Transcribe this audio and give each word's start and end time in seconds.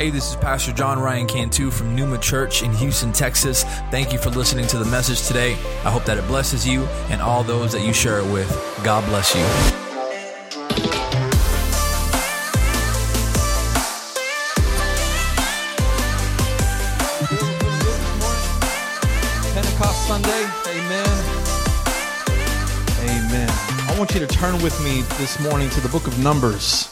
Hey, 0.00 0.08
this 0.08 0.30
is 0.30 0.36
Pastor 0.36 0.72
John 0.72 0.98
Ryan 0.98 1.26
Cantu 1.26 1.70
from 1.70 1.94
Numa 1.94 2.16
Church 2.16 2.62
in 2.62 2.72
Houston, 2.72 3.12
Texas. 3.12 3.64
Thank 3.90 4.14
you 4.14 4.18
for 4.18 4.30
listening 4.30 4.66
to 4.68 4.78
the 4.78 4.86
message 4.86 5.28
today. 5.28 5.52
I 5.84 5.90
hope 5.90 6.06
that 6.06 6.16
it 6.16 6.26
blesses 6.26 6.66
you 6.66 6.84
and 7.10 7.20
all 7.20 7.42
those 7.42 7.72
that 7.72 7.82
you 7.82 7.92
share 7.92 8.18
it 8.18 8.24
with. 8.32 8.48
God 8.82 9.04
bless 9.04 9.34
you. 9.34 9.42
Pentecost 19.52 20.06
Sunday. 20.08 20.46
Amen. 20.64 21.24
Amen. 23.02 23.50
I 23.50 23.94
want 23.98 24.14
you 24.14 24.20
to 24.20 24.26
turn 24.26 24.54
with 24.62 24.82
me 24.82 25.02
this 25.18 25.38
morning 25.40 25.68
to 25.68 25.80
the 25.82 25.90
book 25.90 26.06
of 26.06 26.18
Numbers, 26.18 26.88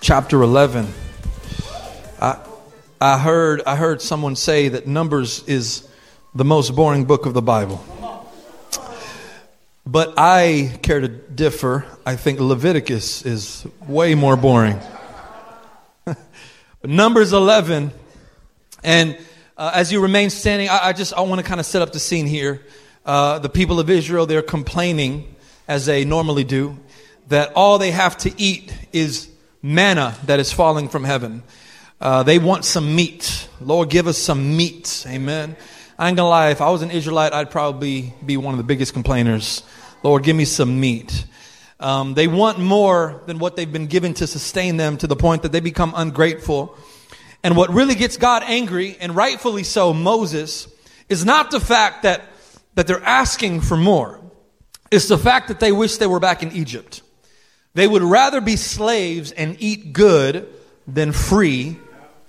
chapter 0.00 0.40
11. 0.40 0.86
I, 3.00 3.18
heard 3.18 3.62
I 3.64 3.76
heard 3.76 4.02
someone 4.02 4.34
say 4.34 4.68
that 4.68 4.86
Numbers 4.86 5.44
is 5.44 5.88
the 6.34 6.44
most 6.44 6.74
boring 6.74 7.04
book 7.04 7.26
of 7.26 7.34
the 7.34 7.42
Bible. 7.42 7.84
But 9.86 10.14
I 10.18 10.78
care 10.82 11.00
to 11.00 11.08
differ. 11.08 11.86
I 12.04 12.16
think 12.16 12.40
Leviticus 12.40 13.24
is 13.24 13.66
way 13.86 14.14
more 14.14 14.36
boring. 14.36 14.78
Numbers 16.84 17.32
11 17.32 17.92
and 18.84 19.18
uh, 19.56 19.72
as 19.74 19.90
you 19.92 20.00
remain 20.00 20.30
standing, 20.30 20.68
I, 20.68 20.88
I 20.88 20.92
just 20.92 21.12
I 21.14 21.20
want 21.22 21.40
to 21.40 21.46
kind 21.46 21.58
of 21.58 21.66
set 21.66 21.82
up 21.82 21.92
the 21.92 21.98
scene 21.98 22.26
here. 22.26 22.62
Uh, 23.04 23.38
the 23.38 23.48
people 23.48 23.80
of 23.80 23.90
Israel, 23.90 24.26
they're 24.26 24.42
complaining, 24.42 25.34
as 25.66 25.86
they 25.86 26.04
normally 26.04 26.44
do, 26.44 26.78
that 27.28 27.52
all 27.54 27.78
they 27.78 27.90
have 27.90 28.16
to 28.18 28.32
eat 28.40 28.72
is 28.92 29.28
manna 29.62 30.16
that 30.26 30.38
is 30.40 30.52
falling 30.52 30.88
from 30.88 31.04
heaven. 31.04 31.42
Uh, 32.00 32.22
they 32.22 32.38
want 32.38 32.64
some 32.64 32.94
meat. 32.94 33.48
Lord, 33.60 33.90
give 33.90 34.06
us 34.06 34.16
some 34.16 34.56
meat. 34.56 35.04
Amen. 35.08 35.56
I 35.98 36.06
ain't 36.06 36.16
gonna 36.16 36.28
lie, 36.28 36.50
if 36.50 36.60
I 36.60 36.70
was 36.70 36.82
an 36.82 36.92
Israelite, 36.92 37.32
I'd 37.32 37.50
probably 37.50 38.14
be 38.24 38.36
one 38.36 38.54
of 38.54 38.58
the 38.58 38.64
biggest 38.64 38.92
complainers. 38.92 39.64
Lord, 40.04 40.22
give 40.22 40.36
me 40.36 40.44
some 40.44 40.78
meat. 40.78 41.24
Um, 41.80 42.14
they 42.14 42.28
want 42.28 42.60
more 42.60 43.22
than 43.26 43.40
what 43.40 43.56
they've 43.56 43.72
been 43.72 43.88
given 43.88 44.14
to 44.14 44.28
sustain 44.28 44.76
them 44.76 44.96
to 44.98 45.08
the 45.08 45.16
point 45.16 45.42
that 45.42 45.50
they 45.50 45.58
become 45.58 45.92
ungrateful. 45.96 46.76
And 47.42 47.56
what 47.56 47.70
really 47.70 47.96
gets 47.96 48.16
God 48.16 48.44
angry, 48.46 48.96
and 49.00 49.16
rightfully 49.16 49.64
so, 49.64 49.92
Moses, 49.92 50.68
is 51.08 51.24
not 51.24 51.50
the 51.50 51.60
fact 51.60 52.04
that, 52.04 52.22
that 52.74 52.86
they're 52.86 53.02
asking 53.02 53.62
for 53.62 53.76
more. 53.76 54.20
It's 54.92 55.08
the 55.08 55.18
fact 55.18 55.48
that 55.48 55.58
they 55.58 55.72
wish 55.72 55.96
they 55.96 56.06
were 56.06 56.20
back 56.20 56.44
in 56.44 56.52
Egypt. 56.52 57.02
They 57.74 57.88
would 57.88 58.02
rather 58.02 58.40
be 58.40 58.54
slaves 58.54 59.32
and 59.32 59.56
eat 59.58 59.92
good 59.92 60.48
than 60.86 61.10
free 61.10 61.76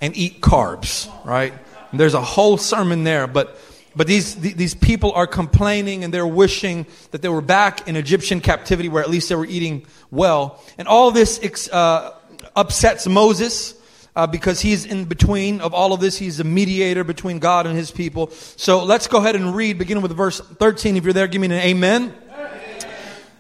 and 0.02 0.16
eat 0.16 0.42
carbs, 0.42 1.10
right? 1.26 1.54
And 1.92 2.00
there's 2.00 2.14
a 2.14 2.22
whole 2.22 2.58
sermon 2.58 3.04
there, 3.04 3.28
but 3.28 3.60
but 3.96 4.08
these 4.08 4.36
these 4.36 4.76
people 4.76 5.12
are 5.14 5.28
complaining 5.28 6.04
and 6.04 6.14
they're 6.14 6.28
wishing 6.28 6.86
that 7.12 7.22
they 7.22 7.30
were 7.30 7.42
back 7.42 7.88
in 7.88 7.96
Egyptian 7.96 8.40
captivity 8.40 8.88
where 8.88 9.04
at 9.04 9.10
least 9.10 9.30
they 9.30 9.36
were 9.36 9.46
eating 9.46 9.86
well. 10.12 10.64
And 10.78 10.88
all 10.88 11.12
this 11.12 11.70
uh, 11.70 12.14
upsets 12.56 13.08
Moses 13.08 13.74
uh, 14.16 14.28
because 14.28 14.60
he's 14.60 14.86
in 14.86 15.06
between 15.06 15.62
of 15.62 15.74
all 15.74 15.94
of 15.94 16.02
this. 16.02 16.18
He's 16.18 16.40
a 16.40 16.44
mediator 16.44 17.04
between 17.04 17.40
God 17.40 17.66
and 17.66 17.76
his 17.76 17.92
people. 17.92 18.30
So 18.32 18.84
let's 18.84 19.08
go 19.08 19.18
ahead 19.20 19.36
and 19.36 19.56
read, 19.56 19.78
beginning 19.78 20.04
with 20.04 20.16
verse 20.16 20.40
13. 20.40 20.98
If 20.98 21.04
you're 21.04 21.14
there, 21.14 21.28
give 21.28 21.42
me 21.42 21.48
an 21.48 21.54
amen. 21.54 22.14
Amen. 22.32 22.88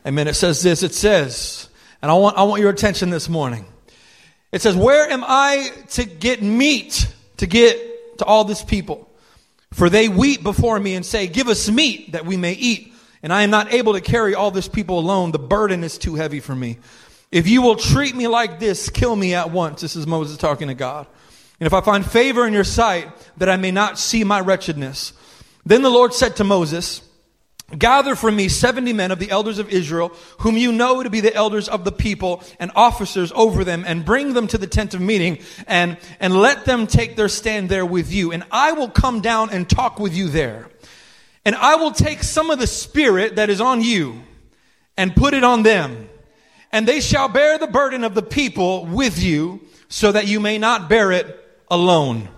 amen. 0.07 0.27
It 0.27 0.35
says 0.35 0.61
this. 0.61 0.83
It 0.83 0.93
says, 0.93 1.69
and 2.01 2.09
I 2.09 2.13
want, 2.13 2.37
I 2.37 2.43
want 2.43 2.61
your 2.61 2.69
attention 2.69 3.09
this 3.09 3.27
morning. 3.29 3.65
It 4.51 4.61
says, 4.61 4.75
Where 4.75 5.09
am 5.09 5.23
I 5.25 5.71
to 5.91 6.05
get 6.05 6.41
meat 6.41 7.07
to 7.37 7.45
get 7.45 8.17
to 8.19 8.25
all 8.25 8.43
this 8.43 8.63
people? 8.63 9.09
For 9.73 9.89
they 9.89 10.09
weep 10.09 10.43
before 10.43 10.79
me 10.79 10.95
and 10.95 11.05
say, 11.05 11.27
Give 11.27 11.47
us 11.47 11.69
meat 11.69 12.13
that 12.13 12.25
we 12.25 12.37
may 12.37 12.53
eat. 12.53 12.93
And 13.21 13.33
I 13.33 13.43
am 13.43 13.49
not 13.49 13.73
able 13.73 13.93
to 13.93 14.01
carry 14.01 14.33
all 14.33 14.49
this 14.49 14.67
people 14.67 14.99
alone. 14.99 15.31
The 15.31 15.39
burden 15.39 15.83
is 15.83 15.97
too 15.97 16.15
heavy 16.15 16.39
for 16.39 16.55
me. 16.55 16.77
If 17.31 17.47
you 17.47 17.61
will 17.61 17.75
treat 17.75 18.15
me 18.15 18.27
like 18.27 18.59
this, 18.59 18.89
kill 18.89 19.15
me 19.15 19.35
at 19.35 19.51
once. 19.51 19.81
This 19.81 19.95
is 19.95 20.07
Moses 20.07 20.37
talking 20.37 20.69
to 20.69 20.73
God. 20.73 21.05
And 21.59 21.67
if 21.67 21.73
I 21.73 21.81
find 21.81 22.09
favor 22.09 22.47
in 22.47 22.53
your 22.53 22.63
sight, 22.63 23.09
that 23.37 23.49
I 23.49 23.57
may 23.57 23.71
not 23.71 23.99
see 23.99 24.23
my 24.23 24.39
wretchedness. 24.39 25.13
Then 25.65 25.81
the 25.81 25.89
Lord 25.89 26.13
said 26.13 26.37
to 26.37 26.43
Moses, 26.43 27.01
Gather 27.77 28.15
for 28.15 28.31
me 28.31 28.47
70 28.47 28.93
men 28.93 29.11
of 29.11 29.19
the 29.19 29.31
elders 29.31 29.59
of 29.59 29.69
Israel, 29.69 30.11
whom 30.39 30.57
you 30.57 30.71
know 30.71 31.03
to 31.03 31.09
be 31.09 31.21
the 31.21 31.33
elders 31.33 31.69
of 31.69 31.83
the 31.83 31.91
people 31.91 32.43
and 32.59 32.71
officers 32.75 33.31
over 33.35 33.63
them, 33.63 33.83
and 33.85 34.05
bring 34.05 34.33
them 34.33 34.47
to 34.47 34.57
the 34.57 34.67
tent 34.67 34.93
of 34.93 35.01
meeting, 35.01 35.39
and, 35.67 35.97
and 36.19 36.35
let 36.35 36.65
them 36.65 36.87
take 36.87 37.15
their 37.15 37.29
stand 37.29 37.69
there 37.69 37.85
with 37.85 38.11
you. 38.11 38.31
And 38.31 38.43
I 38.51 38.71
will 38.71 38.89
come 38.89 39.21
down 39.21 39.49
and 39.51 39.69
talk 39.69 39.99
with 39.99 40.15
you 40.15 40.27
there. 40.29 40.69
And 41.45 41.55
I 41.55 41.75
will 41.75 41.91
take 41.91 42.23
some 42.23 42.49
of 42.49 42.59
the 42.59 42.67
spirit 42.67 43.35
that 43.37 43.49
is 43.49 43.61
on 43.61 43.81
you 43.81 44.21
and 44.97 45.15
put 45.15 45.33
it 45.33 45.43
on 45.43 45.63
them 45.63 46.09
and 46.71 46.87
they 46.87 46.99
shall 47.01 47.27
bear 47.27 47.57
the 47.57 47.67
burden 47.67 48.03
of 48.03 48.13
the 48.13 48.21
people 48.21 48.85
with 48.85 49.21
you 49.21 49.61
so 49.87 50.11
that 50.11 50.27
you 50.27 50.39
may 50.39 50.57
not 50.57 50.89
bear 50.89 51.11
it 51.11 51.35
alone. 51.69 52.29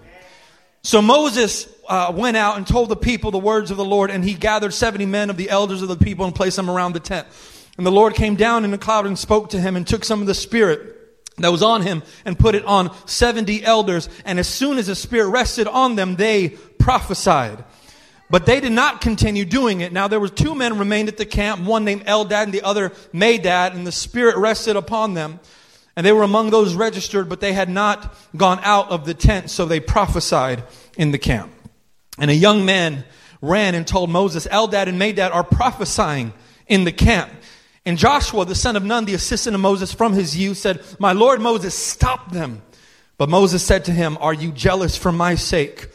So 0.84 1.02
Moses 1.02 1.68
uh, 1.92 2.10
went 2.10 2.38
out 2.38 2.56
and 2.56 2.66
told 2.66 2.88
the 2.88 2.96
people 2.96 3.32
the 3.32 3.38
words 3.38 3.70
of 3.70 3.76
the 3.76 3.84
Lord, 3.84 4.12
and 4.12 4.24
he 4.24 4.34
gathered 4.34 4.74
70 4.74 5.06
men 5.08 5.30
of 5.30 5.36
the 5.36 5.50
elders 5.50 5.82
of 5.82 5.90
the 5.90 5.98
people 5.98 6.26
and 6.26 6.34
placed 6.34 6.56
them 6.56 6.70
around 6.70 6.94
the 6.94 7.02
tent. 7.02 7.28
And 7.76 7.86
the 7.86 7.92
Lord 7.92 8.14
came 8.14 8.36
down 8.36 8.64
in 8.64 8.74
a 8.74 8.78
cloud 8.78 9.06
and 9.06 9.20
spoke 9.20 9.50
to 9.50 9.60
him 9.60 9.76
and 9.76 9.86
took 9.86 10.06
some 10.06 10.22
of 10.22 10.28
the 10.28 10.34
spirit 10.34 10.96
that 11.40 11.52
was 11.52 11.62
on 11.62 11.82
him 11.82 12.02
and 12.24 12.40
put 12.40 12.56
it 12.56 12.64
on 12.64 12.96
70 13.08 13.66
elders. 13.66 14.08
And 14.24 14.40
as 14.40 14.48
soon 14.48 14.78
as 14.78 14.88
the 14.88 14.96
spirit 14.96 15.32
rested 15.32 15.68
on 15.68 15.98
them, 15.98 16.16
they 16.16 16.50
prophesied. 16.80 17.62
But 18.30 18.46
they 18.46 18.62
did 18.62 18.72
not 18.72 19.02
continue 19.02 19.44
doing 19.44 19.82
it. 19.82 19.92
Now 19.92 20.08
there 20.08 20.22
were 20.22 20.30
two 20.30 20.56
men 20.56 20.80
remained 20.80 21.10
at 21.10 21.18
the 21.18 21.26
camp, 21.26 21.60
one 21.62 21.84
named 21.84 22.06
Eldad 22.06 22.44
and 22.44 22.54
the 22.54 22.62
other 22.62 22.92
Medad, 23.14 23.74
and 23.74 23.86
the 23.86 23.92
Spirit 23.92 24.38
rested 24.38 24.78
upon 24.78 25.14
them. 25.14 25.42
And 25.98 26.06
they 26.06 26.14
were 26.14 26.24
among 26.24 26.52
those 26.52 26.74
registered, 26.74 27.28
but 27.28 27.42
they 27.42 27.52
had 27.52 27.68
not 27.68 28.16
gone 28.38 28.62
out 28.64 28.92
of 28.92 29.06
the 29.06 29.14
tent, 29.14 29.50
so 29.50 29.66
they 29.66 29.82
prophesied 29.82 30.64
in 30.98 31.12
the 31.12 31.18
camp. 31.18 31.52
And 32.22 32.30
a 32.30 32.36
young 32.36 32.66
man 32.66 33.04
ran 33.42 33.74
and 33.74 33.86
told 33.86 34.12
Moses, 34.12 34.46
Eldad 34.46 34.88
and 34.88 35.02
Medad 35.02 35.34
are 35.34 35.44
prophesying 35.44 36.34
in 36.68 36.84
the 36.84 36.92
camp. 36.92 37.32
And 37.84 37.98
Joshua, 37.98 38.46
the 38.46 38.54
son 38.54 38.76
of 38.76 38.84
Nun, 38.84 39.06
the 39.06 39.16
assistant 39.16 39.56
of 39.56 39.60
Moses 39.60 39.92
from 39.92 40.14
his 40.14 40.38
youth, 40.38 40.58
said, 40.58 40.84
My 41.00 41.14
Lord 41.14 41.42
Moses, 41.42 41.74
stop 41.74 42.32
them. 42.32 42.62
But 43.18 43.30
Moses 43.30 43.64
said 43.64 43.86
to 43.86 43.92
him, 43.92 44.20
Are 44.22 44.36
you 44.36 44.52
jealous 44.52 44.96
for 44.96 45.12
my 45.12 45.34
sake? 45.34 45.90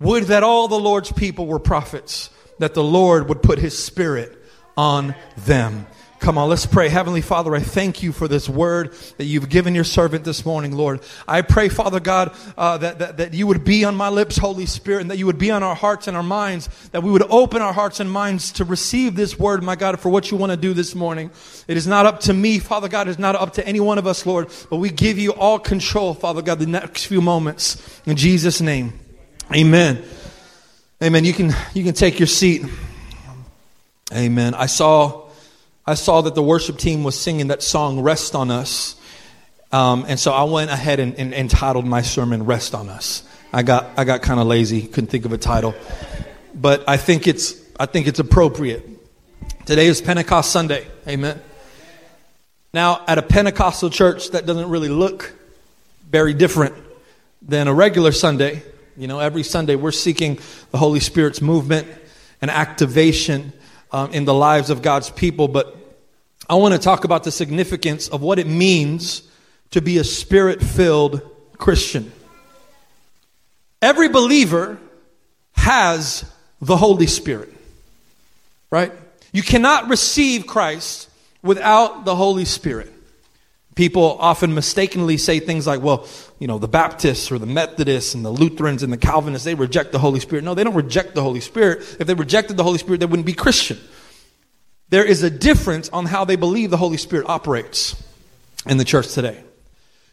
Would 0.00 0.24
that 0.24 0.42
all 0.42 0.68
the 0.68 0.78
Lord's 0.78 1.10
people 1.12 1.46
were 1.46 1.58
prophets, 1.58 2.28
that 2.58 2.74
the 2.74 2.84
Lord 2.84 3.30
would 3.30 3.42
put 3.42 3.58
his 3.58 3.82
spirit 3.82 4.36
on 4.76 5.14
them. 5.46 5.86
Come 6.20 6.36
on, 6.36 6.50
let's 6.50 6.66
pray. 6.66 6.90
Heavenly 6.90 7.22
Father, 7.22 7.54
I 7.54 7.60
thank 7.60 8.02
you 8.02 8.12
for 8.12 8.28
this 8.28 8.46
word 8.46 8.92
that 9.16 9.24
you've 9.24 9.48
given 9.48 9.74
your 9.74 9.84
servant 9.84 10.22
this 10.22 10.44
morning, 10.44 10.76
Lord. 10.76 11.00
I 11.26 11.40
pray, 11.40 11.70
Father 11.70 11.98
God, 11.98 12.36
uh, 12.58 12.76
that, 12.76 12.98
that, 12.98 13.16
that 13.16 13.32
you 13.32 13.46
would 13.46 13.64
be 13.64 13.86
on 13.86 13.96
my 13.96 14.10
lips, 14.10 14.36
Holy 14.36 14.66
Spirit, 14.66 15.00
and 15.00 15.10
that 15.10 15.16
you 15.16 15.24
would 15.24 15.38
be 15.38 15.50
on 15.50 15.62
our 15.62 15.74
hearts 15.74 16.08
and 16.08 16.16
our 16.18 16.22
minds, 16.22 16.68
that 16.92 17.02
we 17.02 17.10
would 17.10 17.22
open 17.30 17.62
our 17.62 17.72
hearts 17.72 18.00
and 18.00 18.12
minds 18.12 18.52
to 18.52 18.66
receive 18.66 19.16
this 19.16 19.38
word, 19.38 19.62
my 19.62 19.76
God, 19.76 19.98
for 19.98 20.10
what 20.10 20.30
you 20.30 20.36
want 20.36 20.52
to 20.52 20.58
do 20.58 20.74
this 20.74 20.94
morning. 20.94 21.30
It 21.66 21.78
is 21.78 21.86
not 21.86 22.04
up 22.04 22.20
to 22.20 22.34
me, 22.34 22.58
Father 22.58 22.90
God, 22.90 23.08
it 23.08 23.12
is 23.12 23.18
not 23.18 23.34
up 23.34 23.54
to 23.54 23.66
any 23.66 23.80
one 23.80 23.96
of 23.96 24.06
us, 24.06 24.26
Lord, 24.26 24.50
but 24.68 24.76
we 24.76 24.90
give 24.90 25.18
you 25.18 25.32
all 25.32 25.58
control, 25.58 26.12
Father 26.12 26.42
God, 26.42 26.58
the 26.58 26.66
next 26.66 27.06
few 27.06 27.22
moments. 27.22 27.98
In 28.04 28.16
Jesus' 28.16 28.60
name. 28.60 28.92
Amen. 29.54 30.04
Amen. 31.02 31.24
You 31.24 31.32
can 31.32 31.54
you 31.72 31.82
can 31.82 31.94
take 31.94 32.20
your 32.20 32.26
seat. 32.26 32.66
Amen. 34.12 34.52
I 34.52 34.66
saw 34.66 35.29
I 35.86 35.94
saw 35.94 36.20
that 36.22 36.34
the 36.34 36.42
worship 36.42 36.78
team 36.78 37.04
was 37.04 37.18
singing 37.18 37.48
that 37.48 37.62
song 37.62 38.00
"Rest 38.00 38.34
on 38.34 38.50
Us," 38.50 38.96
um, 39.72 40.04
and 40.08 40.18
so 40.18 40.32
I 40.32 40.44
went 40.44 40.70
ahead 40.70 41.00
and, 41.00 41.14
and, 41.14 41.32
and 41.32 41.50
titled 41.50 41.86
my 41.86 42.02
sermon 42.02 42.44
"Rest 42.44 42.74
on 42.74 42.88
Us." 42.88 43.22
I 43.52 43.62
got 43.62 43.86
I 43.96 44.04
got 44.04 44.22
kind 44.22 44.38
of 44.38 44.46
lazy, 44.46 44.82
couldn't 44.82 45.08
think 45.08 45.24
of 45.24 45.32
a 45.32 45.38
title, 45.38 45.74
but 46.54 46.84
I 46.88 46.96
think 46.96 47.26
it's 47.26 47.54
I 47.78 47.86
think 47.86 48.06
it's 48.06 48.18
appropriate. 48.18 48.86
Today 49.64 49.86
is 49.86 50.00
Pentecost 50.00 50.52
Sunday. 50.52 50.86
Amen. 51.08 51.40
Now, 52.72 53.02
at 53.08 53.18
a 53.18 53.22
Pentecostal 53.22 53.90
church, 53.90 54.30
that 54.30 54.46
doesn't 54.46 54.68
really 54.68 54.88
look 54.88 55.32
very 56.08 56.34
different 56.34 56.74
than 57.42 57.68
a 57.68 57.74
regular 57.74 58.12
Sunday. 58.12 58.62
You 58.96 59.06
know, 59.06 59.18
every 59.18 59.42
Sunday 59.42 59.76
we're 59.76 59.92
seeking 59.92 60.38
the 60.70 60.78
Holy 60.78 61.00
Spirit's 61.00 61.40
movement 61.40 61.88
and 62.42 62.50
activation 62.50 63.52
um, 63.92 64.12
in 64.12 64.24
the 64.24 64.34
lives 64.34 64.70
of 64.70 64.82
God's 64.82 65.10
people. 65.10 65.48
But 65.48 65.76
I 66.48 66.54
want 66.54 66.74
to 66.74 66.80
talk 66.80 67.04
about 67.04 67.24
the 67.24 67.32
significance 67.32 68.08
of 68.08 68.22
what 68.22 68.38
it 68.38 68.46
means 68.46 69.22
to 69.70 69.80
be 69.80 69.98
a 69.98 70.04
spirit 70.04 70.62
filled 70.62 71.22
Christian. 71.58 72.12
Every 73.82 74.08
believer 74.08 74.78
has 75.52 76.24
the 76.60 76.76
Holy 76.76 77.06
Spirit, 77.06 77.52
right? 78.70 78.92
You 79.32 79.42
cannot 79.42 79.88
receive 79.88 80.46
Christ 80.46 81.08
without 81.42 82.04
the 82.04 82.14
Holy 82.14 82.44
Spirit. 82.44 82.92
People 83.76 84.16
often 84.18 84.54
mistakenly 84.54 85.16
say 85.16 85.38
things 85.38 85.66
like, 85.66 85.80
well, 85.80 86.06
you 86.38 86.48
know, 86.48 86.58
the 86.58 86.68
Baptists 86.68 87.30
or 87.30 87.38
the 87.38 87.46
Methodists 87.46 88.14
and 88.14 88.24
the 88.24 88.30
Lutherans 88.30 88.82
and 88.82 88.92
the 88.92 88.98
Calvinists, 88.98 89.44
they 89.44 89.54
reject 89.54 89.92
the 89.92 89.98
Holy 89.98 90.20
Spirit. 90.20 90.44
No, 90.44 90.54
they 90.54 90.64
don't 90.64 90.74
reject 90.74 91.14
the 91.14 91.22
Holy 91.22 91.40
Spirit. 91.40 91.78
If 92.00 92.06
they 92.06 92.14
rejected 92.14 92.56
the 92.56 92.64
Holy 92.64 92.78
Spirit, 92.78 92.98
they 92.98 93.06
wouldn't 93.06 93.26
be 93.26 93.32
Christian. 93.32 93.78
There 94.88 95.04
is 95.04 95.22
a 95.22 95.30
difference 95.30 95.88
on 95.90 96.06
how 96.06 96.24
they 96.24 96.36
believe 96.36 96.70
the 96.70 96.76
Holy 96.76 96.96
Spirit 96.96 97.28
operates 97.28 98.02
in 98.66 98.76
the 98.76 98.84
church 98.84 99.12
today. 99.12 99.42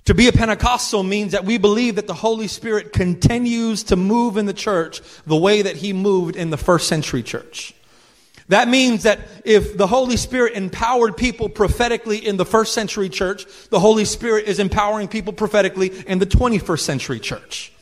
To 0.06 0.14
be 0.14 0.28
a 0.30 0.32
Pentecostal 0.32 1.04
means 1.04 1.34
that 1.34 1.44
we 1.44 1.58
believe 1.58 1.96
that 1.96 2.08
the 2.08 2.14
Holy 2.14 2.48
Spirit 2.48 2.94
continues 2.94 3.84
to 3.86 3.98
move 3.98 4.38
in 4.38 4.46
the 4.46 4.54
church 4.54 5.02
the 5.26 5.36
way 5.36 5.64
that 5.64 5.76
he 5.76 5.92
moved 5.92 6.38
in 6.38 6.50
the 6.52 6.58
first 6.58 6.88
century 6.88 7.24
church. 7.24 7.74
That 8.50 8.70
means 8.70 9.04
that 9.04 9.20
if 9.44 9.78
the 9.78 9.88
Holy 9.88 10.16
Spirit 10.16 10.54
empowered 10.54 11.18
people 11.18 11.50
prophetically 11.50 12.26
in 12.26 12.38
the 12.38 12.46
first 12.46 12.74
century 12.74 13.10
church, 13.10 13.46
the 13.70 13.80
Holy 13.80 14.06
Spirit 14.06 14.48
is 14.48 14.60
empowering 14.60 15.10
people 15.10 15.34
prophetically 15.34 15.92
in 16.08 16.20
the 16.20 16.26
21st 16.26 16.80
century 16.80 17.20
church. 17.20 17.74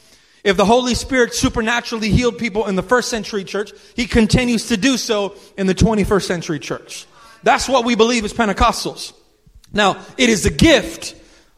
If 0.44 0.58
the 0.58 0.66
Holy 0.66 0.96
Spirit 0.96 1.34
supernaturally 1.34 2.10
healed 2.10 2.38
people 2.38 2.68
in 2.68 2.76
the 2.76 2.84
first 2.84 3.10
century 3.10 3.44
church, 3.44 3.74
He 3.96 4.08
continues 4.08 4.68
to 4.68 4.78
do 4.78 4.98
so 4.98 5.36
in 5.58 5.68
the 5.68 5.76
21st 5.76 6.24
century 6.24 6.60
church. 6.60 7.06
That's 7.44 7.70
what 7.70 7.86
we 7.86 7.96
believe 7.96 8.26
as 8.26 8.34
Pentecostals. 8.34 9.14
Now, 9.72 10.04
it 10.18 10.30
is 10.30 10.46
a 10.46 10.52
gift, 10.52 11.16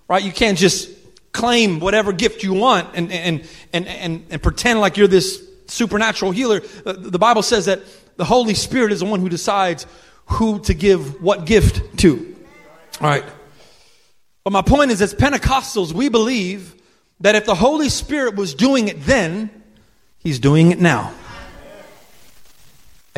right? 0.10 0.24
You 0.24 0.32
can't 0.32 0.58
just 0.58 0.90
claim 1.32 1.80
whatever 1.80 2.12
gift 2.12 2.44
you 2.44 2.54
want 2.54 2.90
and, 2.96 3.12
and, 3.12 3.48
and, 3.72 3.88
and, 3.88 4.26
and 4.30 4.42
pretend 4.42 4.80
like 4.80 4.98
you're 4.98 5.08
this 5.08 5.46
supernatural 5.68 6.32
healer. 6.32 6.62
Uh, 6.86 6.94
the 6.94 7.20
Bible 7.20 7.44
says 7.44 7.66
that 7.66 7.82
the 8.18 8.26
Holy 8.26 8.54
Spirit 8.54 8.92
is 8.92 9.00
the 9.00 9.06
one 9.06 9.20
who 9.20 9.30
decides 9.30 9.86
who 10.26 10.60
to 10.62 10.74
give 10.74 11.22
what 11.22 11.46
gift 11.46 12.00
to. 12.00 12.36
All 13.02 13.08
right. 13.08 13.24
But 14.44 14.52
my 14.52 14.62
point 14.62 14.92
is, 14.92 15.02
as 15.02 15.14
Pentecostals, 15.14 15.94
we 15.94 16.10
believe 16.10 16.76
that 17.20 17.36
if 17.36 17.46
the 17.46 17.56
Holy 17.56 17.90
Spirit 17.90 18.36
was 18.36 18.54
doing 18.54 18.88
it 18.88 19.06
then, 19.06 19.50
He's 20.20 20.40
doing 20.40 20.72
it 20.72 20.80
now. 20.80 21.14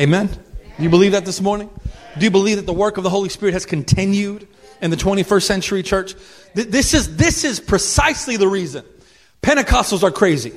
Amen? 0.00 0.28
Do 0.28 0.82
you 0.82 0.90
believe 0.90 1.12
that 1.12 1.24
this 1.24 1.40
morning? 1.40 1.68
Do 2.16 2.24
you 2.24 2.30
believe 2.30 2.56
that 2.56 2.66
the 2.66 2.72
work 2.72 2.98
of 2.98 3.04
the 3.04 3.10
Holy 3.10 3.28
Spirit 3.28 3.52
has 3.52 3.66
continued 3.66 4.46
in 4.80 4.90
the 4.90 4.96
21st 4.96 5.42
century 5.42 5.82
church? 5.82 6.14
This 6.54 6.94
is, 6.94 7.16
this 7.16 7.44
is 7.44 7.58
precisely 7.60 8.36
the 8.36 8.48
reason 8.48 8.84
Pentecostals 9.42 10.02
are 10.02 10.10
crazy. 10.10 10.52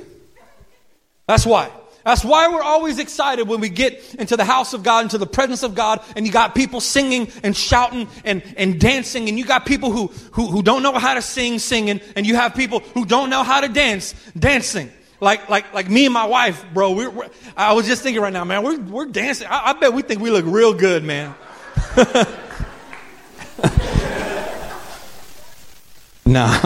That's 1.26 1.44
why. 1.46 1.70
That's 2.04 2.22
why 2.22 2.48
we're 2.48 2.62
always 2.62 2.98
excited 2.98 3.48
when 3.48 3.60
we 3.60 3.70
get 3.70 4.14
into 4.18 4.36
the 4.36 4.44
house 4.44 4.74
of 4.74 4.82
God, 4.82 5.04
into 5.04 5.16
the 5.16 5.26
presence 5.26 5.62
of 5.62 5.74
God, 5.74 6.02
and 6.14 6.26
you 6.26 6.32
got 6.32 6.54
people 6.54 6.82
singing 6.82 7.28
and 7.42 7.56
shouting 7.56 8.08
and, 8.26 8.42
and 8.58 8.78
dancing, 8.78 9.30
and 9.30 9.38
you 9.38 9.46
got 9.46 9.64
people 9.64 9.90
who, 9.90 10.08
who, 10.32 10.48
who 10.48 10.62
don't 10.62 10.82
know 10.82 10.92
how 10.92 11.14
to 11.14 11.22
sing, 11.22 11.58
singing, 11.58 12.02
and 12.14 12.26
you 12.26 12.36
have 12.36 12.54
people 12.54 12.80
who 12.80 13.06
don't 13.06 13.30
know 13.30 13.42
how 13.42 13.62
to 13.62 13.68
dance, 13.68 14.14
dancing. 14.38 14.92
Like, 15.18 15.48
like, 15.48 15.72
like 15.72 15.88
me 15.88 16.04
and 16.04 16.12
my 16.12 16.26
wife, 16.26 16.62
bro. 16.74 16.92
We're, 16.92 17.08
we're 17.08 17.30
I 17.56 17.72
was 17.72 17.86
just 17.86 18.02
thinking 18.02 18.20
right 18.20 18.32
now, 18.32 18.44
man, 18.44 18.62
we're, 18.62 18.78
we're 18.78 19.06
dancing. 19.06 19.46
I, 19.48 19.70
I 19.70 19.72
bet 19.72 19.94
we 19.94 20.02
think 20.02 20.20
we 20.20 20.30
look 20.30 20.44
real 20.46 20.74
good, 20.74 21.04
man. 21.04 21.34
nah. 26.26 26.60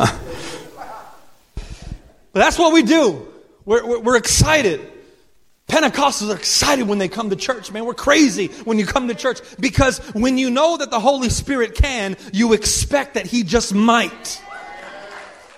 But 2.33 2.41
that's 2.41 2.59
what 2.59 2.73
we 2.73 2.83
do. 2.83 3.29
We're, 3.65 3.87
we're, 3.87 4.01
we're 4.01 4.17
excited. 4.17 4.98
Pentecostals 5.69 6.33
are 6.33 6.37
excited 6.37 6.89
when 6.89 6.99
they 6.99 7.09
come 7.09 7.29
to 7.29 7.37
church, 7.37 7.71
man. 7.71 7.85
We're 7.85 7.93
crazy 7.93 8.49
when 8.65 8.79
you 8.79 8.87
come 8.87 9.09
to 9.09 9.15
church 9.15 9.41
because 9.61 9.99
when 10.15 10.39
you 10.39 10.51
know 10.51 10.79
that 10.79 10.91
the 10.91 10.99
Holy 10.99 11.29
Spirit 11.29 11.75
can, 11.75 12.17
you 12.33 12.55
expect 12.55 13.15
that 13.15 13.27
He 13.27 13.43
just 13.43 13.75
might. 13.75 14.43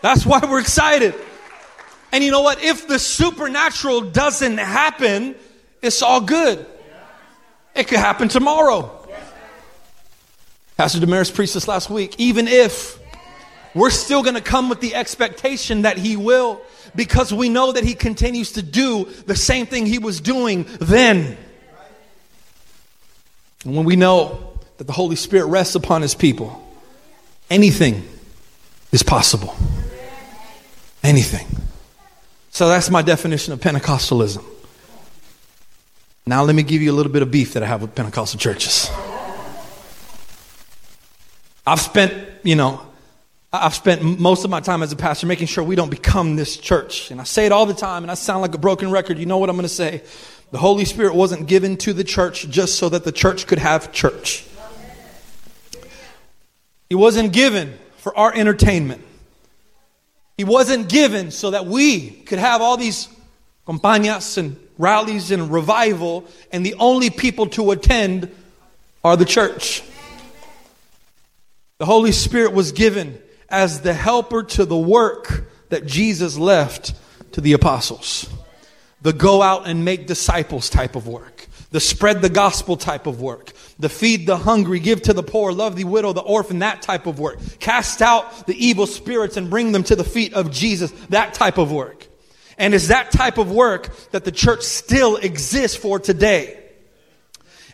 That's 0.03 0.27
why 0.27 0.41
we're 0.41 0.61
excited. 0.61 1.15
And 2.11 2.25
you 2.25 2.33
know 2.33 2.43
what? 2.43 2.63
If 2.63 2.89
the 2.89 2.99
supernatural 2.99 4.01
doesn't 4.01 4.59
happen, 4.59 5.37
it's 5.81 6.03
all 6.03 6.21
good. 6.21 6.67
It 7.77 7.87
could 7.87 8.01
happen 8.01 8.29
tomorrow. 8.29 8.97
Pastor 10.77 10.99
Damaris 10.99 11.31
preached 11.31 11.55
this 11.55 11.69
last 11.69 11.89
week. 11.89 12.17
Even 12.19 12.49
if 12.49 12.99
we're 13.75 13.91
still 13.91 14.25
going 14.25 14.35
to 14.35 14.41
come 14.41 14.69
with 14.69 14.81
the 14.81 14.97
expectation 14.97 15.83
that 15.83 15.99
He 15.99 16.17
will 16.17 16.61
because 16.95 17.33
we 17.33 17.49
know 17.49 17.73
that 17.73 17.85
he 17.85 17.95
continues 17.95 18.53
to 18.53 18.63
do 18.63 19.05
the 19.27 19.37
same 19.37 19.67
thing 19.67 19.87
he 19.87 19.99
was 19.99 20.21
doing 20.21 20.67
then. 20.81 21.37
And 23.65 23.77
when 23.77 23.85
we 23.85 23.97
know 23.97 24.55
that 24.79 24.87
the 24.87 24.93
Holy 24.93 25.17
Spirit 25.17 25.47
rests 25.47 25.75
upon 25.75 26.03
his 26.03 26.15
people, 26.15 26.67
anything 27.51 28.09
is 28.93 29.03
possible. 29.03 29.55
Anything. 31.03 31.47
So 32.51 32.69
that's 32.69 32.91
my 32.91 33.03
definition 33.03 33.53
of 33.53 33.61
Pentecostalism. 33.61 34.45
Now, 36.27 36.43
let 36.43 36.55
me 36.55 36.63
give 36.63 36.83
you 36.83 36.93
a 36.93 36.95
little 36.95 37.13
bit 37.13 37.23
of 37.23 37.31
beef 37.31 37.55
that 37.55 37.63
I 37.63 37.67
have 37.67 37.83
with 37.83 37.95
Pentecostal 37.95 38.39
churches. 38.39 38.91
I've 41.67 41.81
spent, 41.81 42.13
you 42.43 42.57
know, 42.57 42.87
I've 43.53 43.75
spent 43.75 44.03
most 44.21 44.45
of 44.45 44.51
my 44.51 44.61
time 44.61 44.81
as 44.83 44.93
a 44.93 44.97
pastor 44.97 45.27
making 45.27 45.49
sure 45.49 45.65
we 45.65 45.75
don't 45.75 45.91
become 45.91 46.37
this 46.37 46.57
church. 46.57 47.11
And 47.11 47.21
I 47.21 47.25
say 47.25 47.47
it 47.47 47.53
all 47.53 47.67
the 47.67 47.75
time, 47.75 48.05
and 48.05 48.11
I 48.11 48.15
sound 48.15 48.43
like 48.43 48.55
a 48.55 48.59
broken 48.59 48.93
record. 48.93 49.19
You 49.19 49.27
know 49.27 49.39
what 49.39 49.51
I'm 49.51 49.57
going 49.57 49.65
to 49.65 49.69
say? 49.69 50.03
The 50.53 50.59
Holy 50.59 50.85
Spirit 50.85 51.17
wasn't 51.17 51.49
given 51.49 51.77
to 51.79 51.93
the 51.93 52.05
church 52.05 52.49
just 52.49 52.77
so 52.77 52.89
that 52.91 53.03
the 53.03 53.11
church 53.11 53.49
could 53.49 53.59
have 53.59 53.91
church. 53.91 54.47
He 56.89 56.95
wasn't 56.95 57.33
given 57.33 57.77
for 57.99 58.17
our 58.17 58.33
entertainment. 58.33 59.05
He 60.37 60.45
wasn't 60.45 60.89
given 60.89 61.33
so 61.33 61.51
that 61.51 61.67
we 61.67 62.11
could 62.11 62.39
have 62.39 62.63
all 62.63 62.77
these 62.77 63.09
campañas 63.67 64.39
and 64.39 64.57
rallies 64.79 65.33
and 65.33 65.53
revival, 65.53 66.25
and 66.53 66.65
the 66.65 66.75
only 66.75 67.11
people 67.11 67.47
to 67.47 67.73
attend 67.73 68.31
are 69.03 69.17
the 69.17 69.25
church. 69.25 69.83
The 71.79 71.87
Holy 71.87 72.13
Spirit 72.13 72.53
was 72.53 72.73
given 72.73 73.21
as 73.51 73.81
the 73.81 73.95
helper 73.95 74.43
to 74.43 74.65
the 74.65 74.77
work 74.77 75.49
that 75.71 75.87
Jesus 75.87 76.37
left 76.37 76.95
to 77.33 77.41
the 77.41 77.53
apostles. 77.53 78.29
The 79.03 79.13
go 79.13 79.43
out 79.43 79.67
and 79.67 79.85
make 79.85 80.07
disciples 80.07 80.69
type 80.69 80.95
of 80.95 81.07
work. 81.07 81.47
The 81.71 81.81
spread 81.81 82.21
the 82.21 82.29
gospel 82.29 82.77
type 82.77 83.07
of 83.07 83.21
work. 83.21 83.53
The 83.79 83.89
feed 83.89 84.27
the 84.27 84.37
hungry, 84.37 84.81
give 84.81 85.03
to 85.03 85.13
the 85.13 85.23
poor, 85.23 85.53
love 85.53 85.77
the 85.77 85.85
widow, 85.85 86.13
the 86.13 86.21
orphan, 86.21 86.59
that 86.59 86.83
type 86.83 87.07
of 87.07 87.19
work. 87.19 87.39
Cast 87.61 88.03
out 88.03 88.47
the 88.47 88.55
evil 88.55 88.87
spirits 88.87 89.37
and 89.37 89.49
bring 89.49 89.73
them 89.73 89.85
to 89.85 89.97
the 89.97 90.05
feet 90.05 90.35
of 90.35 90.51
Jesus, 90.51 90.91
that 91.09 91.33
type 91.35 91.59
of 91.59 91.73
work. 91.73 92.07
And 92.59 92.75
it's 92.75 92.89
that 92.89 93.11
type 93.11 93.39
of 93.39 93.51
work 93.51 93.89
that 94.11 94.25
the 94.25 94.33
church 94.33 94.63
still 94.63 95.17
exists 95.17 95.77
for 95.77 95.99
today. 95.99 96.59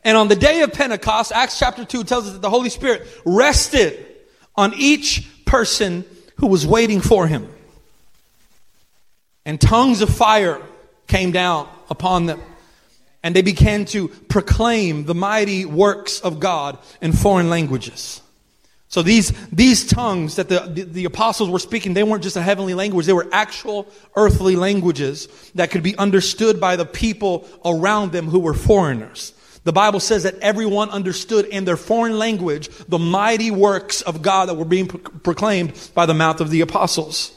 And 0.05 0.17
on 0.17 0.29
the 0.29 0.37
day 0.37 0.63
of 0.63 0.73
Pentecost, 0.73 1.33
Acts 1.33 1.59
chapter 1.59 1.85
2 1.85 2.05
tells 2.05 2.27
us 2.29 2.35
that 2.35 2.43
the 2.43 2.51
Holy 2.51 2.71
Spirit 2.71 3.09
rested 3.25 4.07
on 4.55 4.75
each 4.75 5.27
person 5.47 6.05
who 6.37 6.49
was 6.49 6.67
waiting 6.67 7.01
for 7.01 7.27
him. 7.27 7.49
And 9.47 9.61
tongues 9.61 10.03
of 10.03 10.11
fire 10.11 10.61
came 11.07 11.33
down 11.33 11.69
upon 11.89 12.27
them. 12.27 12.41
And 13.23 13.35
they 13.35 13.43
began 13.43 13.87
to 13.87 14.09
proclaim 14.09 15.07
the 15.07 15.15
mighty 15.15 15.65
works 15.65 16.21
of 16.21 16.39
God 16.39 16.79
in 17.01 17.13
foreign 17.13 17.49
languages. 17.49 18.21
So 18.89 19.03
these, 19.03 19.33
these 19.51 19.87
tongues 19.87 20.37
that 20.37 20.49
the, 20.49 20.61
the, 20.61 20.83
the, 20.83 21.05
apostles 21.07 21.51
were 21.51 21.59
speaking, 21.59 21.93
they 21.93 22.05
weren't 22.05 22.23
just 22.23 22.37
a 22.37 22.43
heavenly 22.43 22.75
language. 22.75 23.07
They 23.07 23.13
were 23.13 23.29
actual 23.33 23.89
earthly 24.15 24.55
languages 24.55 25.27
that 25.57 25.71
could 25.71 25.83
be 25.83 25.97
understood 25.99 26.61
by 26.61 26.77
the 26.77 26.87
people 26.87 27.49
around 27.65 28.13
them 28.13 28.29
who 28.29 28.39
were 28.39 28.55
foreigners. 28.55 29.33
The 29.67 29.73
Bible 29.73 29.99
says 29.99 30.23
that 30.23 30.39
everyone 30.39 30.91
understood 30.91 31.45
in 31.45 31.65
their 31.65 31.77
foreign 31.77 32.17
language 32.21 32.69
the 32.87 33.01
mighty 33.01 33.51
works 33.51 34.01
of 34.01 34.23
God 34.23 34.49
that 34.49 34.55
were 34.55 34.65
being 34.65 34.87
pro- 34.87 35.01
proclaimed 35.01 35.91
by 35.93 36.07
the 36.07 36.15
mouth 36.15 36.41
of 36.41 36.51
the 36.51 36.61
apostles. 36.61 37.37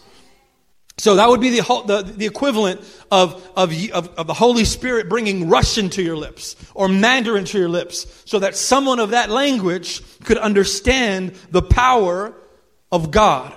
So 0.99 1.15
that 1.15 1.27
would 1.27 1.41
be 1.41 1.49
the, 1.49 1.83
the, 1.87 2.03
the 2.03 2.27
equivalent 2.27 2.81
of, 3.09 3.33
of, 3.55 3.73
of, 3.91 4.09
of, 4.09 4.27
the 4.27 4.35
Holy 4.35 4.63
Spirit 4.63 5.09
bringing 5.09 5.49
Russian 5.49 5.89
to 5.89 6.03
your 6.03 6.17
lips 6.17 6.55
or 6.75 6.87
Mandarin 6.87 7.45
to 7.45 7.57
your 7.57 7.67
lips 7.67 8.05
so 8.25 8.37
that 8.37 8.55
someone 8.55 8.99
of 8.99 9.09
that 9.09 9.31
language 9.31 10.03
could 10.23 10.37
understand 10.37 11.31
the 11.49 11.63
power 11.63 12.35
of 12.91 13.09
God. 13.09 13.55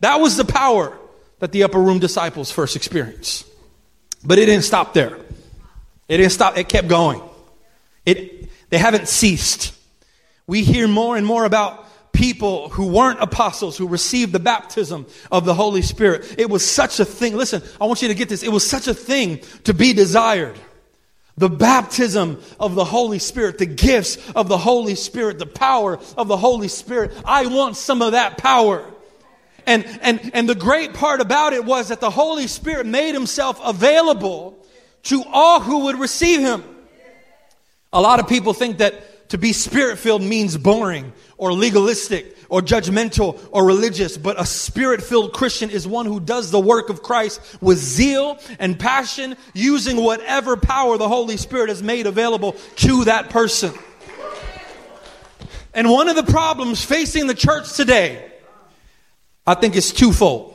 That 0.00 0.20
was 0.20 0.36
the 0.36 0.44
power 0.44 0.98
that 1.38 1.52
the 1.52 1.62
upper 1.62 1.80
room 1.80 2.00
disciples 2.00 2.52
first 2.52 2.76
experienced. 2.76 3.46
But 4.22 4.38
it 4.38 4.44
didn't 4.44 4.64
stop 4.64 4.92
there. 4.92 5.16
It 6.06 6.18
didn't 6.18 6.32
stop, 6.32 6.58
it 6.58 6.68
kept 6.68 6.88
going. 6.88 7.22
It, 8.06 8.48
they 8.70 8.78
haven't 8.78 9.08
ceased. 9.08 9.74
We 10.46 10.62
hear 10.62 10.88
more 10.88 11.16
and 11.16 11.26
more 11.26 11.44
about 11.44 11.86
people 12.12 12.68
who 12.70 12.88
weren't 12.88 13.20
apostles 13.20 13.76
who 13.76 13.86
received 13.86 14.32
the 14.32 14.40
baptism 14.40 15.06
of 15.30 15.44
the 15.44 15.54
Holy 15.54 15.82
Spirit. 15.82 16.34
It 16.38 16.50
was 16.50 16.68
such 16.68 17.00
a 17.00 17.04
thing. 17.04 17.36
Listen, 17.36 17.62
I 17.80 17.86
want 17.86 18.02
you 18.02 18.08
to 18.08 18.14
get 18.14 18.28
this. 18.28 18.42
It 18.42 18.52
was 18.52 18.68
such 18.68 18.88
a 18.88 18.94
thing 18.94 19.40
to 19.64 19.74
be 19.74 19.92
desired 19.92 20.58
the 21.36 21.48
baptism 21.48 22.38
of 22.58 22.74
the 22.74 22.84
Holy 22.84 23.18
Spirit, 23.18 23.56
the 23.56 23.64
gifts 23.64 24.18
of 24.32 24.48
the 24.48 24.58
Holy 24.58 24.94
Spirit, 24.94 25.38
the 25.38 25.46
power 25.46 25.98
of 26.18 26.28
the 26.28 26.36
Holy 26.36 26.68
Spirit. 26.68 27.12
I 27.24 27.46
want 27.46 27.76
some 27.76 28.02
of 28.02 28.12
that 28.12 28.36
power. 28.36 28.84
And, 29.66 29.86
and, 30.02 30.30
and 30.34 30.46
the 30.46 30.54
great 30.54 30.92
part 30.92 31.22
about 31.22 31.54
it 31.54 31.64
was 31.64 31.88
that 31.88 32.00
the 32.00 32.10
Holy 32.10 32.46
Spirit 32.46 32.84
made 32.84 33.14
himself 33.14 33.58
available 33.64 34.58
to 35.04 35.24
all 35.32 35.60
who 35.60 35.84
would 35.84 35.98
receive 35.98 36.40
him. 36.40 36.62
A 37.92 38.00
lot 38.00 38.20
of 38.20 38.28
people 38.28 38.52
think 38.52 38.78
that 38.78 39.28
to 39.30 39.38
be 39.38 39.52
spirit 39.52 39.98
filled 39.98 40.22
means 40.22 40.56
boring 40.56 41.12
or 41.36 41.52
legalistic 41.52 42.36
or 42.48 42.60
judgmental 42.60 43.38
or 43.52 43.64
religious, 43.64 44.16
but 44.18 44.40
a 44.40 44.44
spirit 44.44 45.02
filled 45.02 45.32
Christian 45.32 45.70
is 45.70 45.86
one 45.86 46.06
who 46.06 46.18
does 46.18 46.50
the 46.50 46.60
work 46.60 46.90
of 46.90 47.02
Christ 47.02 47.40
with 47.60 47.78
zeal 47.78 48.38
and 48.58 48.78
passion, 48.78 49.36
using 49.54 49.98
whatever 49.98 50.56
power 50.56 50.98
the 50.98 51.08
Holy 51.08 51.36
Spirit 51.36 51.68
has 51.68 51.82
made 51.82 52.06
available 52.06 52.56
to 52.76 53.04
that 53.04 53.30
person. 53.30 53.72
And 55.72 55.88
one 55.88 56.08
of 56.08 56.16
the 56.16 56.24
problems 56.24 56.84
facing 56.84 57.28
the 57.28 57.34
church 57.34 57.72
today 57.74 58.30
I 59.46 59.54
think 59.54 59.74
is 59.74 59.92
twofold. 59.92 60.54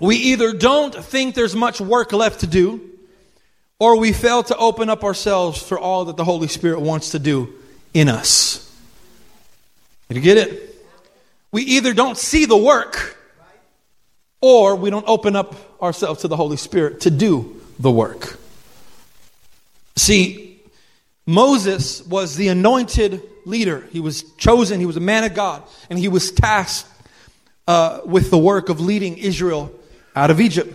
We 0.00 0.16
either 0.16 0.52
don't 0.52 0.94
think 0.94 1.34
there's 1.34 1.54
much 1.54 1.80
work 1.80 2.12
left 2.12 2.40
to 2.40 2.46
do, 2.46 2.85
or 3.78 3.98
we 3.98 4.12
fail 4.12 4.42
to 4.42 4.56
open 4.56 4.88
up 4.88 5.04
ourselves 5.04 5.62
for 5.62 5.78
all 5.78 6.06
that 6.06 6.16
the 6.16 6.24
Holy 6.24 6.48
Spirit 6.48 6.80
wants 6.80 7.10
to 7.10 7.18
do 7.18 7.52
in 7.92 8.08
us. 8.08 8.62
Did 10.08 10.16
you 10.16 10.22
get 10.22 10.38
it? 10.38 10.84
We 11.52 11.62
either 11.62 11.92
don't 11.92 12.16
see 12.16 12.44
the 12.44 12.56
work, 12.56 13.16
or 14.40 14.76
we 14.76 14.90
don't 14.90 15.06
open 15.08 15.36
up 15.36 15.54
ourselves 15.82 16.22
to 16.22 16.28
the 16.28 16.36
Holy 16.36 16.56
Spirit 16.56 17.02
to 17.02 17.10
do 17.10 17.60
the 17.78 17.90
work. 17.90 18.38
See, 19.96 20.60
Moses 21.26 22.06
was 22.06 22.36
the 22.36 22.48
anointed 22.48 23.22
leader. 23.44 23.88
He 23.90 24.00
was 24.00 24.22
chosen, 24.34 24.80
he 24.80 24.86
was 24.86 24.96
a 24.96 25.00
man 25.00 25.24
of 25.24 25.34
God, 25.34 25.62
and 25.90 25.98
he 25.98 26.08
was 26.08 26.30
tasked 26.30 26.88
uh, 27.66 28.00
with 28.04 28.30
the 28.30 28.38
work 28.38 28.68
of 28.68 28.80
leading 28.80 29.16
Israel 29.18 29.72
out 30.14 30.30
of 30.30 30.40
Egypt. 30.40 30.74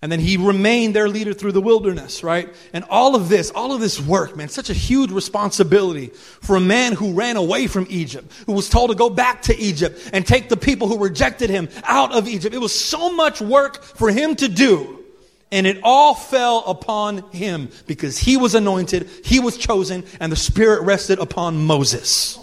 And 0.00 0.12
then 0.12 0.20
he 0.20 0.36
remained 0.36 0.94
their 0.94 1.08
leader 1.08 1.34
through 1.34 1.52
the 1.52 1.60
wilderness, 1.60 2.22
right? 2.22 2.54
And 2.72 2.84
all 2.88 3.16
of 3.16 3.28
this, 3.28 3.50
all 3.50 3.72
of 3.72 3.80
this 3.80 4.00
work, 4.00 4.36
man, 4.36 4.48
such 4.48 4.70
a 4.70 4.74
huge 4.74 5.10
responsibility 5.10 6.08
for 6.40 6.54
a 6.54 6.60
man 6.60 6.92
who 6.92 7.14
ran 7.14 7.36
away 7.36 7.66
from 7.66 7.84
Egypt, 7.90 8.30
who 8.46 8.52
was 8.52 8.68
told 8.68 8.90
to 8.90 8.96
go 8.96 9.10
back 9.10 9.42
to 9.42 9.58
Egypt 9.58 10.10
and 10.12 10.24
take 10.24 10.48
the 10.48 10.56
people 10.56 10.86
who 10.86 10.98
rejected 10.98 11.50
him 11.50 11.68
out 11.82 12.14
of 12.14 12.28
Egypt. 12.28 12.54
It 12.54 12.60
was 12.60 12.78
so 12.78 13.12
much 13.12 13.40
work 13.40 13.82
for 13.82 14.10
him 14.10 14.36
to 14.36 14.46
do. 14.46 15.04
And 15.50 15.66
it 15.66 15.80
all 15.82 16.14
fell 16.14 16.62
upon 16.66 17.28
him 17.30 17.70
because 17.86 18.18
he 18.18 18.36
was 18.36 18.54
anointed, 18.54 19.08
he 19.24 19.40
was 19.40 19.56
chosen, 19.56 20.04
and 20.20 20.30
the 20.30 20.36
Spirit 20.36 20.82
rested 20.82 21.18
upon 21.18 21.56
Moses. 21.64 22.38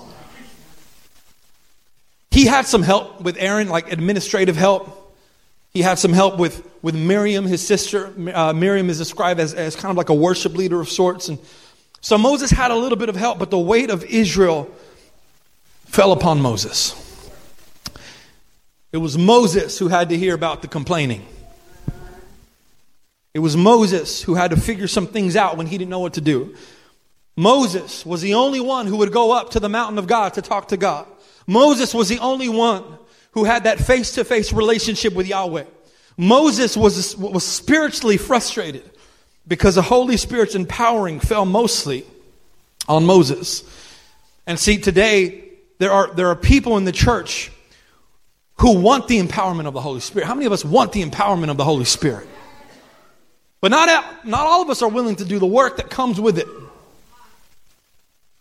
He 2.31 2.47
had 2.47 2.65
some 2.65 2.81
help 2.81 3.21
with 3.21 3.38
Aaron, 3.39 3.69
like 3.69 3.93
administrative 3.93 4.57
help. 4.57 5.03
He 5.75 5.82
had 5.82 6.00
some 6.00 6.13
help 6.13 6.38
with, 6.38 6.65
with 6.82 6.96
Miriam, 6.96 7.46
his 7.46 7.62
sister. 7.62 8.13
Uh, 8.34 8.53
Miriam 8.53 8.89
is 8.89 8.98
described 8.98 9.41
as, 9.41 9.53
as 9.53 9.75
kind 9.75 9.91
of 9.91 9.98
like 9.98 10.08
a 10.08 10.13
worship 10.13 10.53
leader 10.53 10.79
of 10.79 10.88
sorts. 10.88 11.27
And 11.27 11.38
so 12.00 12.17
Moses 12.17 12.50
had 12.50 12.72
a 12.72 12.75
little 12.75 12.98
bit 12.98 13.10
of 13.10 13.17
help, 13.17 13.39
but 13.39 13.51
the 13.51 13.60
weight 13.60 13.89
of 13.89 14.05
Israel 14.05 14.72
fell 15.84 16.13
upon 16.13 16.41
Moses. 16.41 16.96
It 18.94 19.00
was 19.00 19.17
Moses 19.17 19.77
who 19.77 19.89
had 19.89 20.08
to 20.10 20.17
hear 20.17 20.34
about 20.34 20.62
the 20.62 20.70
complaining. 20.70 21.25
It 23.34 23.39
was 23.39 23.58
Moses 23.58 24.22
who 24.22 24.36
had 24.36 24.51
to 24.51 24.58
figure 24.58 24.88
some 24.88 25.08
things 25.08 25.36
out 25.36 25.58
when 25.58 25.67
he 25.67 25.77
didn't 25.77 25.91
know 25.91 26.00
what 26.00 26.13
to 26.13 26.22
do. 26.22 26.55
Moses 27.36 28.05
was 28.05 28.22
the 28.22 28.36
only 28.36 28.62
one 28.62 28.88
who 28.88 28.96
would 28.96 29.12
go 29.12 29.34
up 29.34 29.50
to 29.50 29.60
the 29.60 29.67
mountain 29.67 29.98
of 29.98 30.08
God 30.08 30.36
to 30.36 30.41
talk 30.41 30.70
to 30.70 30.77
God. 30.77 31.05
Moses 31.46 31.94
was 31.94 32.08
the 32.08 32.20
only 32.20 32.48
one 32.48 32.86
who 33.36 33.44
had 33.44 33.65
that 33.65 33.80
face 33.80 34.13
to 34.13 34.24
face 34.24 34.51
relationship 34.51 35.13
with 35.13 35.27
Yahweh. 35.27 35.65
Moses 36.18 36.75
was, 36.75 37.15
was 37.18 37.46
spiritually 37.46 38.18
frustrated 38.18 38.89
because 39.48 39.75
the 39.75 39.82
Holy 39.82 40.18
Spirit's 40.18 40.56
empowering 40.56 41.20
fell 41.20 41.46
mostly 41.46 42.06
on 42.88 43.06
Moses. 43.06 43.63
And 44.48 44.58
see, 44.58 44.77
today, 44.77 45.44
there 45.80 45.92
are, 45.92 46.13
there 46.13 46.30
are 46.30 46.36
people 46.36 46.77
in 46.77 46.86
the 46.86 46.94
church 46.94 47.51
who 48.60 48.80
want 48.80 49.10
the 49.10 49.22
empowerment 49.22 49.68
of 49.68 49.74
the 49.74 49.82
Holy 49.82 50.00
Spirit. 50.00 50.25
How 50.25 50.34
many 50.34 50.46
of 50.46 50.54
us 50.54 50.63
want 50.63 50.94
the 50.94 51.04
empowerment 51.04 51.50
of 51.50 51.58
the 51.58 51.65
Holy 51.65 51.86
Spirit? 51.86 52.27
But 53.60 53.72
not, 53.72 54.25
not 54.25 54.48
all 54.48 54.62
of 54.62 54.70
us 54.70 54.82
are 54.82 54.89
willing 54.89 55.18
to 55.18 55.25
do 55.25 55.39
the 55.39 55.46
work 55.46 55.77
that 55.77 55.89
comes 55.89 56.22
with 56.22 56.39
it. 56.39 56.48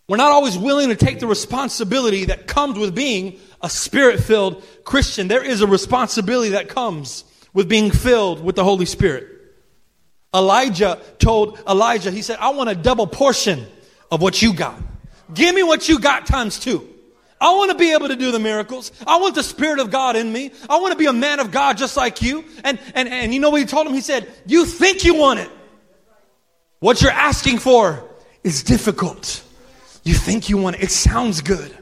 We're 0.07 0.19
not 0.19 0.33
always 0.33 0.57
willing 0.57 0.91
to 0.91 0.97
take 0.97 1.19
the 1.19 1.27
responsibility 1.27 2.27
that 2.27 2.47
comes 2.47 2.79
with 2.79 2.95
being 2.95 3.41
a 3.65 3.71
spirit 3.71 4.21
filled 4.21 4.63
Christian. 4.85 5.27
There 5.27 5.43
is 5.43 5.63
a 5.63 5.67
responsibility 5.67 6.51
that 6.51 6.69
comes 6.69 7.25
with 7.55 7.67
being 7.67 7.91
filled 7.91 8.45
with 8.45 8.57
the 8.57 8.63
Holy 8.63 8.85
Spirit. 8.85 9.27
Elisha 10.35 11.01
told 11.19 11.59
Elijah, 11.67 12.11
he 12.11 12.21
said, 12.21 12.37
I 12.41 12.51
want 12.51 12.69
a 12.69 12.75
double 12.75 13.07
portion 13.07 13.67
of 14.11 14.21
what 14.21 14.43
you 14.43 14.53
got. 14.53 14.79
Give 15.33 15.55
me 15.55 15.63
what 15.63 15.89
you 15.89 15.99
got 15.99 16.27
times 16.27 16.59
two. 16.59 16.87
I 17.41 17.55
want 17.55 17.71
to 17.71 17.79
be 17.79 17.93
able 17.93 18.09
to 18.09 18.17
do 18.17 18.33
the 18.33 18.39
miracles. 18.39 18.93
I 19.07 19.17
want 19.17 19.35
the 19.35 19.43
Spirit 19.43 19.79
of 19.79 19.91
God 19.91 20.15
in 20.15 20.31
me. 20.31 20.51
I 20.69 20.79
want 20.79 20.93
to 20.93 20.99
be 20.99 21.07
a 21.07 21.13
man 21.13 21.41
of 21.41 21.51
God 21.51 21.79
just 21.79 21.97
like 21.97 22.21
you. 22.21 22.45
And, 22.65 22.79
and, 22.95 23.09
and 23.09 23.33
you 23.33 23.41
know 23.41 23.49
what 23.49 23.61
he 23.61 23.67
told 23.67 23.87
him? 23.87 23.95
He 23.95 24.03
said, 24.03 24.31
You 24.45 24.67
think 24.67 25.05
you 25.05 25.15
want 25.15 25.41
it. 25.41 25.51
What 26.81 27.01
you're 27.01 27.11
asking 27.11 27.61
for 27.61 28.05
is 28.43 28.63
difficult. 28.63 29.43
You 30.03 30.13
think 30.13 30.51
you 30.51 30.59
want 30.59 30.77
it. 30.77 30.83
It 30.83 30.91
sounds 30.91 31.41
good. 31.41 31.75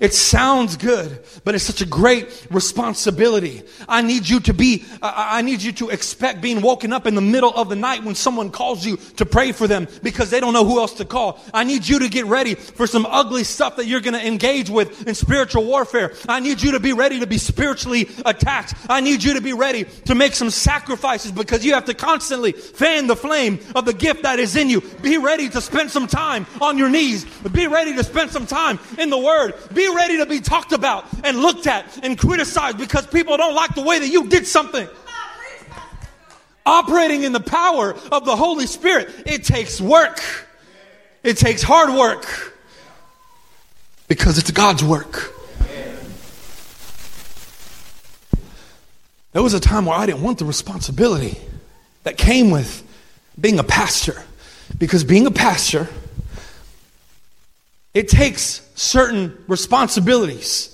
It 0.00 0.14
sounds 0.14 0.76
good, 0.76 1.22
but 1.44 1.54
it's 1.54 1.64
such 1.64 1.80
a 1.80 1.86
great 1.86 2.46
responsibility. 2.50 3.62
I 3.88 4.02
need 4.02 4.28
you 4.28 4.40
to 4.40 4.54
be, 4.54 4.84
I 5.02 5.42
need 5.42 5.62
you 5.62 5.72
to 5.72 5.90
expect 5.90 6.40
being 6.40 6.60
woken 6.60 6.92
up 6.92 7.06
in 7.06 7.14
the 7.14 7.20
middle 7.20 7.52
of 7.54 7.68
the 7.68 7.76
night 7.76 8.04
when 8.04 8.14
someone 8.14 8.50
calls 8.50 8.84
you 8.84 8.96
to 9.16 9.26
pray 9.26 9.52
for 9.52 9.66
them 9.66 9.88
because 10.02 10.30
they 10.30 10.40
don't 10.40 10.52
know 10.52 10.64
who 10.64 10.78
else 10.78 10.94
to 10.94 11.04
call. 11.04 11.40
I 11.52 11.64
need 11.64 11.86
you 11.86 11.98
to 12.00 12.08
get 12.08 12.26
ready 12.26 12.54
for 12.54 12.86
some 12.86 13.06
ugly 13.06 13.44
stuff 13.44 13.76
that 13.76 13.86
you're 13.86 14.00
going 14.00 14.14
to 14.14 14.26
engage 14.26 14.70
with 14.70 15.06
in 15.06 15.14
spiritual 15.14 15.64
warfare. 15.64 16.12
I 16.28 16.40
need 16.40 16.62
you 16.62 16.72
to 16.72 16.80
be 16.80 16.92
ready 16.92 17.20
to 17.20 17.26
be 17.26 17.38
spiritually 17.38 18.08
attacked. 18.24 18.74
I 18.88 19.00
need 19.00 19.22
you 19.22 19.34
to 19.34 19.40
be 19.40 19.52
ready 19.52 19.84
to 20.06 20.14
make 20.14 20.34
some 20.34 20.50
sacrifices 20.50 21.32
because 21.32 21.64
you 21.64 21.74
have 21.74 21.84
to 21.86 21.94
constantly 21.94 22.52
fan 22.52 23.06
the 23.06 23.16
flame 23.16 23.60
of 23.74 23.84
the 23.84 23.94
gift 23.94 24.22
that 24.22 24.38
is 24.38 24.56
in 24.56 24.68
you. 24.70 24.80
Be 25.02 25.18
ready 25.18 25.48
to 25.48 25.60
spend 25.60 25.90
some 25.90 26.06
time 26.06 26.46
on 26.60 26.78
your 26.78 26.88
knees. 26.88 27.24
Be 27.52 27.66
ready 27.66 27.94
to 27.94 28.04
spend 28.04 28.30
some 28.30 28.46
time 28.46 28.78
in 28.98 29.10
the 29.10 29.18
Word. 29.18 29.54
Be 29.72 29.81
be 29.82 29.94
ready 29.94 30.16
to 30.18 30.26
be 30.26 30.40
talked 30.40 30.72
about 30.72 31.04
and 31.24 31.38
looked 31.38 31.66
at 31.66 32.04
and 32.04 32.18
criticized 32.18 32.78
because 32.78 33.06
people 33.06 33.36
don't 33.36 33.54
like 33.54 33.74
the 33.74 33.82
way 33.82 33.98
that 33.98 34.08
you 34.08 34.28
did 34.28 34.46
something. 34.46 34.88
Operating 36.64 37.24
in 37.24 37.32
the 37.32 37.40
power 37.40 37.94
of 38.12 38.24
the 38.24 38.36
Holy 38.36 38.66
Spirit, 38.66 39.10
it 39.26 39.44
takes 39.44 39.80
work. 39.80 40.22
It 41.24 41.36
takes 41.36 41.62
hard 41.62 41.90
work 41.90 42.54
because 44.06 44.38
it's 44.38 44.50
God's 44.50 44.84
work. 44.84 45.32
There 49.32 49.42
was 49.42 49.54
a 49.54 49.60
time 49.60 49.86
where 49.86 49.96
I 49.96 50.06
didn't 50.06 50.22
want 50.22 50.38
the 50.38 50.44
responsibility 50.44 51.38
that 52.04 52.18
came 52.18 52.50
with 52.50 52.86
being 53.40 53.58
a 53.58 53.64
pastor 53.64 54.22
because 54.78 55.04
being 55.04 55.26
a 55.26 55.30
pastor 55.30 55.88
it 57.94 58.08
takes 58.08 58.60
certain 58.82 59.42
responsibilities. 59.46 60.68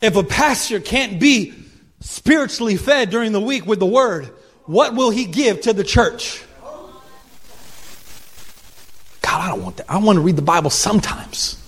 If 0.00 0.16
a 0.16 0.22
pastor 0.22 0.80
can't 0.80 1.18
be 1.18 1.54
spiritually 2.00 2.76
fed 2.76 3.10
during 3.10 3.32
the 3.32 3.40
week 3.40 3.66
with 3.66 3.78
the 3.78 3.86
word, 3.86 4.26
what 4.64 4.94
will 4.94 5.10
he 5.10 5.24
give 5.24 5.62
to 5.62 5.72
the 5.72 5.84
church? 5.84 6.42
God, 9.22 9.40
I 9.40 9.48
don't 9.48 9.62
want 9.62 9.76
that. 9.78 9.90
I 9.90 9.98
want 9.98 10.16
to 10.16 10.20
read 10.20 10.36
the 10.36 10.42
Bible 10.42 10.70
sometimes. 10.70 11.62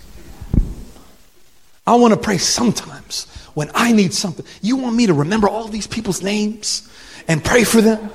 I 1.87 1.95
want 1.97 2.15
to 2.15 2.21
pray 2.21 2.39
sometimes 2.39 3.27
when 3.55 3.71
I 3.75 3.93
need 3.93 4.15
something. 4.15 4.47
You 4.63 4.77
want 4.77 4.95
me 4.95 5.07
to 5.07 5.15
remember 5.15 5.49
all 5.49 5.67
these 5.67 5.87
people's 5.87 6.23
names 6.23 6.89
and 7.27 7.45
pray 7.45 7.65
for 7.65 7.81
them? 7.81 8.11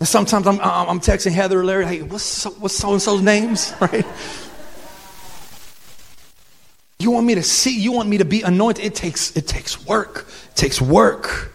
And 0.00 0.08
sometimes 0.08 0.46
I'm, 0.46 0.60
I'm 0.60 1.00
texting 1.00 1.32
Heather 1.32 1.60
or 1.60 1.64
Larry, 1.64 1.86
hey, 1.86 2.02
what's 2.02 2.24
so, 2.24 2.50
what's 2.50 2.76
so 2.76 2.92
and 2.92 3.00
so's 3.00 3.22
names, 3.22 3.72
right? 3.80 4.06
You 6.98 7.10
want 7.10 7.26
me 7.26 7.34
to 7.34 7.42
see, 7.42 7.78
you 7.78 7.92
want 7.92 8.08
me 8.08 8.18
to 8.18 8.24
be 8.24 8.42
anointed. 8.42 8.84
It 8.84 8.94
takes, 8.94 9.36
it 9.36 9.46
takes 9.46 9.84
work. 9.86 10.26
It 10.50 10.56
takes 10.56 10.80
work. 10.80 11.52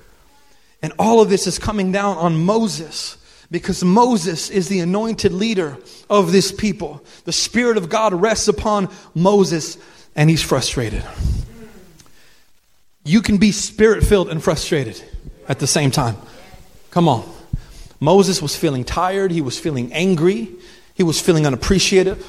And 0.82 0.94
all 1.00 1.22
of 1.22 1.30
this 1.30 1.48
is 1.48 1.60
coming 1.60 1.92
down 1.92 2.18
on 2.18 2.38
Moses 2.38 3.18
because 3.52 3.84
Moses 3.84 4.50
is 4.50 4.70
the 4.70 4.80
anointed 4.80 5.34
leader 5.34 5.78
of 6.10 6.32
this 6.32 6.52
people. 6.52 7.04
The 7.26 7.32
Spirit 7.32 7.78
of 7.78 7.90
God 7.90 8.14
rests 8.14 8.48
upon 8.48 8.90
Moses 9.16 9.78
and 10.16 10.30
he's 10.30 10.44
frustrated. 10.44 11.04
You 13.04 13.22
can 13.22 13.38
be 13.38 13.52
spirit 13.52 14.04
filled 14.04 14.30
and 14.30 14.44
frustrated 14.44 15.02
at 15.48 15.60
the 15.60 15.68
same 15.68 15.90
time. 15.90 16.18
Come 16.92 17.08
on. 17.08 17.28
Moses 18.00 18.42
was 18.42 18.56
feeling 18.56 18.84
tired, 18.84 19.32
he 19.32 19.42
was 19.42 19.60
feeling 19.60 19.92
angry, 19.94 20.50
he 20.94 21.04
was 21.04 21.20
feeling 21.20 21.46
unappreciative. 21.46 22.26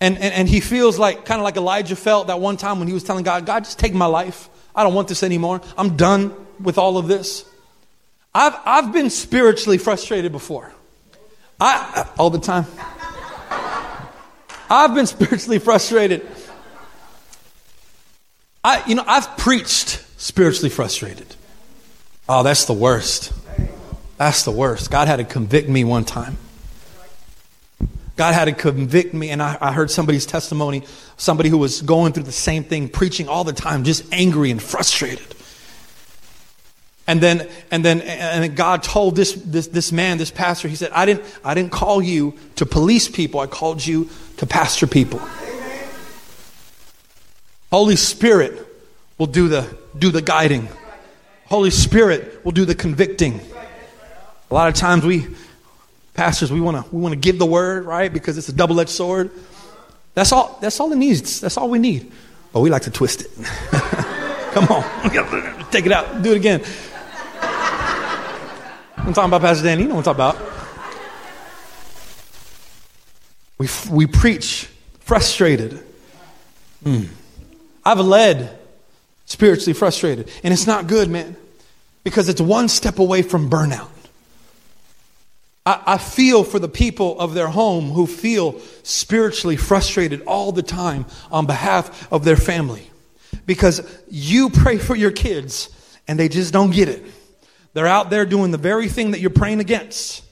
And, 0.00 0.16
and, 0.16 0.34
and 0.34 0.48
he 0.48 0.60
feels 0.60 0.98
like, 0.98 1.24
kind 1.24 1.40
of 1.40 1.44
like 1.44 1.56
Elijah 1.56 1.96
felt 1.96 2.26
that 2.26 2.40
one 2.40 2.56
time 2.56 2.78
when 2.78 2.88
he 2.88 2.94
was 2.94 3.04
telling 3.04 3.24
God, 3.24 3.46
God, 3.46 3.64
just 3.64 3.78
take 3.78 3.94
my 3.94 4.06
life. 4.06 4.48
I 4.74 4.82
don't 4.82 4.94
want 4.94 5.08
this 5.08 5.22
anymore. 5.22 5.60
I'm 5.78 5.96
done 5.96 6.34
with 6.60 6.78
all 6.78 6.98
of 6.98 7.06
this. 7.06 7.44
I've, 8.34 8.54
I've 8.64 8.92
been 8.92 9.10
spiritually 9.10 9.78
frustrated 9.78 10.32
before. 10.32 10.72
I, 11.60 12.08
all 12.18 12.30
the 12.30 12.40
time. 12.40 12.66
I've 14.68 14.94
been 14.94 15.06
spiritually 15.06 15.58
frustrated. 15.58 16.26
I, 18.64 18.82
you 18.86 18.94
know, 18.94 19.04
I've 19.06 19.36
preached 19.36 20.04
spiritually 20.16 20.70
frustrated. 20.70 21.36
Oh, 22.28 22.42
that's 22.42 22.64
the 22.64 22.72
worst. 22.72 23.32
That's 24.16 24.44
the 24.44 24.50
worst. 24.50 24.90
God 24.90 25.08
had 25.08 25.16
to 25.16 25.24
convict 25.24 25.68
me 25.68 25.84
one 25.84 26.04
time. 26.04 26.36
God 28.16 28.32
had 28.32 28.44
to 28.44 28.52
convict 28.52 29.12
me, 29.12 29.30
and 29.30 29.42
I, 29.42 29.58
I, 29.60 29.72
heard 29.72 29.90
somebody's 29.90 30.24
testimony, 30.24 30.84
somebody 31.16 31.48
who 31.48 31.58
was 31.58 31.82
going 31.82 32.12
through 32.12 32.22
the 32.22 32.32
same 32.32 32.62
thing, 32.62 32.88
preaching 32.88 33.28
all 33.28 33.42
the 33.42 33.52
time, 33.52 33.82
just 33.82 34.04
angry 34.12 34.52
and 34.52 34.62
frustrated. 34.62 35.34
And 37.08 37.20
then, 37.20 37.48
and 37.72 37.84
then, 37.84 38.00
and 38.02 38.56
God 38.56 38.84
told 38.84 39.16
this, 39.16 39.32
this, 39.32 39.66
this 39.66 39.90
man, 39.90 40.16
this 40.16 40.30
pastor, 40.30 40.68
he 40.68 40.76
said, 40.76 40.92
I 40.92 41.06
didn't, 41.06 41.24
I 41.44 41.54
didn't 41.54 41.72
call 41.72 42.00
you 42.00 42.34
to 42.56 42.64
police 42.64 43.08
people, 43.08 43.40
I 43.40 43.46
called 43.46 43.84
you 43.84 44.08
to 44.36 44.46
pastor 44.46 44.86
people. 44.86 45.20
Holy 47.70 47.96
Spirit 47.96 48.64
will 49.18 49.26
do 49.26 49.48
the, 49.48 49.76
do 49.98 50.10
the 50.10 50.22
guiding. 50.22 50.68
Holy 51.46 51.70
Spirit 51.70 52.44
will 52.44 52.52
do 52.52 52.64
the 52.64 52.74
convicting. 52.74 53.40
A 54.50 54.54
lot 54.54 54.68
of 54.68 54.74
times 54.74 55.04
we, 55.04 55.26
pastors, 56.14 56.52
we 56.52 56.60
want 56.60 56.84
to 56.84 56.94
we 56.94 57.00
want 57.00 57.12
to 57.12 57.18
give 57.18 57.38
the 57.38 57.46
word, 57.46 57.84
right? 57.84 58.12
Because 58.12 58.38
it's 58.38 58.48
a 58.48 58.52
double-edged 58.52 58.90
sword. 58.90 59.30
That's 60.14 60.32
all 60.32 60.58
that's 60.60 60.78
all 60.80 60.92
it 60.92 60.96
needs. 60.96 61.40
That's 61.40 61.56
all 61.56 61.68
we 61.68 61.78
need. 61.78 62.12
But 62.52 62.60
we 62.60 62.70
like 62.70 62.82
to 62.82 62.90
twist 62.90 63.22
it. 63.22 63.30
Come 64.52 64.68
on. 64.68 64.84
Take 65.70 65.86
it 65.86 65.92
out. 65.92 66.22
Do 66.22 66.32
it 66.32 66.36
again. 66.36 66.62
I'm 68.96 69.12
talking 69.12 69.28
about 69.28 69.40
Pastor 69.40 69.64
Dan. 69.64 69.80
You 69.80 69.88
know 69.88 69.96
what 69.96 70.06
I'm 70.06 70.14
talking 70.16 70.38
about. 70.38 70.54
We, 73.58 73.68
we 73.90 74.06
preach 74.06 74.68
frustrated. 75.00 75.80
Mm. 76.84 77.08
I've 77.84 77.98
led 77.98 78.58
spiritually 79.26 79.74
frustrated. 79.74 80.30
And 80.42 80.52
it's 80.52 80.66
not 80.66 80.86
good, 80.86 81.10
man, 81.10 81.36
because 82.02 82.28
it's 82.28 82.40
one 82.40 82.68
step 82.68 82.98
away 82.98 83.22
from 83.22 83.50
burnout. 83.50 83.88
I, 85.66 85.82
I 85.86 85.98
feel 85.98 86.44
for 86.44 86.58
the 86.58 86.68
people 86.68 87.18
of 87.18 87.34
their 87.34 87.48
home 87.48 87.90
who 87.90 88.06
feel 88.06 88.60
spiritually 88.82 89.56
frustrated 89.56 90.22
all 90.26 90.52
the 90.52 90.62
time 90.62 91.06
on 91.30 91.46
behalf 91.46 92.12
of 92.12 92.24
their 92.24 92.36
family. 92.36 92.90
Because 93.46 93.82
you 94.08 94.50
pray 94.50 94.78
for 94.78 94.94
your 94.94 95.10
kids 95.10 95.68
and 96.06 96.18
they 96.18 96.28
just 96.28 96.52
don't 96.52 96.70
get 96.70 96.88
it. 96.88 97.04
They're 97.72 97.86
out 97.86 98.10
there 98.10 98.24
doing 98.24 98.50
the 98.50 98.58
very 98.58 98.88
thing 98.88 99.10
that 99.12 99.20
you're 99.20 99.30
praying 99.30 99.60
against. 99.60 100.22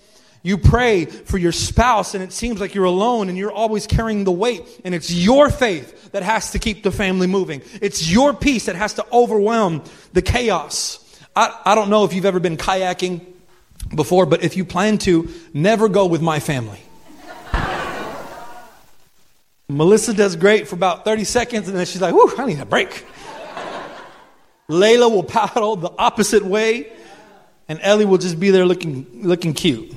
You 0.45 0.59
pray 0.59 1.05
for 1.05 1.39
your 1.39 1.53
spouse 1.53 2.15
and 2.15 2.23
it 2.23 2.33
seems 2.33 2.61
like 2.61 2.75
you're 2.75 2.85
alone 2.85 3.29
and 3.29 3.39
you're 3.39 3.53
always 3.53 3.87
carrying 3.87 4.25
the 4.25 4.33
weight 4.33 4.63
and 4.85 4.95
it's 4.95 5.11
your 5.13 5.51
faith 5.51 6.13
that 6.13 6.23
has 6.23 6.53
to 6.53 6.59
keep 6.59 6.83
the 6.83 6.91
family 6.91 7.27
moving. 7.27 7.63
It's 7.81 8.11
your 8.11 8.35
peace 8.35 8.67
that 8.67 8.77
has 8.77 8.95
to 8.95 9.07
overwhelm 9.13 9.83
the 10.13 10.23
chaos. 10.23 10.99
I, 11.35 11.61
I 11.65 11.75
don't 11.75 11.91
know 11.91 12.05
if 12.05 12.13
you've 12.13 12.25
ever 12.25 12.41
been 12.41 12.57
kayaking 12.57 13.32
before, 13.95 14.27
but 14.27 14.43
if 14.43 14.57
you 14.57 14.65
plan 14.65 14.99
to, 14.99 15.29
never 15.53 15.89
go 15.89 16.07
with 16.07 16.23
my 16.23 16.41
family. 16.41 16.81
Melissa 19.69 20.13
does 20.13 20.37
great 20.37 20.69
for 20.69 20.75
about 20.75 21.05
30 21.05 21.25
seconds 21.25 21.69
and 21.69 21.77
then 21.77 21.87
she's 21.87 22.01
like, 22.01 22.15
whoo, 22.15 22.31
I 22.37 22.47
need 22.47 22.61
a 22.61 22.67
break. 22.67 23.07
Layla 24.69 25.11
will 25.11 25.25
paddle 25.25 25.77
the 25.77 25.91
opposite 25.99 26.45
way 26.45 26.93
and 27.69 27.79
Ellie 27.83 28.05
will 28.05 28.19
just 28.19 28.39
be 28.39 28.51
there 28.51 28.67
looking, 28.67 29.07
looking 29.23 29.55
cute. 29.55 29.95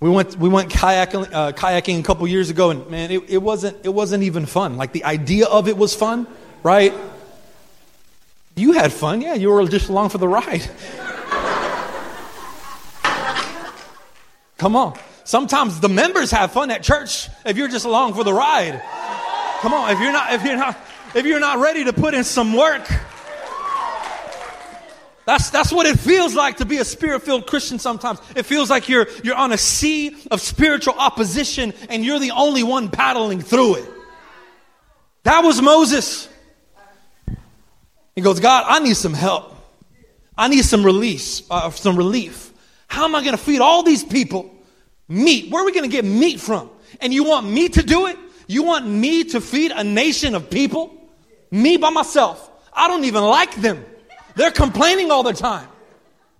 We 0.00 0.10
went, 0.10 0.36
we 0.36 0.48
went 0.48 0.70
kayaking, 0.70 1.32
uh, 1.32 1.52
kayaking 1.52 1.98
a 1.98 2.02
couple 2.04 2.28
years 2.28 2.50
ago, 2.50 2.70
and 2.70 2.88
man, 2.88 3.10
it, 3.10 3.28
it, 3.28 3.38
wasn't, 3.38 3.78
it 3.84 3.88
wasn't 3.88 4.22
even 4.22 4.46
fun. 4.46 4.76
Like 4.76 4.92
the 4.92 5.04
idea 5.04 5.46
of 5.46 5.66
it 5.66 5.76
was 5.76 5.92
fun, 5.92 6.28
right? 6.62 6.94
You 8.54 8.72
had 8.74 8.92
fun, 8.92 9.22
yeah, 9.22 9.34
you 9.34 9.50
were 9.50 9.66
just 9.66 9.88
along 9.88 10.10
for 10.10 10.18
the 10.18 10.28
ride. 10.28 10.68
Come 14.58 14.76
on. 14.76 14.98
Sometimes 15.24 15.80
the 15.80 15.88
members 15.88 16.30
have 16.32 16.52
fun 16.52 16.70
at 16.70 16.82
church 16.82 17.28
if 17.46 17.56
you're 17.56 17.68
just 17.68 17.84
along 17.84 18.14
for 18.14 18.24
the 18.24 18.32
ride. 18.34 18.82
Come 19.60 19.72
on, 19.72 19.90
if 19.90 20.00
you're 20.00 20.12
not, 20.12 20.32
if 20.32 20.44
you're 20.44 20.56
not, 20.56 20.78
if 21.14 21.26
you're 21.26 21.40
not 21.40 21.58
ready 21.58 21.84
to 21.84 21.92
put 21.92 22.14
in 22.14 22.24
some 22.24 22.54
work, 22.54 22.86
that's, 25.26 25.50
that's 25.50 25.70
what 25.70 25.86
it 25.86 25.98
feels 25.98 26.34
like 26.34 26.56
to 26.56 26.64
be 26.64 26.78
a 26.78 26.84
spirit 26.84 27.22
filled 27.22 27.46
Christian 27.46 27.78
sometimes. 27.78 28.18
It 28.34 28.44
feels 28.44 28.70
like 28.70 28.88
you're, 28.88 29.06
you're 29.22 29.36
on 29.36 29.52
a 29.52 29.58
sea 29.58 30.16
of 30.30 30.40
spiritual 30.40 30.94
opposition 30.94 31.74
and 31.90 32.04
you're 32.04 32.18
the 32.18 32.30
only 32.30 32.62
one 32.62 32.88
paddling 32.88 33.42
through 33.42 33.76
it. 33.76 33.90
That 35.24 35.44
was 35.44 35.60
Moses. 35.60 36.28
He 38.14 38.22
goes, 38.22 38.40
God, 38.40 38.64
I 38.66 38.78
need 38.78 38.96
some 38.96 39.12
help. 39.12 39.54
I 40.36 40.48
need 40.48 40.64
some 40.64 40.82
release, 40.82 41.42
uh, 41.50 41.70
some 41.70 41.96
relief. 41.96 42.50
How 42.88 43.04
am 43.04 43.14
I 43.14 43.20
going 43.20 43.36
to 43.36 43.42
feed 43.42 43.60
all 43.60 43.82
these 43.84 44.02
people 44.02 44.52
meat? 45.08 45.50
Where 45.50 45.62
are 45.62 45.66
we 45.66 45.72
going 45.72 45.88
to 45.88 45.94
get 45.94 46.04
meat 46.04 46.40
from? 46.40 46.68
And 47.00 47.14
you 47.14 47.24
want 47.24 47.46
me 47.46 47.68
to 47.68 47.82
do 47.82 48.06
it? 48.06 48.18
You 48.48 48.64
want 48.64 48.86
me 48.86 49.24
to 49.24 49.40
feed 49.40 49.70
a 49.70 49.84
nation 49.84 50.34
of 50.34 50.50
people? 50.50 50.92
Me 51.50 51.76
by 51.76 51.90
myself. 51.90 52.50
I 52.72 52.88
don't 52.88 53.04
even 53.04 53.22
like 53.22 53.54
them. 53.56 53.84
They're 54.34 54.50
complaining 54.50 55.10
all 55.10 55.22
the 55.22 55.32
time. 55.32 55.68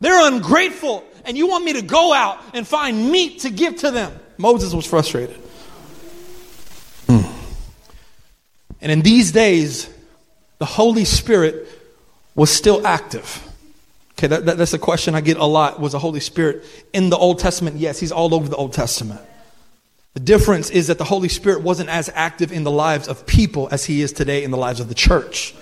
They're 0.00 0.26
ungrateful. 0.26 1.04
And 1.24 1.37
you 1.37 1.46
want 1.48 1.64
me 1.64 1.74
to 1.74 1.82
go 1.82 2.12
out 2.12 2.38
and 2.54 2.66
find 2.66 3.11
meat 3.11 3.40
to 3.40 3.50
give 3.50 3.76
to 3.76 3.90
them. 3.90 4.18
Moses 4.38 4.72
was 4.72 4.87
frustrated. 4.87 5.37
Hmm. 7.06 7.26
And 8.80 8.90
in 8.90 9.02
these 9.02 9.32
days, 9.32 9.90
the 10.58 10.64
Holy 10.64 11.04
Spirit 11.04 11.68
was 12.34 12.50
still 12.50 12.87
active. 12.87 13.47
Okay, 14.18 14.26
that, 14.26 14.46
that, 14.46 14.59
that's 14.59 14.72
a 14.72 14.81
question 14.81 15.14
I 15.14 15.20
get 15.20 15.37
a 15.37 15.44
lot. 15.44 15.78
Was 15.78 15.92
the 15.92 16.00
Holy 16.00 16.18
Spirit 16.18 16.64
in 16.92 17.09
the 17.09 17.16
Old 17.16 17.38
Testament? 17.38 17.76
Yes, 17.76 18.00
he's 18.00 18.11
all 18.11 18.35
over 18.35 18.48
the 18.48 18.57
Old 18.57 18.72
Testament. 18.72 19.20
The 20.14 20.20
difference 20.20 20.70
is 20.70 20.88
that 20.88 20.98
the 20.98 21.04
Holy 21.04 21.28
Spirit 21.28 21.62
wasn't 21.62 21.88
as 21.88 22.11
active 22.12 22.50
in 22.50 22.64
the 22.64 22.70
lives 22.70 23.07
of 23.07 23.26
people 23.26 23.68
as 23.70 23.85
he 23.85 24.02
is 24.02 24.12
today 24.12 24.42
in 24.42 24.50
the 24.50 24.57
lives 24.57 24.81
of 24.81 24.88
the 24.88 24.94
church. 24.94 25.54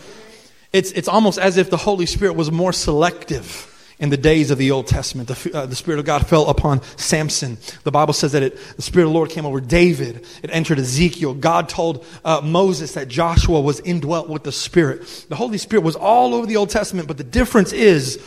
It's, 0.73 0.90
it's 0.92 1.07
almost 1.07 1.38
as 1.38 1.59
if 1.59 1.69
the 1.69 1.77
Holy 1.77 2.07
Spirit 2.07 2.35
was 2.35 2.51
more 2.51 2.73
selective 2.73 3.73
in 3.99 4.09
the 4.09 4.16
days 4.16 4.51
of 4.51 4.57
the 4.57 4.71
Old 4.71 4.87
Testament. 4.87 5.29
The, 5.29 5.51
uh, 5.55 5.66
the, 5.66 5.77
Spirit 5.77 5.99
of 5.99 6.07
God 6.07 6.27
fell 6.27 6.49
upon 6.49 6.83
Samson. 6.97 7.59
The 7.85 7.90
Bible 7.90 8.14
says 8.14 8.33
that 8.33 8.42
it, 8.42 8.59
the 8.77 8.83
Spirit 8.83 9.05
of 9.05 9.11
the 9.11 9.14
Lord 9.14 9.29
came 9.29 9.45
over 9.45 9.61
David. 9.61 10.27
It 10.42 10.49
entered 10.51 10.79
Ezekiel. 10.79 11.35
God 11.35 11.69
told 11.69 12.07
uh, 12.25 12.40
Moses 12.42 12.95
that 12.95 13.09
Joshua 13.09 13.61
was 13.61 13.81
indwelt 13.81 14.31
with 14.31 14.45
the 14.45 14.53
Spirit. 14.53 15.27
The 15.29 15.37
Holy 15.37 15.59
Spirit 15.59 15.83
was 15.83 15.97
all 15.97 16.35
over 16.35 16.47
the 16.47 16.57
Old 16.57 16.71
Testament, 16.71 17.07
but 17.07 17.19
the 17.19 17.25
difference 17.25 17.73
is 17.75 18.19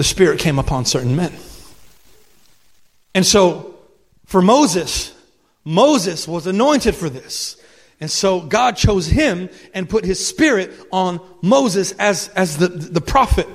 the 0.00 0.04
Spirit 0.04 0.38
came 0.38 0.58
upon 0.58 0.86
certain 0.86 1.14
men. 1.14 1.30
And 3.14 3.26
so, 3.26 3.74
for 4.24 4.40
Moses, 4.40 5.14
Moses 5.62 6.26
was 6.26 6.46
anointed 6.46 6.94
for 6.94 7.10
this. 7.10 7.62
And 8.00 8.10
so 8.10 8.40
God 8.40 8.78
chose 8.78 9.08
him 9.08 9.50
and 9.74 9.86
put 9.86 10.06
his 10.06 10.26
spirit 10.26 10.72
on 10.90 11.20
Moses 11.42 11.92
as, 11.98 12.28
as 12.28 12.56
the, 12.56 12.68
the 12.68 13.02
prophet, 13.02 13.46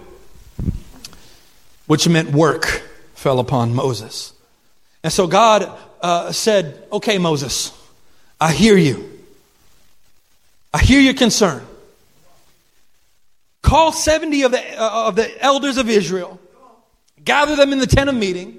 which 1.88 2.08
meant 2.08 2.30
work 2.30 2.84
fell 3.16 3.40
upon 3.40 3.74
Moses. 3.74 4.32
And 5.04 5.12
so 5.12 5.26
God 5.26 5.76
uh, 6.00 6.32
said, 6.32 6.80
Okay, 6.92 7.18
Moses, 7.18 7.76
I 8.40 8.52
hear 8.52 8.78
you. 8.78 9.20
I 10.72 10.78
hear 10.78 11.00
your 11.00 11.16
concern. 11.16 11.66
Call 13.76 13.92
70 13.92 14.44
of 14.44 14.52
the, 14.54 14.82
uh, 14.82 15.10
of 15.10 15.18
the 15.18 15.44
elders 15.44 15.76
of 15.76 15.90
Israel, 15.90 16.40
gather 17.22 17.58
them 17.58 17.74
in 17.74 17.80
the 17.80 17.86
tent 17.86 18.10
of 18.10 18.16
meeting, 18.16 18.58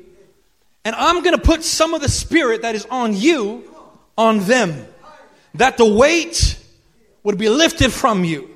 and 0.85 0.95
I'm 0.95 1.23
going 1.23 1.35
to 1.35 1.41
put 1.41 1.65
some 1.65 1.95
of 1.95 2.03
the 2.03 2.09
spirit 2.11 2.61
that 2.61 2.75
is 2.75 2.85
on 2.91 3.17
you 3.17 3.65
on 4.19 4.41
them 4.41 4.87
that 5.55 5.79
the 5.79 5.87
weight 5.87 6.63
would 7.23 7.39
be 7.39 7.49
lifted 7.49 7.95
from 7.95 8.25
you. 8.25 8.51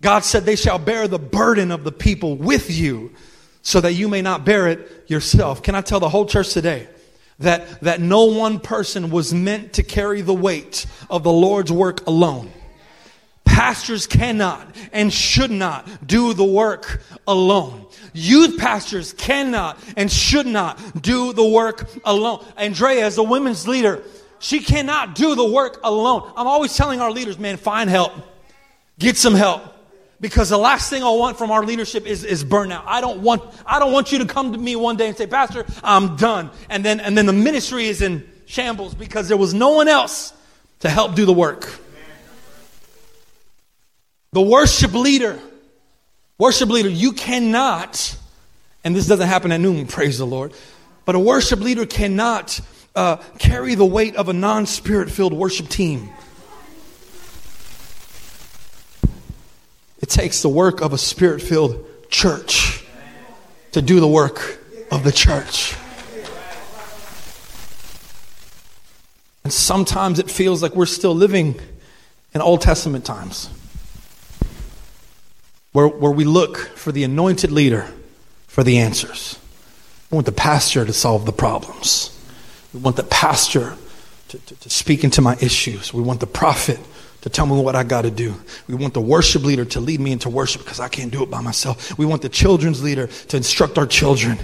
God 0.00 0.20
said, 0.20 0.44
They 0.44 0.54
shall 0.54 0.78
bear 0.78 1.08
the 1.08 1.18
burden 1.18 1.72
of 1.72 1.82
the 1.82 1.90
people 1.90 2.36
with 2.36 2.70
you 2.70 3.12
so 3.62 3.80
that 3.80 3.94
you 3.94 4.06
may 4.06 4.22
not 4.22 4.44
bear 4.44 4.68
it 4.68 5.06
yourself. 5.08 5.60
Can 5.60 5.74
I 5.74 5.80
tell 5.80 5.98
the 5.98 6.08
whole 6.08 6.24
church 6.24 6.52
today 6.52 6.86
that, 7.40 7.80
that 7.80 8.00
no 8.00 8.26
one 8.26 8.60
person 8.60 9.10
was 9.10 9.34
meant 9.34 9.72
to 9.72 9.82
carry 9.82 10.20
the 10.20 10.34
weight 10.34 10.86
of 11.10 11.24
the 11.24 11.32
Lord's 11.32 11.72
work 11.72 12.06
alone? 12.06 12.52
Pastors 13.60 14.06
cannot 14.06 14.74
and 14.90 15.12
should 15.12 15.50
not 15.50 15.86
do 16.06 16.32
the 16.32 16.42
work 16.42 17.02
alone. 17.26 17.84
Youth 18.14 18.56
pastors 18.56 19.12
cannot 19.12 19.78
and 19.98 20.10
should 20.10 20.46
not 20.46 21.02
do 21.02 21.34
the 21.34 21.44
work 21.44 21.86
alone. 22.06 22.42
Andrea, 22.56 23.04
as 23.04 23.18
a 23.18 23.22
women's 23.22 23.68
leader, 23.68 24.02
she 24.38 24.60
cannot 24.60 25.14
do 25.14 25.34
the 25.34 25.44
work 25.44 25.78
alone. 25.84 26.32
I'm 26.36 26.46
always 26.46 26.74
telling 26.74 27.02
our 27.02 27.10
leaders, 27.10 27.38
man, 27.38 27.58
find 27.58 27.90
help. 27.90 28.14
Get 28.98 29.18
some 29.18 29.34
help. 29.34 29.62
Because 30.22 30.48
the 30.48 30.56
last 30.56 30.88
thing 30.88 31.02
I 31.02 31.10
want 31.10 31.36
from 31.36 31.50
our 31.50 31.62
leadership 31.62 32.06
is, 32.06 32.24
is 32.24 32.42
burnout. 32.42 32.84
I 32.86 33.02
don't 33.02 33.20
want, 33.20 33.42
I 33.66 33.78
don't 33.78 33.92
want 33.92 34.10
you 34.10 34.20
to 34.20 34.24
come 34.24 34.52
to 34.52 34.58
me 34.58 34.74
one 34.74 34.96
day 34.96 35.08
and 35.08 35.16
say, 35.18 35.26
Pastor, 35.26 35.66
I'm 35.84 36.16
done. 36.16 36.48
And 36.70 36.82
then, 36.82 36.98
and 36.98 37.14
then 37.14 37.26
the 37.26 37.34
ministry 37.34 37.88
is 37.88 38.00
in 38.00 38.26
shambles 38.46 38.94
because 38.94 39.28
there 39.28 39.36
was 39.36 39.52
no 39.52 39.72
one 39.72 39.86
else 39.86 40.32
to 40.78 40.88
help 40.88 41.14
do 41.14 41.26
the 41.26 41.34
work. 41.34 41.68
The 44.32 44.40
worship 44.40 44.92
leader, 44.92 45.40
worship 46.38 46.68
leader, 46.68 46.88
you 46.88 47.12
cannot, 47.12 48.16
and 48.84 48.94
this 48.94 49.08
doesn't 49.08 49.26
happen 49.26 49.50
at 49.50 49.60
noon, 49.60 49.86
praise 49.88 50.18
the 50.18 50.26
Lord, 50.26 50.52
but 51.04 51.16
a 51.16 51.18
worship 51.18 51.58
leader 51.58 51.84
cannot 51.84 52.60
uh, 52.94 53.16
carry 53.38 53.74
the 53.74 53.84
weight 53.84 54.14
of 54.14 54.28
a 54.28 54.32
non 54.32 54.66
spirit 54.66 55.10
filled 55.10 55.32
worship 55.32 55.68
team. 55.68 56.10
It 60.00 60.08
takes 60.08 60.42
the 60.42 60.48
work 60.48 60.80
of 60.80 60.92
a 60.92 60.98
spirit 60.98 61.42
filled 61.42 61.84
church 62.08 62.84
to 63.72 63.82
do 63.82 63.98
the 63.98 64.08
work 64.08 64.60
of 64.92 65.02
the 65.02 65.12
church. 65.12 65.74
And 69.42 69.52
sometimes 69.52 70.20
it 70.20 70.30
feels 70.30 70.62
like 70.62 70.76
we're 70.76 70.86
still 70.86 71.14
living 71.14 71.58
in 72.32 72.40
Old 72.40 72.60
Testament 72.60 73.04
times 73.04 73.50
where, 75.72 75.88
where 75.88 76.12
we 76.12 76.24
look 76.24 76.58
for 76.58 76.92
the 76.92 77.04
anointed 77.04 77.52
leader 77.52 77.86
for 78.46 78.64
the 78.64 78.78
answers. 78.78 79.38
We 80.10 80.16
want 80.16 80.26
the 80.26 80.32
pastor 80.32 80.84
to 80.84 80.92
solve 80.92 81.24
the 81.26 81.32
problems. 81.32 82.16
We 82.74 82.80
want 82.80 82.96
the 82.96 83.04
pastor 83.04 83.76
to, 84.28 84.38
to, 84.38 84.54
to 84.60 84.70
speak 84.70 85.04
into 85.04 85.22
my 85.22 85.36
issues. 85.40 85.94
We 85.94 86.02
want 86.02 86.20
the 86.20 86.26
prophet 86.26 86.80
to 87.22 87.28
tell 87.28 87.46
me 87.46 87.60
what 87.60 87.76
I 87.76 87.84
got 87.84 88.02
to 88.02 88.10
do. 88.10 88.34
We 88.66 88.74
want 88.74 88.94
the 88.94 89.00
worship 89.00 89.42
leader 89.42 89.64
to 89.66 89.80
lead 89.80 90.00
me 90.00 90.12
into 90.12 90.30
worship 90.30 90.62
because 90.62 90.80
I 90.80 90.88
can't 90.88 91.12
do 91.12 91.22
it 91.22 91.30
by 91.30 91.40
myself. 91.40 91.96
We 91.98 92.06
want 92.06 92.22
the 92.22 92.28
children's 92.28 92.82
leader 92.82 93.06
to 93.06 93.36
instruct 93.36 93.78
our 93.78 93.86
children. 93.86 94.38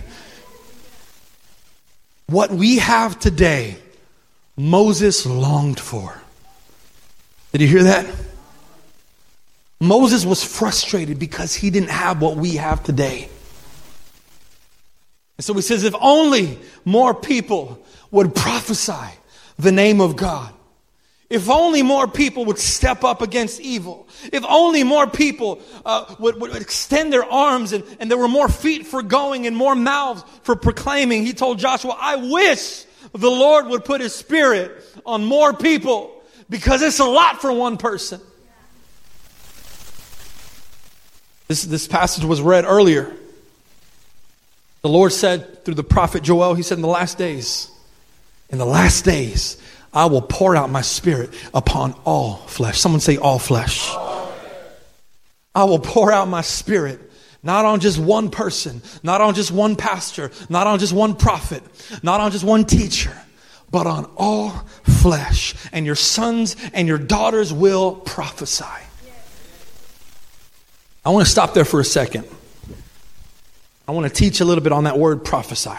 What 2.26 2.50
we 2.50 2.78
have 2.78 3.18
today, 3.18 3.76
Moses 4.56 5.24
longed 5.26 5.80
for. 5.80 6.20
Did 7.52 7.62
you 7.62 7.68
hear 7.68 7.84
that? 7.84 8.06
Moses 9.80 10.24
was 10.24 10.42
frustrated 10.42 11.18
because 11.18 11.54
he 11.54 11.70
didn't 11.70 11.90
have 11.90 12.20
what 12.20 12.36
we 12.36 12.56
have 12.56 12.82
today. 12.82 13.28
And 15.36 15.44
so 15.44 15.52
he 15.54 15.62
says, 15.62 15.84
if 15.84 15.94
only 16.00 16.58
more 16.84 17.14
people 17.14 17.84
would 18.10 18.34
prophesy 18.34 19.12
the 19.58 19.72
name 19.72 20.00
of 20.00 20.16
God. 20.16 20.52
If 21.28 21.50
only 21.50 21.82
more 21.82 22.06
people 22.06 22.44
would 22.44 22.58
step 22.58 23.02
up 23.02 23.20
against 23.20 23.60
evil. 23.60 24.06
If 24.32 24.44
only 24.48 24.84
more 24.84 25.08
people 25.08 25.60
uh, 25.84 26.14
would, 26.20 26.40
would, 26.40 26.54
extend 26.54 27.12
their 27.12 27.24
arms 27.24 27.72
and, 27.72 27.82
and 27.98 28.08
there 28.08 28.18
were 28.18 28.28
more 28.28 28.48
feet 28.48 28.86
for 28.86 29.02
going 29.02 29.46
and 29.46 29.56
more 29.56 29.74
mouths 29.74 30.22
for 30.42 30.54
proclaiming. 30.54 31.26
He 31.26 31.32
told 31.32 31.58
Joshua, 31.58 31.96
I 32.00 32.16
wish 32.16 32.84
the 33.12 33.30
Lord 33.30 33.66
would 33.66 33.84
put 33.84 34.00
his 34.00 34.14
spirit 34.14 34.84
on 35.04 35.24
more 35.24 35.52
people 35.52 36.22
because 36.48 36.80
it's 36.80 37.00
a 37.00 37.04
lot 37.04 37.40
for 37.40 37.50
one 37.52 37.76
person. 37.76 38.20
This, 41.48 41.62
this 41.62 41.86
passage 41.86 42.24
was 42.24 42.40
read 42.40 42.64
earlier. 42.64 43.14
The 44.82 44.88
Lord 44.88 45.12
said 45.12 45.64
through 45.64 45.74
the 45.74 45.84
prophet 45.84 46.22
Joel, 46.22 46.54
He 46.54 46.62
said, 46.62 46.78
In 46.78 46.82
the 46.82 46.88
last 46.88 47.18
days, 47.18 47.70
in 48.50 48.58
the 48.58 48.66
last 48.66 49.04
days, 49.04 49.60
I 49.92 50.06
will 50.06 50.22
pour 50.22 50.54
out 50.54 50.70
my 50.70 50.82
spirit 50.82 51.30
upon 51.54 51.94
all 52.04 52.34
flesh. 52.34 52.78
Someone 52.78 53.00
say, 53.00 53.16
all 53.16 53.38
flesh. 53.38 53.90
I 55.54 55.64
will 55.64 55.78
pour 55.78 56.12
out 56.12 56.28
my 56.28 56.42
spirit 56.42 57.00
not 57.42 57.64
on 57.64 57.80
just 57.80 57.98
one 57.98 58.30
person, 58.30 58.82
not 59.02 59.20
on 59.20 59.34
just 59.34 59.50
one 59.52 59.76
pastor, 59.76 60.32
not 60.48 60.66
on 60.66 60.78
just 60.78 60.92
one 60.92 61.14
prophet, 61.14 61.62
not 62.02 62.20
on 62.20 62.32
just 62.32 62.44
one 62.44 62.64
teacher, 62.64 63.16
but 63.70 63.86
on 63.86 64.04
all 64.16 64.50
flesh. 64.82 65.54
And 65.72 65.86
your 65.86 65.94
sons 65.94 66.56
and 66.74 66.88
your 66.88 66.98
daughters 66.98 67.52
will 67.52 67.94
prophesy. 67.94 68.64
I 71.06 71.10
want 71.10 71.24
to 71.24 71.30
stop 71.30 71.54
there 71.54 71.64
for 71.64 71.78
a 71.78 71.84
second. 71.84 72.26
I 73.86 73.92
want 73.92 74.08
to 74.08 74.12
teach 74.12 74.40
a 74.40 74.44
little 74.44 74.64
bit 74.64 74.72
on 74.72 74.84
that 74.84 74.98
word 74.98 75.24
prophesy. 75.24 75.70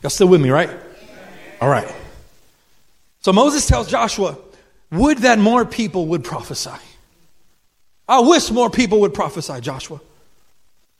Y'all 0.00 0.10
still 0.10 0.28
with 0.28 0.40
me, 0.40 0.50
right? 0.50 0.70
All 1.60 1.68
right. 1.68 1.92
So 3.22 3.32
Moses 3.32 3.66
tells 3.66 3.90
Joshua, 3.90 4.38
Would 4.92 5.18
that 5.18 5.40
more 5.40 5.64
people 5.64 6.06
would 6.06 6.22
prophesy. 6.22 6.70
I 8.08 8.20
wish 8.20 8.48
more 8.52 8.70
people 8.70 9.00
would 9.00 9.12
prophesy, 9.12 9.60
Joshua. 9.60 10.00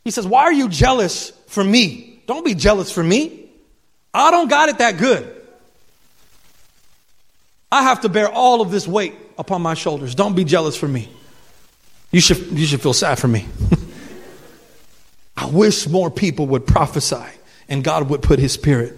He 0.03 0.11
says, 0.11 0.27
Why 0.27 0.41
are 0.41 0.53
you 0.53 0.67
jealous 0.67 1.31
for 1.47 1.63
me? 1.63 2.21
Don't 2.27 2.43
be 2.43 2.55
jealous 2.55 2.91
for 2.91 3.01
me. 3.01 3.45
I 4.13 4.31
don't 4.31 4.49
got 4.49 4.67
it 4.67 4.79
that 4.79 4.97
good. 4.97 5.33
I 7.71 7.83
have 7.83 8.01
to 8.01 8.09
bear 8.09 8.29
all 8.29 8.59
of 8.59 8.69
this 8.69 8.85
weight 8.85 9.15
upon 9.37 9.61
my 9.61 9.75
shoulders. 9.75 10.13
Don't 10.13 10.35
be 10.35 10.43
jealous 10.43 10.75
for 10.75 10.89
me. 10.89 11.09
You 12.11 12.19
should, 12.19 12.37
you 12.51 12.65
should 12.65 12.81
feel 12.81 12.93
sad 12.93 13.19
for 13.19 13.27
me. 13.27 13.47
I 15.37 15.45
wish 15.45 15.87
more 15.87 16.11
people 16.11 16.47
would 16.47 16.67
prophesy 16.67 17.23
and 17.69 17.83
God 17.83 18.09
would 18.09 18.21
put 18.21 18.37
his 18.37 18.51
spirit 18.51 18.97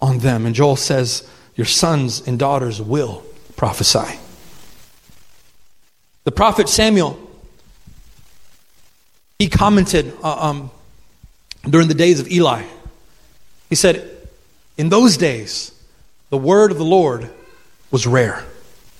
on 0.00 0.18
them. 0.18 0.46
And 0.46 0.54
Joel 0.54 0.76
says, 0.76 1.28
Your 1.56 1.64
sons 1.64 2.26
and 2.26 2.38
daughters 2.38 2.80
will 2.80 3.24
prophesy. 3.56 4.18
The 6.24 6.32
prophet 6.32 6.68
Samuel, 6.68 7.18
he 9.38 9.48
commented 9.48 10.12
uh, 10.22 10.50
um, 10.50 10.70
during 11.68 11.88
the 11.88 11.94
days 11.94 12.20
of 12.20 12.30
Eli. 12.30 12.64
He 13.70 13.74
said, 13.74 14.28
In 14.76 14.90
those 14.90 15.16
days, 15.16 15.72
the 16.28 16.38
word 16.38 16.70
of 16.70 16.78
the 16.78 16.84
Lord 16.84 17.30
was 17.90 18.06
rare. 18.06 18.44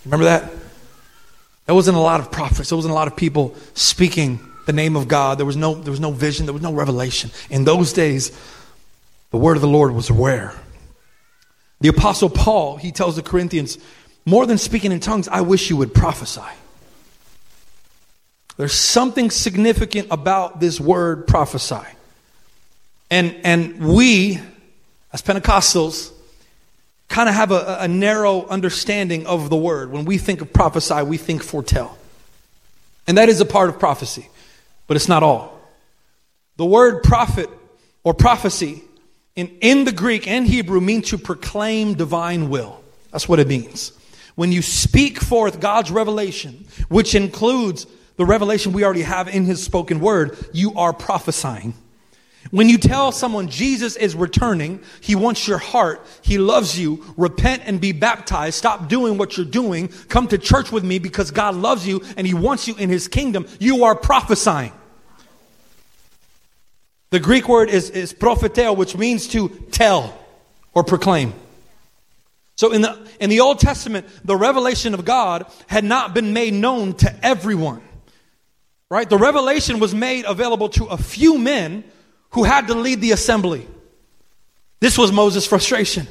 Remember 0.07 0.25
that? 0.25 0.51
There 1.69 1.75
wasn't 1.75 1.99
a 1.99 2.01
lot 2.01 2.21
of 2.21 2.33
prophets. 2.33 2.71
There 2.71 2.77
wasn't 2.77 2.93
a 2.93 2.95
lot 2.95 3.09
of 3.09 3.15
people 3.15 3.55
speaking 3.75 4.41
the 4.65 4.73
name 4.73 4.97
of 4.97 5.07
God. 5.07 5.37
There 5.37 5.45
was 5.45 5.55
no, 5.55 5.75
there 5.75 5.91
was 5.91 6.01
no 6.01 6.13
vision. 6.13 6.47
There 6.47 6.55
was 6.55 6.63
no 6.63 6.73
revelation. 6.73 7.31
In 7.51 7.65
those 7.65 7.93
days, 7.93 8.33
the 9.33 9.37
word 9.37 9.59
of 9.59 9.61
the 9.61 9.69
Lord 9.69 9.93
was 9.93 10.11
rare. 10.11 10.55
The 11.83 11.89
apostle 11.89 12.31
Paul, 12.31 12.79
he 12.79 12.91
tells 12.91 13.17
the 13.17 13.23
Corinthians, 13.23 13.77
more 14.25 14.47
than 14.47 14.57
speaking 14.57 14.93
in 14.93 15.01
tongues, 15.01 15.29
I 15.29 15.43
wish 15.43 15.69
you 15.69 15.77
would 15.77 15.93
prophesy. 15.93 16.41
There's 18.57 18.73
something 18.73 19.31
significant 19.31 20.09
about 20.11 20.61
this 20.61 20.81
word 20.81 21.27
prophesy. 21.27 21.87
And, 23.11 23.37
and 23.45 23.79
we, 23.87 24.41
as 25.13 25.21
Pentecostals, 25.21 26.13
kind 27.09 27.29
of 27.29 27.35
have 27.35 27.51
a, 27.51 27.79
a 27.81 27.89
narrow 27.89 28.47
understanding 28.47 29.27
of 29.27 29.51
the 29.51 29.57
word. 29.57 29.91
When 29.91 30.05
we 30.05 30.19
think 30.19 30.41
of 30.41 30.53
prophesy, 30.53 31.03
we 31.03 31.17
think 31.17 31.43
foretell. 31.43 31.99
And 33.07 33.17
that 33.19 33.29
is 33.29 33.41
a 33.41 33.47
part 33.47 33.71
of 33.71 33.79
prophecy, 33.79 34.29
but 34.87 34.97
it's 34.97 35.09
not 35.09 35.23
all. 35.23 35.59
The 36.57 36.67
word 36.67 37.03
prophet 37.03 37.49
or 38.05 38.13
prophecy 38.13 38.83
in, 39.35 39.57
in 39.61 39.85
the 39.85 39.93
Greek 39.93 40.27
and 40.27 40.47
Hebrew 40.47 40.81
means 40.81 41.11
to 41.11 41.19
proclaim 41.19 41.95
divine 41.95 42.51
will. 42.51 42.83
That's 43.13 43.29
what 43.29 43.39
it 43.39 43.49
means. 43.49 43.93
When 44.35 44.53
you 44.53 44.63
speak 44.63 45.21
forth 45.21 45.61
God's 45.61 45.91
revelation, 45.91 46.67
which 46.89 47.15
includes 47.15 47.87
the 48.17 48.25
revelation 48.25 48.73
we 48.73 48.85
already 48.85 49.03
have 49.03 49.29
in 49.29 49.45
His 49.45 49.63
spoken 49.63 50.01
word, 50.01 50.37
you 50.53 50.75
are 50.75 50.93
prophesying. 50.93 51.75
When 52.51 52.69
you 52.69 52.79
tell 52.79 53.13
someone 53.13 53.49
Jesus 53.49 53.97
is 53.97 54.15
returning, 54.15 54.81
He 55.01 55.15
wants 55.15 55.47
your 55.47 55.59
heart, 55.59 56.05
He 56.23 56.39
loves 56.39 56.79
you, 56.79 57.05
repent 57.17 57.63
and 57.67 57.81
be 57.81 57.93
baptized, 57.93 58.57
stop 58.57 58.89
doing 58.89 59.19
what 59.19 59.37
you're 59.37 59.47
doing, 59.47 59.89
come 60.09 60.29
to 60.29 60.39
church 60.39 60.73
with 60.73 60.85
me 60.85 60.99
because 60.99 61.31
God 61.31 61.55
loves 61.55 61.87
you 61.87 62.03
and 62.17 62.27
He 62.27 62.35
wants 62.35 62.67
you 62.67 62.75
in 62.77 62.89
His 62.89 63.09
kingdom, 63.09 63.47
you 63.59 63.85
are 63.85 63.95
prophesying. 63.95 64.73
The 67.11 67.21
Greek 67.21 67.49
word 67.49 67.71
is, 67.71 67.91
is 67.91 68.13
propheteo, 68.13 68.77
which 68.77 68.97
means 68.97 69.29
to 69.29 69.49
tell 69.71 70.19
or 70.75 70.85
proclaim. 70.85 71.33
So 72.57 72.73
in 72.73 72.83
the, 72.83 72.99
in 73.21 73.31
the 73.31 73.41
Old 73.41 73.61
Testament, 73.61 74.07
the 74.25 74.37
revelation 74.37 74.93
of 74.93 75.05
God 75.05 75.47
had 75.69 75.85
not 75.85 76.13
been 76.13 76.33
made 76.33 76.55
known 76.55 76.95
to 76.95 77.25
everyone. 77.25 77.83
Right? 78.91 79.09
The 79.09 79.19
revelation 79.19 79.81
was 79.81 79.95
made 79.95 80.25
available 80.25 80.71
to 80.71 80.87
a 80.87 80.97
few 80.97 81.39
men 81.39 81.85
who 82.31 82.45
had 82.45 82.69
to 82.69 82.75
lead 82.75 83.01
the 83.01 83.13
assembly. 83.13 83.67
This 84.81 84.97
was 84.97 85.13
Moses' 85.13 85.47
frustration. 85.47 86.07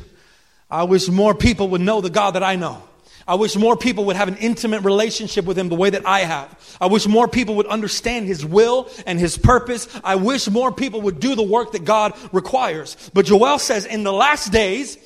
I 0.70 0.84
wish 0.84 1.08
more 1.08 1.34
people 1.34 1.70
would 1.70 1.82
know 1.82 2.02
the 2.02 2.10
God 2.10 2.32
that 2.32 2.44
I 2.44 2.56
know. 2.56 2.84
I 3.28 3.36
wish 3.36 3.58
more 3.58 3.76
people 3.76 4.06
would 4.06 4.16
have 4.16 4.30
an 4.30 4.38
intimate 4.38 4.84
relationship 4.84 5.44
with 5.44 5.58
Him 5.58 5.68
the 5.68 5.76
way 5.76 5.90
that 5.90 6.06
I 6.06 6.22
have. 6.22 6.78
I 6.80 6.88
wish 6.88 7.08
more 7.08 7.28
people 7.28 7.56
would 7.56 7.68
understand 7.68 8.26
His 8.26 8.46
will 8.46 8.90
and 9.06 9.20
His 9.20 9.38
purpose. 9.38 9.88
I 10.04 10.16
wish 10.16 10.50
more 10.50 10.72
people 10.72 11.02
would 11.02 11.20
do 11.20 11.36
the 11.36 11.44
work 11.44 11.74
that 11.74 11.84
God 11.84 12.14
requires. 12.32 12.96
But 13.14 13.26
Joel 13.26 13.60
says, 13.60 13.86
in 13.86 14.04
the 14.04 14.14
last 14.14 14.52
days, 14.52 14.98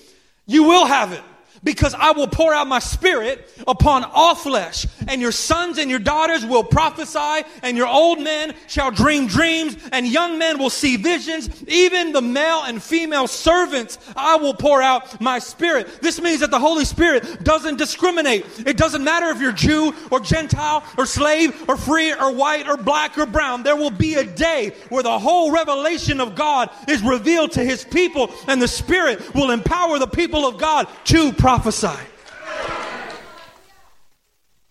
you 0.46 0.64
will 0.64 0.86
have 0.86 1.14
it 1.14 1.24
because 1.64 1.94
I 1.94 2.12
will 2.12 2.28
pour 2.28 2.54
out 2.54 2.68
my 2.68 2.80
spirit 2.80 3.48
upon 3.68 4.04
all 4.04 4.34
flesh, 4.34 4.88
and 5.08 5.22
your 5.22 5.32
sons 5.32 5.78
and 5.78 5.90
your 5.90 6.00
daughters 6.00 6.46
will 6.46 6.64
prophesy, 6.64 7.48
and 7.62 7.78
your 7.78 7.88
old 7.88 8.20
men 8.20 8.56
shall 8.68 8.90
dream 8.90 9.28
dreams, 9.28 9.78
and 9.92 10.08
young 10.08 10.40
men 10.40 10.58
will 10.58 10.72
see 10.72 10.98
visions. 10.98 11.50
Even 11.68 12.14
the 12.14 12.22
male 12.22 12.64
and 12.64 12.82
female 12.82 13.28
servants, 13.28 14.00
I 14.16 14.38
will 14.38 14.56
pour 14.56 14.82
out 14.82 15.22
my 15.22 15.38
spirit. 15.38 16.02
This 16.02 16.20
means 16.20 16.40
that 16.40 16.50
the 16.50 16.60
Holy 16.60 16.86
Spirit 16.86 17.44
doesn't 17.44 17.78
discriminate. 17.78 18.46
It 18.66 18.78
doesn't 18.78 19.04
matter 19.04 19.28
if 19.28 19.40
you're 19.40 19.52
Jew 19.52 19.94
or 20.10 20.20
Gentile 20.20 20.84
or 20.98 21.06
slave 21.06 21.70
or 21.70 21.78
free 21.78 22.12
or 22.12 22.34
white 22.34 22.68
or 22.68 22.78
black 22.78 23.18
or 23.20 23.28
brown. 23.28 23.62
There 23.62 23.76
will 23.76 23.92
be 23.92 24.16
a 24.16 24.24
day 24.24 24.74
where 24.90 25.04
the 25.04 25.20
whole 25.20 25.52
revelation 25.52 26.20
of 26.22 26.34
God 26.34 26.72
is 26.88 27.04
revealed 27.04 27.52
to 27.52 27.64
his 27.64 27.84
people, 27.84 28.32
and 28.48 28.60
the 28.60 28.68
Spirit 28.68 29.36
will 29.36 29.52
empower 29.52 30.00
the 30.00 30.08
people 30.08 30.48
of 30.48 30.58
God 30.58 30.88
to 31.06 31.32
prophesy 31.34 31.51
prophesy. 31.52 32.02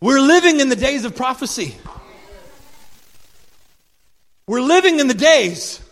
We're 0.01 0.23
living 0.23 0.61
in 0.61 0.71
the 0.71 0.77
days 0.77 1.05
of 1.05 1.15
prophecy. 1.15 1.77
We're 4.47 4.63
living 4.63 4.99
in 4.99 5.07
the 5.07 5.13
days 5.13 5.83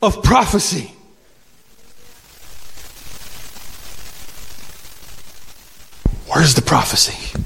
of 0.00 0.22
prophecy. 0.22 0.92
Where's 6.28 6.54
the 6.54 6.62
prophecy? 6.62 7.36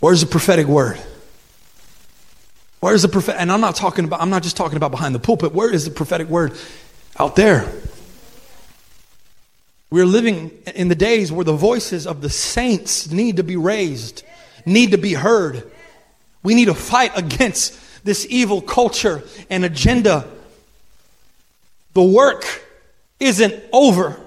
Where's 0.00 0.20
the 0.20 0.26
prophetic 0.26 0.66
word? 0.66 1.00
Where's 2.80 3.00
the 3.00 3.08
prophet? 3.08 3.40
And 3.40 3.50
I'm 3.50 3.62
not 3.62 3.74
talking 3.74 4.04
about, 4.04 4.20
I'm 4.20 4.28
not 4.28 4.42
just 4.42 4.58
talking 4.58 4.76
about 4.76 4.90
behind 4.90 5.14
the 5.14 5.18
pulpit. 5.18 5.54
Where 5.54 5.72
is 5.72 5.86
the 5.86 5.90
prophetic 5.90 6.28
word 6.28 6.52
out 7.18 7.36
there? 7.36 7.72
We're 9.94 10.06
living 10.06 10.50
in 10.74 10.88
the 10.88 10.96
days 10.96 11.30
where 11.30 11.44
the 11.44 11.52
voices 11.52 12.04
of 12.04 12.20
the 12.20 12.28
saints 12.28 13.12
need 13.12 13.36
to 13.36 13.44
be 13.44 13.54
raised, 13.54 14.24
need 14.66 14.90
to 14.90 14.98
be 14.98 15.12
heard. 15.12 15.70
We 16.42 16.56
need 16.56 16.64
to 16.64 16.74
fight 16.74 17.16
against 17.16 17.78
this 18.04 18.26
evil 18.28 18.60
culture 18.60 19.22
and 19.48 19.64
agenda. 19.64 20.28
The 21.92 22.02
work 22.02 22.44
isn't 23.20 23.54
over. 23.72 24.18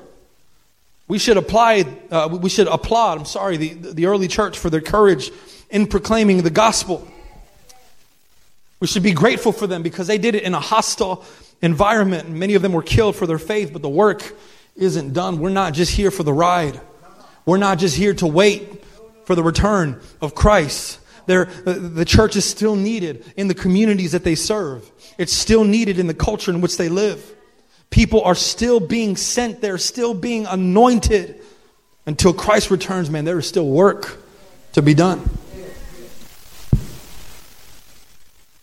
We 1.10 1.20
should 1.20 1.36
apply, 1.36 1.84
uh, 2.12 2.30
we 2.42 2.50
should 2.50 2.70
applaud, 2.70 3.18
I'm 3.18 3.26
sorry, 3.26 3.58
the, 3.58 3.74
the 3.74 4.06
early 4.06 4.30
church 4.30 4.58
for 4.58 4.70
their 4.70 4.80
courage 4.80 5.32
in 5.70 5.88
proclaiming 5.88 6.44
the 6.44 6.50
gospel. 6.50 7.06
We 8.80 8.88
should 8.88 9.04
be 9.04 9.12
grateful 9.12 9.52
for 9.52 9.68
them 9.68 9.84
because 9.84 10.08
they 10.08 10.18
did 10.18 10.34
it 10.34 10.44
in 10.44 10.54
a 10.54 10.62
hostile 10.62 11.26
environment. 11.62 12.30
Many 12.30 12.54
of 12.54 12.62
them 12.62 12.72
were 12.72 12.84
killed 12.84 13.18
for 13.18 13.28
their 13.28 13.38
faith, 13.38 13.74
but 13.74 13.82
the 13.82 13.90
work 13.90 14.34
isn't 14.78 15.14
done. 15.14 15.40
We're 15.40 15.50
not 15.50 15.74
just 15.74 15.92
here 15.92 16.12
for 16.12 16.24
the 16.24 16.34
ride. 16.34 16.80
We're 17.46 17.58
not 17.58 17.80
just 17.80 17.96
here 17.96 18.14
to 18.16 18.28
wait 18.28 18.84
for 19.26 19.36
the 19.36 19.44
return 19.44 20.00
of 20.22 20.36
Christ. 20.36 21.00
There, 21.26 21.46
the 21.46 22.06
church 22.06 22.36
is 22.36 22.46
still 22.46 22.76
needed 22.76 23.26
in 23.36 23.48
the 23.48 23.54
communities 23.54 24.14
that 24.14 24.24
they 24.24 24.36
serve. 24.36 24.90
It's 25.18 25.34
still 25.34 25.64
needed 25.64 26.00
in 26.00 26.08
the 26.08 26.14
culture 26.14 26.52
in 26.52 26.62
which 26.62 26.78
they 26.78 26.90
live. 26.90 27.36
People 27.90 28.22
are 28.22 28.36
still 28.36 28.80
being 28.80 29.16
sent. 29.16 29.62
They're 29.62 29.78
still 29.78 30.14
being 30.14 30.46
anointed. 30.46 31.42
Until 32.06 32.34
Christ 32.34 32.72
returns, 32.72 33.10
man, 33.10 33.26
there 33.26 33.38
is 33.38 33.48
still 33.48 33.68
work 33.68 34.18
to 34.74 34.82
be 34.82 34.94
done. 34.94 35.30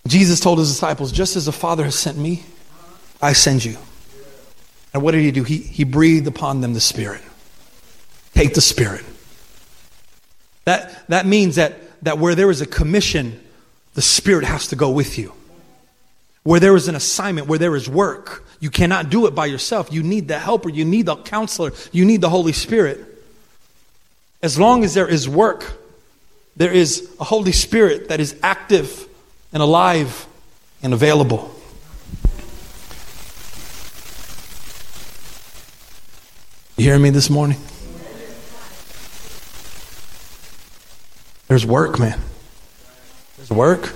Jesus 0.07 0.41
told 0.41 0.59
his 0.59 0.69
disciples, 0.69 1.13
just 1.13 1.37
as 1.37 1.47
the 1.47 1.53
Father 1.53 1.85
has 1.85 1.99
sent 1.99 2.17
me, 2.17 2.45
I 3.21 3.33
send 3.33 3.65
you. 3.65 3.77
And 4.95 5.03
what 5.03 5.11
did 5.11 5.23
he 5.23 5.33
do? 5.33 5.43
He, 5.43 5.59
he 5.59 5.83
breathed 5.83 6.29
upon 6.29 6.61
them 6.61 6.73
the 6.73 6.81
Spirit. 6.81 7.21
Take 8.33 8.55
the 8.55 8.61
Spirit. 8.61 9.05
That, 10.65 11.07
that 11.09 11.27
means 11.27 11.57
that, 11.57 11.75
that 12.05 12.19
where 12.19 12.37
there 12.37 12.49
is 12.49 12.61
a 12.61 12.67
commission, 12.67 13.41
the 13.95 14.03
Spirit 14.03 14.45
has 14.45 14.69
to 14.69 14.77
go 14.77 14.91
with 14.91 15.19
you. 15.19 15.33
Where 16.45 16.61
there 16.61 16.77
is 16.77 16.89
an 16.89 16.95
assignment, 16.95 17.49
where 17.49 17.59
there 17.59 17.75
is 17.75 17.89
work, 17.89 18.45
you 18.61 18.71
cannot 18.71 19.11
do 19.11 19.27
it 19.27 19.35
by 19.35 19.47
yourself. 19.47 19.93
You 19.93 20.03
need 20.03 20.29
the 20.29 20.39
helper, 20.39 20.69
you 20.69 20.85
need 20.85 21.07
the 21.07 21.17
counselor, 21.17 21.73
you 21.91 22.05
need 22.05 22.21
the 22.21 22.31
Holy 22.31 22.53
Spirit. 22.53 23.01
As 24.43 24.59
long 24.59 24.85
as 24.85 24.95
there 24.95 25.09
is 25.09 25.29
work, 25.29 25.73
there 26.57 26.73
is 26.73 27.11
a 27.19 27.25
Holy 27.25 27.53
Spirit 27.53 28.09
that 28.09 28.21
is 28.21 28.39
active 28.43 29.09
and 29.53 29.63
alive 29.63 30.27
and 30.83 30.93
available. 30.93 31.54
You 36.77 36.87
hearing 36.87 37.03
me 37.03 37.11
this 37.11 37.31
morning? 37.31 37.57
There's 41.47 41.65
work, 41.65 42.01
man. 42.01 42.19
There's 43.37 43.51
work. 43.51 43.93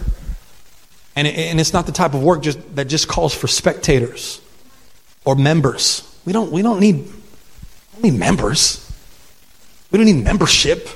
And, 1.16 1.26
it, 1.26 1.36
and 1.36 1.58
it's 1.58 1.72
not 1.72 1.86
the 1.86 1.92
type 1.92 2.14
of 2.14 2.22
work 2.22 2.40
just, 2.40 2.76
that 2.76 2.84
just 2.84 3.08
calls 3.08 3.34
for 3.34 3.48
spectators 3.48 4.40
or 5.24 5.34
members. 5.34 6.04
We 6.24 6.32
don't, 6.32 6.52
we 6.52 6.62
don't, 6.62 6.78
need, 6.78 6.98
we 6.98 7.12
don't 7.94 8.12
need 8.12 8.18
members. 8.20 8.88
We 9.90 9.96
don't 9.96 10.06
need 10.06 10.22
membership. 10.22 10.88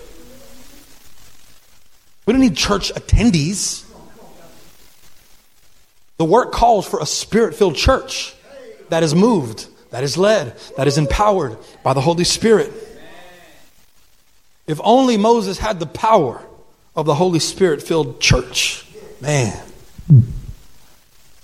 We 2.26 2.32
don't 2.32 2.42
need 2.42 2.56
church 2.56 2.94
attendees. 2.94 3.84
The 6.18 6.24
work 6.24 6.52
calls 6.52 6.86
for 6.86 7.00
a 7.00 7.06
spirit 7.06 7.56
filled 7.56 7.74
church 7.74 8.36
that 8.90 9.02
is 9.02 9.16
moved 9.16 9.66
that 9.92 10.02
is 10.02 10.16
led, 10.16 10.56
that 10.76 10.88
is 10.88 10.98
empowered 10.98 11.56
by 11.82 11.92
the 11.92 12.00
Holy 12.00 12.24
Spirit. 12.24 12.72
If 14.66 14.80
only 14.82 15.18
Moses 15.18 15.58
had 15.58 15.78
the 15.80 15.86
power 15.86 16.42
of 16.96 17.04
the 17.04 17.14
Holy 17.14 17.38
Spirit 17.38 17.82
filled 17.82 18.18
church. 18.18 18.86
Man, 19.20 19.62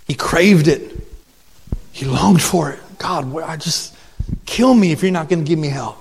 he 0.07 0.15
craved 0.15 0.67
it, 0.67 0.97
he 1.93 2.07
longed 2.07 2.43
for 2.43 2.73
it. 2.73 2.81
God, 2.99 3.39
I 3.43 3.57
just 3.57 3.95
kill 4.47 4.75
me 4.75 4.93
if 4.93 5.03
you're 5.03 5.13
not 5.13 5.29
going 5.29 5.45
to 5.45 5.49
give 5.49 5.59
me 5.59 5.69
help. 5.69 5.99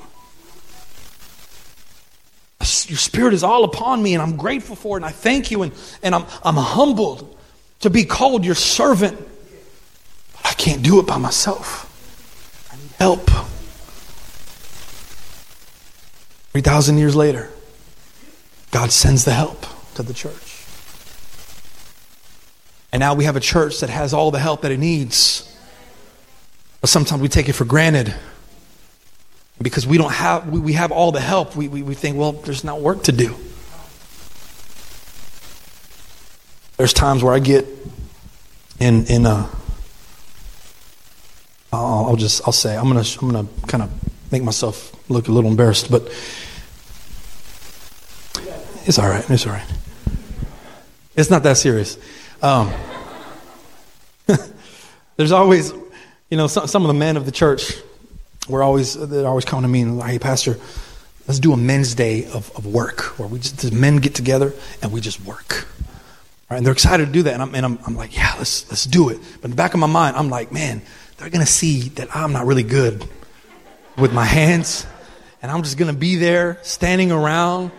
Your 2.60 2.98
spirit 2.98 3.34
is 3.34 3.44
all 3.44 3.66
upon 3.66 4.02
me, 4.02 4.14
and 4.14 4.24
I'm 4.24 4.38
grateful 4.38 4.76
for 4.76 4.98
it, 4.98 5.02
and 5.02 5.06
I 5.06 5.12
thank 5.12 5.52
you, 5.52 5.64
and, 5.64 5.74
and 6.02 6.16
I'm, 6.16 6.26
I'm 6.44 6.56
humbled 6.56 7.38
to 7.82 7.90
be 7.90 8.06
called 8.06 8.46
your 8.46 8.56
servant. 8.56 9.18
But 10.34 10.46
I 10.46 10.54
can't 10.54 10.82
do 10.82 11.00
it 11.00 11.06
by 11.06 11.18
myself 11.18 11.87
help. 12.98 13.30
3,000 16.52 16.98
years 16.98 17.16
later, 17.16 17.50
God 18.72 18.92
sends 18.92 19.26
the 19.26 19.34
help 19.34 19.66
to 19.96 20.04
the 20.04 20.14
church. 20.14 20.66
And 22.92 23.00
now 23.00 23.14
we 23.14 23.26
have 23.26 23.36
a 23.36 23.40
church 23.40 23.82
that 23.82 23.90
has 23.90 24.14
all 24.14 24.32
the 24.32 24.40
help 24.40 24.62
that 24.62 24.72
it 24.72 24.80
needs. 24.80 25.56
But 26.82 26.90
sometimes 26.90 27.22
we 27.22 27.28
take 27.28 27.50
it 27.50 27.54
for 27.54 27.66
granted. 27.66 28.14
Because 29.62 29.86
we 29.86 29.98
don't 29.98 30.14
have, 30.14 30.50
we, 30.50 30.60
we 30.60 30.74
have 30.74 30.92
all 30.92 31.12
the 31.12 31.20
help, 31.20 31.56
we, 31.56 31.68
we, 31.68 31.82
we 31.82 31.96
think, 31.96 32.18
well, 32.18 32.32
there's 32.32 32.64
not 32.64 32.80
work 32.80 33.04
to 33.04 33.12
do. 33.12 33.36
There's 36.78 36.94
times 36.94 37.24
where 37.24 37.34
I 37.34 37.40
get 37.40 37.66
in, 38.80 39.06
in 39.08 39.26
a, 39.26 39.50
I'll, 41.72 42.16
just 42.16 42.42
I'll 42.46 42.54
say 42.54 42.76
I'm 42.78 42.88
gonna 42.88 43.04
I'm 43.22 43.32
gonna 43.32 43.48
kind 43.68 43.84
of 43.84 44.32
make 44.32 44.44
myself 44.44 44.94
look 45.10 45.28
a 45.28 45.32
little 45.32 45.50
embarrassed, 45.50 45.92
but 45.92 46.08
it's 48.86 48.98
all 48.98 49.10
right. 49.10 49.30
It's 49.30 49.46
all 49.46 49.54
right. 49.54 49.74
It's 51.16 51.30
not 51.30 51.44
that 51.44 51.58
serious. 51.58 51.98
Um, 52.42 52.72
there's 55.18 55.32
always, 55.32 55.74
you 56.30 56.38
know, 56.38 56.48
some, 56.48 56.68
some 56.68 56.84
of 56.84 56.88
the 56.88 56.94
men 56.94 57.18
of 57.18 57.26
the 57.26 57.32
church 57.32 57.74
were 58.48 58.64
always 58.64 58.94
they're 58.94 59.28
always 59.28 59.46
coming 59.46 59.64
to 59.64 59.68
me 59.68 59.82
and 59.82 59.98
like, 59.98 60.12
hey, 60.12 60.20
pastor, 60.20 60.58
let's 61.28 61.40
do 61.40 61.52
a 61.54 61.58
men's 61.58 61.96
day 61.96 62.26
of, 62.26 62.50
of 62.56 62.66
work 62.66 63.02
where 63.20 63.28
we 63.28 63.40
just 63.40 63.58
the 63.60 63.72
men 63.72 63.98
get 63.98 64.16
together 64.16 64.54
and 64.82 64.92
we 64.92 65.02
just 65.02 65.20
work. 65.22 65.68
Right? 66.50 66.58
And 66.58 66.66
they're 66.66 66.74
excited 66.74 67.08
to 67.08 67.12
do 67.12 67.24
that, 67.24 67.34
and 67.34 67.42
I'm 67.42 67.56
and 67.56 67.66
I'm, 67.66 67.80
I'm 67.86 67.96
like, 67.96 68.16
yeah, 68.16 68.36
let's 68.38 68.70
let's 68.70 68.86
do 68.86 69.10
it. 69.10 69.20
But 69.42 69.46
in 69.46 69.50
the 69.52 69.58
back 69.58 69.74
of 69.74 69.82
my 69.82 69.88
mind, 69.88 70.16
I'm 70.16 70.30
like, 70.30 70.52
man, 70.52 70.82
they're 71.18 71.30
going 71.30 71.46
to 71.46 71.52
see 71.52 71.90
that 71.90 72.16
I'm 72.16 72.32
not 72.32 72.46
really 72.46 72.64
good 72.64 73.08
with 73.98 74.14
my 74.14 74.26
hands. 74.26 74.86
And 75.42 75.52
I'm 75.52 75.64
just 75.64 75.78
going 75.78 75.92
to 75.92 75.98
be 75.98 76.16
there 76.16 76.60
standing 76.62 77.12
around, 77.12 77.72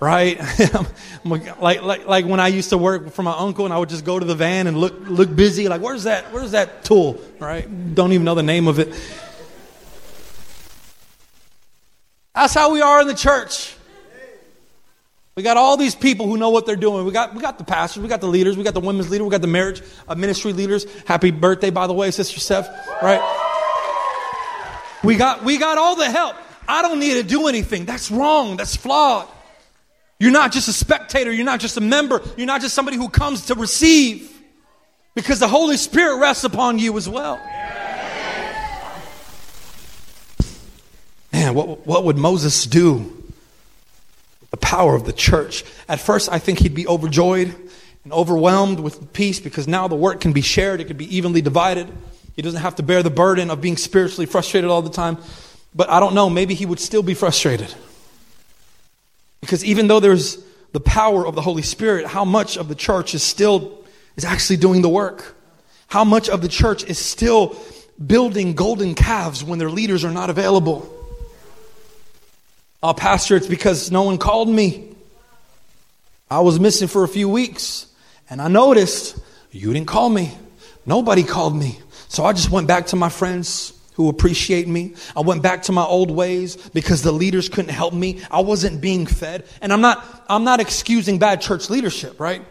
right? 0.00 0.38
like, 1.24 1.60
like, 1.60 2.06
like 2.06 2.24
when 2.26 2.40
I 2.40 2.48
used 2.48 2.70
to 2.70 2.78
work 2.78 3.10
for 3.10 3.22
my 3.22 3.36
uncle 3.36 3.64
and 3.64 3.72
I 3.72 3.78
would 3.78 3.88
just 3.88 4.04
go 4.04 4.18
to 4.18 4.24
the 4.24 4.34
van 4.34 4.66
and 4.66 4.78
look, 4.78 4.94
look 5.00 5.34
busy. 5.34 5.68
Like, 5.68 5.80
where's 5.80 6.04
that, 6.04 6.32
where's 6.32 6.52
that 6.52 6.84
tool, 6.84 7.20
right? 7.38 7.94
Don't 7.94 8.12
even 8.12 8.24
know 8.24 8.34
the 8.34 8.42
name 8.42 8.68
of 8.68 8.78
it. 8.78 8.88
That's 12.34 12.52
how 12.52 12.72
we 12.72 12.82
are 12.82 13.00
in 13.00 13.06
the 13.06 13.14
church. 13.14 13.76
We 15.36 15.42
got 15.42 15.56
all 15.56 15.76
these 15.76 15.96
people 15.96 16.26
who 16.26 16.36
know 16.36 16.50
what 16.50 16.64
they're 16.64 16.76
doing. 16.76 17.04
We 17.04 17.10
got, 17.10 17.34
we 17.34 17.40
got 17.40 17.58
the 17.58 17.64
pastors, 17.64 18.02
we 18.02 18.08
got 18.08 18.20
the 18.20 18.28
leaders, 18.28 18.56
we 18.56 18.62
got 18.62 18.74
the 18.74 18.80
women's 18.80 19.10
leader, 19.10 19.24
we 19.24 19.30
got 19.30 19.40
the 19.40 19.48
marriage 19.48 19.82
uh, 20.06 20.14
ministry 20.14 20.52
leaders. 20.52 20.86
Happy 21.06 21.32
birthday, 21.32 21.70
by 21.70 21.88
the 21.88 21.92
way, 21.92 22.12
Sister 22.12 22.38
Steph, 22.38 22.68
right? 23.02 23.20
We 25.02 25.16
got, 25.16 25.42
we 25.42 25.58
got 25.58 25.76
all 25.76 25.96
the 25.96 26.08
help. 26.08 26.36
I 26.68 26.82
don't 26.82 27.00
need 27.00 27.14
to 27.14 27.24
do 27.24 27.48
anything. 27.48 27.84
That's 27.84 28.10
wrong. 28.10 28.56
That's 28.56 28.76
flawed. 28.76 29.28
You're 30.20 30.30
not 30.30 30.52
just 30.52 30.68
a 30.68 30.72
spectator. 30.72 31.32
You're 31.32 31.44
not 31.44 31.58
just 31.58 31.76
a 31.76 31.80
member. 31.80 32.22
You're 32.36 32.46
not 32.46 32.60
just 32.60 32.74
somebody 32.74 32.96
who 32.96 33.08
comes 33.08 33.46
to 33.46 33.54
receive 33.54 34.30
because 35.14 35.40
the 35.40 35.48
Holy 35.48 35.76
Spirit 35.76 36.20
rests 36.20 36.44
upon 36.44 36.78
you 36.78 36.96
as 36.96 37.08
well. 37.08 37.36
Man, 41.32 41.54
what, 41.54 41.84
what 41.84 42.04
would 42.04 42.16
Moses 42.16 42.64
do? 42.64 43.23
The 44.54 44.58
power 44.58 44.94
of 44.94 45.04
the 45.04 45.12
church. 45.12 45.64
At 45.88 45.98
first, 45.98 46.30
I 46.30 46.38
think 46.38 46.60
he'd 46.60 46.76
be 46.76 46.86
overjoyed 46.86 47.52
and 48.04 48.12
overwhelmed 48.12 48.78
with 48.78 49.12
peace 49.12 49.40
because 49.40 49.66
now 49.66 49.88
the 49.88 49.96
work 49.96 50.20
can 50.20 50.32
be 50.32 50.42
shared, 50.42 50.80
it 50.80 50.84
could 50.84 50.96
be 50.96 51.16
evenly 51.16 51.42
divided. 51.42 51.90
He 52.36 52.42
doesn't 52.42 52.60
have 52.60 52.76
to 52.76 52.84
bear 52.84 53.02
the 53.02 53.10
burden 53.10 53.50
of 53.50 53.60
being 53.60 53.76
spiritually 53.76 54.26
frustrated 54.26 54.70
all 54.70 54.80
the 54.80 54.90
time. 54.90 55.18
But 55.74 55.90
I 55.90 55.98
don't 55.98 56.14
know, 56.14 56.30
maybe 56.30 56.54
he 56.54 56.66
would 56.66 56.78
still 56.78 57.02
be 57.02 57.14
frustrated. 57.14 57.74
Because 59.40 59.64
even 59.64 59.88
though 59.88 59.98
there's 59.98 60.38
the 60.70 60.78
power 60.78 61.26
of 61.26 61.34
the 61.34 61.42
Holy 61.42 61.62
Spirit, 61.62 62.06
how 62.06 62.24
much 62.24 62.56
of 62.56 62.68
the 62.68 62.76
church 62.76 63.12
is 63.12 63.24
still 63.24 63.84
is 64.14 64.24
actually 64.24 64.58
doing 64.58 64.82
the 64.82 64.88
work? 64.88 65.34
How 65.88 66.04
much 66.04 66.28
of 66.28 66.42
the 66.42 66.48
church 66.48 66.84
is 66.84 67.00
still 67.00 67.56
building 68.06 68.54
golden 68.54 68.94
calves 68.94 69.42
when 69.42 69.58
their 69.58 69.68
leaders 69.68 70.04
are 70.04 70.12
not 70.12 70.30
available? 70.30 70.88
Oh, 72.86 72.92
Pastor, 72.92 73.34
it's 73.34 73.46
because 73.46 73.90
no 73.90 74.02
one 74.02 74.18
called 74.18 74.46
me. 74.46 74.90
I 76.30 76.40
was 76.40 76.60
missing 76.60 76.86
for 76.86 77.02
a 77.02 77.08
few 77.08 77.30
weeks, 77.30 77.86
and 78.28 78.42
I 78.42 78.48
noticed 78.48 79.18
you 79.50 79.72
didn't 79.72 79.88
call 79.88 80.10
me. 80.10 80.36
Nobody 80.84 81.22
called 81.22 81.56
me. 81.56 81.78
So 82.08 82.26
I 82.26 82.34
just 82.34 82.50
went 82.50 82.68
back 82.68 82.88
to 82.88 82.96
my 82.96 83.08
friends 83.08 83.72
who 83.94 84.10
appreciate 84.10 84.68
me. 84.68 84.96
I 85.16 85.20
went 85.20 85.42
back 85.42 85.62
to 85.62 85.72
my 85.72 85.82
old 85.82 86.10
ways 86.10 86.56
because 86.56 87.00
the 87.00 87.10
leaders 87.10 87.48
couldn't 87.48 87.72
help 87.72 87.94
me. 87.94 88.20
I 88.30 88.40
wasn't 88.40 88.82
being 88.82 89.06
fed. 89.06 89.46
And 89.62 89.72
I'm 89.72 89.80
not, 89.80 90.04
I'm 90.28 90.44
not 90.44 90.60
excusing 90.60 91.18
bad 91.18 91.40
church 91.40 91.70
leadership, 91.70 92.20
right? 92.20 92.44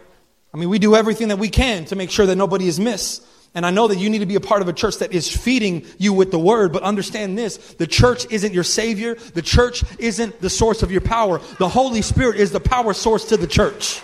I 0.52 0.56
mean, 0.56 0.68
we 0.68 0.80
do 0.80 0.96
everything 0.96 1.28
that 1.28 1.38
we 1.38 1.48
can 1.48 1.84
to 1.84 1.94
make 1.94 2.10
sure 2.10 2.26
that 2.26 2.34
nobody 2.34 2.66
is 2.66 2.80
missed. 2.80 3.24
And 3.54 3.64
I 3.64 3.70
know 3.70 3.86
that 3.86 3.98
you 3.98 4.10
need 4.10 4.18
to 4.18 4.26
be 4.26 4.34
a 4.34 4.40
part 4.40 4.62
of 4.62 4.68
a 4.68 4.72
church 4.72 4.98
that 4.98 5.12
is 5.12 5.34
feeding 5.34 5.86
you 5.96 6.12
with 6.12 6.32
the 6.32 6.38
word, 6.38 6.72
but 6.72 6.82
understand 6.82 7.38
this. 7.38 7.56
The 7.74 7.86
church 7.86 8.26
isn't 8.30 8.52
your 8.52 8.64
savior. 8.64 9.14
The 9.14 9.42
church 9.42 9.84
isn't 9.98 10.40
the 10.40 10.50
source 10.50 10.82
of 10.82 10.90
your 10.90 11.00
power. 11.00 11.40
The 11.58 11.68
Holy 11.68 12.02
Spirit 12.02 12.36
is 12.36 12.50
the 12.50 12.58
power 12.58 12.92
source 12.92 13.26
to 13.26 13.36
the 13.36 13.46
church. 13.46 14.02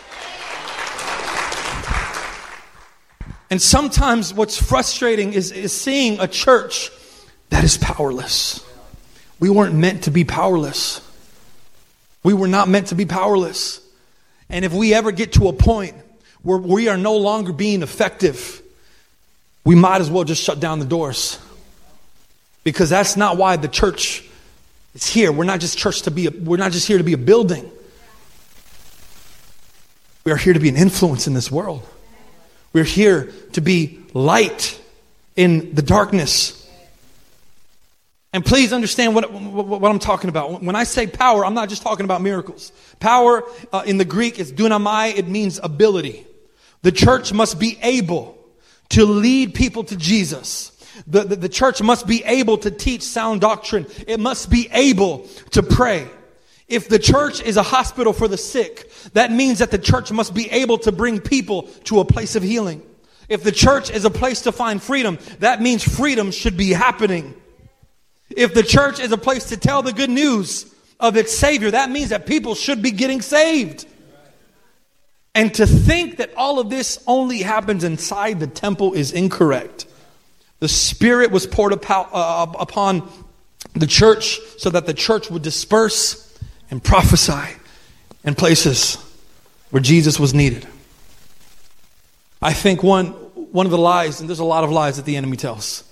And 3.50 3.60
sometimes 3.60 4.32
what's 4.32 4.56
frustrating 4.56 5.32
is, 5.32 5.50
is 5.50 5.72
seeing 5.72 6.20
a 6.20 6.28
church 6.28 6.92
that 7.48 7.64
is 7.64 7.76
powerless. 7.76 8.64
We 9.40 9.50
weren't 9.50 9.74
meant 9.74 10.04
to 10.04 10.12
be 10.12 10.24
powerless. 10.24 11.00
We 12.22 12.34
were 12.34 12.46
not 12.46 12.68
meant 12.68 12.88
to 12.88 12.94
be 12.94 13.06
powerless. 13.06 13.80
And 14.48 14.64
if 14.64 14.72
we 14.72 14.94
ever 14.94 15.10
get 15.10 15.32
to 15.32 15.48
a 15.48 15.52
point 15.52 15.96
where 16.42 16.58
we 16.58 16.88
are 16.88 16.96
no 16.96 17.16
longer 17.16 17.52
being 17.52 17.82
effective, 17.82 18.62
we 19.64 19.74
might 19.74 20.00
as 20.00 20.10
well 20.10 20.24
just 20.24 20.42
shut 20.42 20.60
down 20.60 20.78
the 20.78 20.86
doors. 20.86 21.38
Because 22.64 22.90
that's 22.90 23.16
not 23.16 23.36
why 23.36 23.56
the 23.56 23.68
church 23.68 24.28
is 24.94 25.06
here. 25.06 25.32
We're 25.32 25.44
not 25.44 25.60
just 25.60 25.78
church 25.78 26.02
to 26.02 26.10
be 26.10 26.26
a, 26.26 26.30
we're 26.30 26.56
not 26.56 26.72
just 26.72 26.86
here 26.86 26.98
to 26.98 27.04
be 27.04 27.12
a 27.12 27.18
building. 27.18 27.70
We 30.24 30.32
are 30.32 30.36
here 30.36 30.52
to 30.52 30.60
be 30.60 30.68
an 30.68 30.76
influence 30.76 31.26
in 31.26 31.34
this 31.34 31.50
world. 31.50 31.86
We're 32.72 32.84
here 32.84 33.32
to 33.52 33.60
be 33.60 34.00
light 34.12 34.78
in 35.36 35.74
the 35.74 35.82
darkness. 35.82 36.56
And 38.32 38.44
please 38.44 38.72
understand 38.72 39.14
what, 39.14 39.32
what, 39.32 39.66
what, 39.66 39.90
I'm 39.90 39.98
talking 39.98 40.30
about. 40.30 40.62
When 40.62 40.76
I 40.76 40.84
say 40.84 41.06
power, 41.06 41.44
I'm 41.44 41.54
not 41.54 41.68
just 41.68 41.82
talking 41.82 42.04
about 42.04 42.22
miracles. 42.22 42.70
Power 43.00 43.42
uh, 43.72 43.82
in 43.86 43.98
the 43.98 44.04
Greek 44.04 44.38
is 44.38 44.52
dunamai, 44.52 45.16
it 45.16 45.26
means 45.26 45.58
ability. 45.60 46.26
The 46.82 46.92
church 46.92 47.32
must 47.32 47.58
be 47.58 47.78
able 47.82 48.38
to 48.90 49.04
lead 49.04 49.54
people 49.54 49.84
to 49.84 49.96
Jesus. 49.96 50.72
The, 51.06 51.24
the, 51.24 51.36
the 51.36 51.48
church 51.48 51.82
must 51.82 52.06
be 52.06 52.22
able 52.24 52.58
to 52.58 52.70
teach 52.70 53.02
sound 53.02 53.40
doctrine. 53.40 53.86
It 54.06 54.20
must 54.20 54.50
be 54.50 54.68
able 54.72 55.26
to 55.52 55.62
pray. 55.62 56.08
If 56.68 56.88
the 56.88 56.98
church 56.98 57.42
is 57.42 57.56
a 57.56 57.62
hospital 57.62 58.12
for 58.12 58.28
the 58.28 58.36
sick, 58.36 58.92
that 59.14 59.32
means 59.32 59.58
that 59.58 59.70
the 59.70 59.78
church 59.78 60.12
must 60.12 60.34
be 60.34 60.48
able 60.50 60.78
to 60.78 60.92
bring 60.92 61.20
people 61.20 61.62
to 61.84 62.00
a 62.00 62.04
place 62.04 62.36
of 62.36 62.42
healing. 62.42 62.82
If 63.28 63.42
the 63.42 63.52
church 63.52 63.90
is 63.90 64.04
a 64.04 64.10
place 64.10 64.42
to 64.42 64.52
find 64.52 64.82
freedom, 64.82 65.18
that 65.38 65.60
means 65.60 65.82
freedom 65.82 66.30
should 66.30 66.56
be 66.56 66.72
happening. 66.72 67.34
If 68.28 68.54
the 68.54 68.62
church 68.62 69.00
is 69.00 69.12
a 69.12 69.18
place 69.18 69.46
to 69.46 69.56
tell 69.56 69.82
the 69.82 69.92
good 69.92 70.10
news 70.10 70.72
of 71.00 71.16
its 71.16 71.36
Savior, 71.36 71.72
that 71.72 71.90
means 71.90 72.10
that 72.10 72.26
people 72.26 72.54
should 72.54 72.82
be 72.82 72.90
getting 72.90 73.20
saved. 73.20 73.86
And 75.34 75.54
to 75.54 75.66
think 75.66 76.16
that 76.16 76.34
all 76.36 76.58
of 76.58 76.70
this 76.70 77.02
only 77.06 77.38
happens 77.42 77.84
inside 77.84 78.40
the 78.40 78.46
temple 78.46 78.94
is 78.94 79.12
incorrect. 79.12 79.86
The 80.58 80.68
Spirit 80.68 81.30
was 81.30 81.46
poured 81.46 81.72
uh, 81.72 82.46
upon 82.58 83.08
the 83.74 83.86
church 83.86 84.40
so 84.58 84.70
that 84.70 84.86
the 84.86 84.94
church 84.94 85.30
would 85.30 85.42
disperse 85.42 86.26
and 86.70 86.82
prophesy 86.82 87.56
in 88.24 88.34
places 88.34 88.96
where 89.70 89.80
Jesus 89.80 90.18
was 90.18 90.34
needed. 90.34 90.66
I 92.42 92.52
think 92.52 92.82
one, 92.82 93.08
one 93.08 93.66
of 93.66 93.72
the 93.72 93.78
lies, 93.78 94.20
and 94.20 94.28
there's 94.28 94.38
a 94.38 94.44
lot 94.44 94.64
of 94.64 94.70
lies 94.70 94.96
that 94.96 95.04
the 95.04 95.16
enemy 95.16 95.36
tells, 95.36 95.84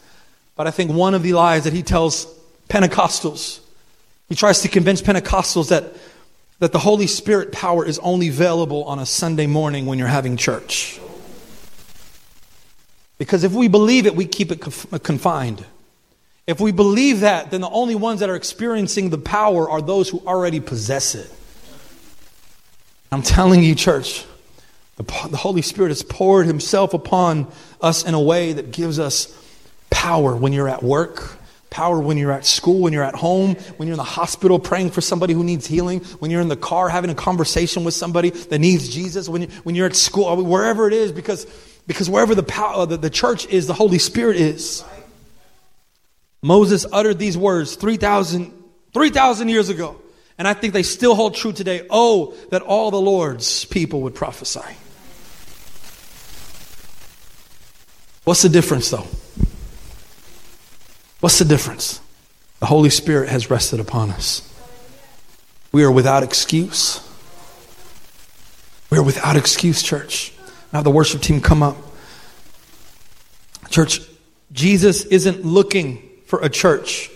but 0.57 0.67
I 0.67 0.71
think 0.71 0.91
one 0.91 1.15
of 1.15 1.23
the 1.23 1.35
lies 1.35 1.65
that 1.65 1.73
he 1.73 1.83
tells 1.83 2.27
Pentecostals, 2.69 3.61
he 4.29 4.35
tries 4.35 4.63
to 4.63 4.69
convince 4.69 5.01
Pentecostals 5.01 5.69
that 5.69 5.95
that 6.59 6.73
the 6.73 6.79
Holy 6.79 7.07
Spirit 7.07 7.53
power 7.53 7.85
is 7.85 7.99
only 8.01 8.29
available 8.29 8.85
on 8.85 8.99
a 8.99 9.07
Sunday 9.07 9.47
morning 9.47 9.87
when 9.87 9.99
you're 9.99 10.09
having 10.09 10.37
church. 10.37 11.01
Because 13.17 13.45
if 13.45 13.53
we 13.53 13.69
believe 13.69 14.07
it, 14.07 14.15
we 14.15 14.27
keep 14.27 14.51
it 14.53 14.61
confined. 15.03 15.65
If 16.47 16.61
we 16.61 16.73
believe 16.73 17.21
that, 17.21 17.51
then 17.51 17.61
the 17.61 17.69
only 17.69 17.95
ones 17.95 18.21
that 18.21 18.31
are 18.31 18.37
experiencing 18.37 19.11
the 19.11 19.19
power 19.19 19.69
are 19.69 19.83
those 19.83 20.09
who 20.09 20.21
already 20.21 20.61
possess 20.61 21.15
it. 21.15 21.31
I'm 23.13 23.23
telling 23.23 23.63
you, 23.63 23.75
church, 23.75 24.25
the, 24.97 25.03
the 25.31 25.37
Holy 25.37 25.63
Spirit 25.63 25.89
has 25.89 26.03
poured 26.03 26.47
Himself 26.47 26.95
upon 26.95 27.51
us 27.81 28.05
in 28.05 28.15
a 28.15 28.21
way 28.21 28.53
that 28.53 28.71
gives 28.71 28.99
us 28.99 29.35
power 29.91 30.35
when 30.37 30.53
you're 30.53 30.69
at 30.69 30.83
work, 30.83 31.38
Power 31.71 32.01
when 32.01 32.17
you're 32.17 32.33
at 32.33 32.47
school, 32.47 32.81
when 32.81 32.93
you're 32.93 33.05
at 33.05 33.15
home, 33.15 33.55
when 33.77 33.89
you're 33.89 33.95
in 33.95 33.99
the 33.99 34.05
hospital 34.05 34.59
praying 34.59 34.91
for 34.91 35.01
somebody 35.01 35.35
who 35.35 35.45
needs 35.45 35.67
healing, 35.67 36.01
when 36.19 36.31
you're 36.31 36.41
in 36.41 36.49
the 36.49 36.57
car 36.57 36.89
having 36.89 37.11
a 37.11 37.15
conversation 37.15 37.85
with 37.85 37.95
somebody 37.95 38.31
that 38.31 38.59
needs 38.59 38.89
Jesus, 38.89 39.29
when, 39.29 39.43
you, 39.43 39.49
when 39.65 39.75
you're 39.75 39.87
at 39.87 39.97
school, 39.97 40.43
wherever 40.45 40.87
it 40.87 40.95
is, 40.95 41.13
because, 41.13 41.47
because 41.87 42.09
wherever 42.09 42.35
the, 42.35 42.43
power, 42.43 42.75
uh, 42.75 42.87
the, 42.87 42.97
the 42.97 43.11
church 43.11 43.47
is, 43.47 43.67
the 43.67 43.75
Holy 43.75 43.99
Spirit 43.99 44.37
is. 44.37 44.83
Moses 46.43 46.87
uttered 46.91 47.19
these 47.19 47.37
words 47.37 47.75
3,000 47.77 48.55
3, 48.95 49.11
years 49.51 49.69
ago, 49.69 50.01
and 50.39 50.49
I 50.49 50.55
think 50.55 50.73
they 50.73 50.83
still 50.83 51.15
hold 51.15 51.35
true 51.35 51.53
today. 51.53 51.87
Oh, 51.91 52.35
that 52.51 52.63
all 52.63 52.91
the 52.91 53.01
Lord's 53.01 53.65
people 53.67 54.03
would 54.03 54.15
prophesy. 54.15 54.77
What's 58.25 58.43
the 58.43 58.49
difference, 58.49 58.91
though? 58.91 59.07
What's 61.21 61.39
the 61.39 61.45
difference? 61.45 62.01
The 62.61 62.67
Holy 62.67 62.91
Spirit 62.91 63.29
has 63.29 63.51
rested 63.51 63.81
upon 63.81 64.11
us. 64.11 64.45
We 65.73 65.85
are 65.85 65.91
without 65.91 66.23
excuse. 66.23 67.01
We 68.91 68.99
are 68.99 69.03
without 69.03 69.37
excuse, 69.37 69.83
church. 69.83 70.33
Now, 70.73 70.83
the 70.83 70.91
worship 70.91 71.21
team 71.21 71.41
come 71.41 71.63
up. 71.63 71.77
Church, 73.71 74.01
Jesus 74.53 75.05
isn't 75.05 75.45
looking 75.45 76.03
for 76.27 76.41
a 76.41 76.49
church. 76.49 77.11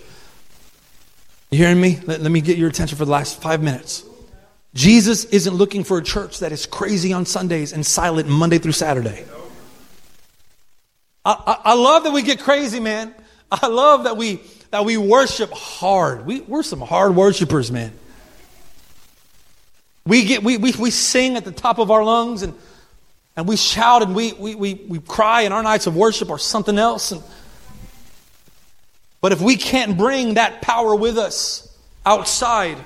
You 1.51 1.59
hearing 1.59 1.81
me? 1.81 2.01
Let, 2.07 2.21
let 2.21 2.31
me 2.31 2.41
get 2.41 2.59
your 2.59 2.69
attention 2.69 2.99
for 2.99 3.05
the 3.05 3.11
last 3.11 3.41
five 3.41 3.63
minutes. 3.63 4.05
Jesus 4.75 5.25
isn't 5.27 5.55
looking 5.55 5.85
for 5.85 5.99
a 5.99 6.03
church 6.03 6.41
that 6.41 6.51
is 6.51 6.67
crazy 6.67 7.13
on 7.13 7.27
Sundays 7.27 7.73
and 7.73 7.85
silent 7.85 8.29
Monday 8.29 8.59
through 8.59 8.73
Saturday. 8.73 9.25
I, 11.25 11.33
I, 11.33 11.73
I 11.73 11.75
love 11.75 12.05
that 12.05 12.13
we 12.13 12.23
get 12.23 12.41
crazy, 12.41 12.81
man. 12.81 13.15
I 13.53 13.67
love 13.67 14.05
that 14.05 14.17
we 14.17 14.41
that 14.71 14.85
we 14.85 14.97
worship 14.97 15.51
hard. 15.53 16.25
We, 16.25 16.41
we're 16.41 16.63
some 16.63 16.81
hard 16.81 17.15
worshipers, 17.15 17.71
man. 17.71 17.93
We 20.07 20.25
get 20.25 20.43
we, 20.43 20.57
we, 20.57 20.73
we 20.73 20.91
sing 20.91 21.37
at 21.37 21.45
the 21.45 21.53
top 21.53 21.79
of 21.79 21.91
our 21.91 22.03
lungs 22.03 22.43
and 22.43 22.55
and 23.37 23.49
we 23.49 23.57
shout 23.57 24.03
and 24.03 24.15
we, 24.15 24.33
we, 24.35 24.55
we, 24.55 24.75
we 24.75 24.99
cry 25.01 25.43
and 25.43 25.55
our 25.55 25.63
nights 25.63 25.87
of 25.87 25.97
worship 25.97 26.31
are 26.31 26.39
something 26.39 26.79
else. 26.79 27.13
And, 27.13 27.23
but 29.21 29.33
if 29.33 29.41
we 29.41 29.57
can't 29.57 29.97
bring 29.97 30.35
that 30.35 30.61
power 30.61 30.95
with 30.95 31.17
us 31.17 31.75
outside 32.05 32.77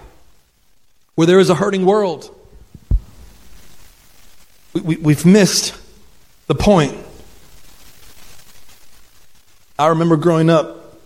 where 1.17 1.27
there 1.27 1.41
is 1.41 1.51
a 1.51 1.55
hurting 1.55 1.85
world, 1.85 2.33
we, 4.73 4.81
we, 4.83 4.97
we've 4.99 5.27
missed 5.27 5.75
the 6.47 6.55
point. 6.55 6.97
I 9.79 9.89
remember 9.89 10.17
growing 10.17 10.49
up, 10.49 10.97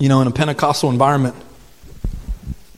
you 0.00 0.08
know, 0.08 0.20
in 0.22 0.26
a 0.26 0.32
Pentecostal 0.32 0.90
environment. 0.90 1.36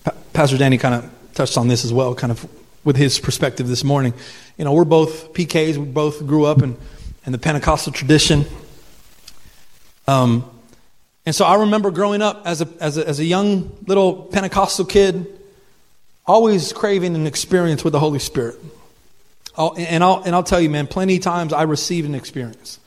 Pa- 0.04 0.12
Pastor 0.34 0.58
Danny 0.58 0.76
kind 0.76 0.94
of 0.96 1.10
touched 1.32 1.56
on 1.56 1.66
this 1.66 1.82
as 1.86 1.94
well, 1.94 2.14
kind 2.14 2.30
of 2.30 2.46
with 2.84 2.96
his 2.96 3.18
perspective 3.18 3.66
this 3.66 3.84
morning. 3.84 4.12
You 4.58 4.66
know, 4.66 4.74
we're 4.74 4.84
both 4.84 5.32
PKs. 5.32 5.78
We 5.78 5.86
both 5.86 6.26
grew 6.26 6.44
up 6.44 6.62
in, 6.62 6.76
in 7.24 7.32
the 7.32 7.38
Pentecostal 7.38 7.90
tradition. 7.90 8.44
Um, 10.06 10.44
and 11.24 11.34
so 11.34 11.46
I 11.46 11.54
remember 11.60 11.90
growing 11.90 12.20
up 12.20 12.42
as 12.44 12.60
a, 12.60 12.68
as 12.78 12.98
a, 12.98 13.08
as 13.08 13.18
a 13.18 13.24
young 13.24 13.74
little 13.86 14.24
Pentecostal 14.24 14.84
kid, 14.84 15.26
always 16.26 16.74
craving 16.74 17.14
an 17.14 17.26
experience 17.26 17.82
with 17.82 17.94
the 17.94 17.98
Holy 17.98 18.18
Spirit. 18.18 18.56
And, 19.56 20.04
I'll, 20.04 20.22
and 20.22 20.34
I'll 20.34 20.42
tell 20.42 20.60
you, 20.60 20.68
man, 20.68 20.86
plenty 20.86 21.16
of 21.16 21.22
times 21.22 21.54
I 21.54 21.62
received 21.62 22.06
an 22.06 22.14
experience. 22.14 22.78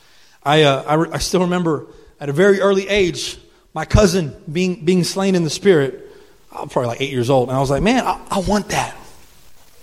I, 0.44 0.64
uh, 0.64 0.84
I, 0.84 0.94
re- 0.94 1.10
I 1.14 1.18
still 1.18 1.42
remember 1.42 1.88
at 2.20 2.30
a 2.30 2.34
very 2.34 2.60
early 2.60 2.88
age, 2.88 3.38
my 3.74 3.86
cousin 3.86 4.36
being, 4.52 4.84
being 4.84 5.04
slain 5.04 5.36
in 5.36 5.44
the 5.44 5.50
Spirit. 5.50 6.04
I 6.52 6.62
was 6.62 6.72
probably 6.72 6.88
like 6.88 7.02
eight 7.02 7.12
years 7.12 7.30
old. 7.30 7.50
And 7.50 7.58
I 7.58 7.60
was 7.60 7.70
like, 7.70 7.84
man, 7.84 8.06
I, 8.06 8.20
I 8.32 8.40
want 8.40 8.70
that. 8.70 8.96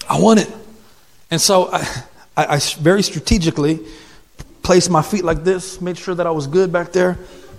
I 0.08 0.18
want 0.18 0.40
it. 0.40 0.50
And 1.30 1.40
so 1.40 1.70
I, 1.72 1.78
I, 2.36 2.56
I 2.56 2.58
very 2.78 3.02
strategically 3.02 3.80
placed 4.62 4.90
my 4.90 5.02
feet 5.02 5.24
like 5.24 5.44
this, 5.44 5.80
made 5.80 5.98
sure 5.98 6.14
that 6.14 6.26
I 6.26 6.30
was 6.30 6.46
good 6.46 6.72
back 6.72 6.92
there. 6.92 7.18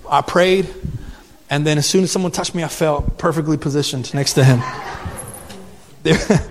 I 0.10 0.22
prayed. 0.22 0.74
And 1.50 1.66
then 1.66 1.78
as 1.78 1.88
soon 1.88 2.04
as 2.04 2.12
someone 2.12 2.32
touched 2.32 2.56
me, 2.56 2.64
I 2.64 2.68
felt 2.68 3.18
perfectly 3.18 3.58
positioned 3.58 4.14
next 4.14 4.34
to 4.34 4.44
him. 4.44 4.60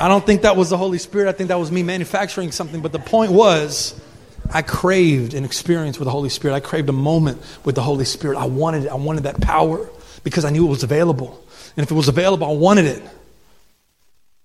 I 0.00 0.08
don't 0.08 0.24
think 0.24 0.42
that 0.42 0.56
was 0.56 0.70
the 0.70 0.78
Holy 0.78 0.98
Spirit. 0.98 1.28
I 1.28 1.32
think 1.32 1.48
that 1.48 1.58
was 1.58 1.70
me 1.70 1.82
manufacturing 1.82 2.52
something. 2.52 2.80
But 2.80 2.92
the 2.92 2.98
point 2.98 3.32
was, 3.32 4.00
I 4.52 4.62
craved 4.62 5.34
an 5.34 5.44
experience 5.44 5.98
with 5.98 6.06
the 6.06 6.12
Holy 6.12 6.28
Spirit. 6.28 6.54
I 6.54 6.60
craved 6.60 6.88
a 6.88 6.92
moment 6.92 7.42
with 7.64 7.74
the 7.74 7.82
Holy 7.82 8.04
Spirit. 8.04 8.36
I 8.36 8.46
wanted 8.46 8.84
it. 8.84 8.88
I 8.88 8.96
wanted 8.96 9.24
that 9.24 9.40
power 9.40 9.88
because 10.24 10.44
I 10.44 10.50
knew 10.50 10.66
it 10.66 10.70
was 10.70 10.82
available. 10.82 11.42
And 11.76 11.84
if 11.84 11.90
it 11.90 11.94
was 11.94 12.08
available, 12.08 12.46
I 12.46 12.52
wanted 12.52 12.86
it. 12.86 13.02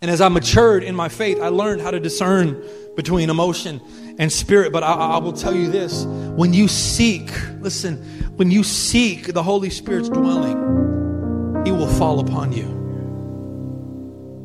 And 0.01 0.11
as 0.11 0.21
I 0.21 0.29
matured 0.29 0.83
in 0.83 0.95
my 0.95 1.09
faith, 1.09 1.39
I 1.41 1.49
learned 1.49 1.81
how 1.81 1.91
to 1.91 1.99
discern 1.99 2.63
between 2.95 3.29
emotion 3.29 3.81
and 4.19 4.31
spirit. 4.31 4.71
But 4.71 4.83
I, 4.83 4.93
I 4.93 5.17
will 5.17 5.33
tell 5.33 5.55
you 5.55 5.69
this 5.69 6.05
when 6.05 6.53
you 6.53 6.67
seek, 6.67 7.29
listen, 7.59 7.97
when 8.37 8.51
you 8.51 8.63
seek 8.63 9.33
the 9.33 9.43
Holy 9.43 9.69
Spirit's 9.69 10.09
dwelling, 10.09 11.65
He 11.65 11.71
will 11.71 11.87
fall 11.87 12.19
upon 12.19 12.53
you. 12.53 12.77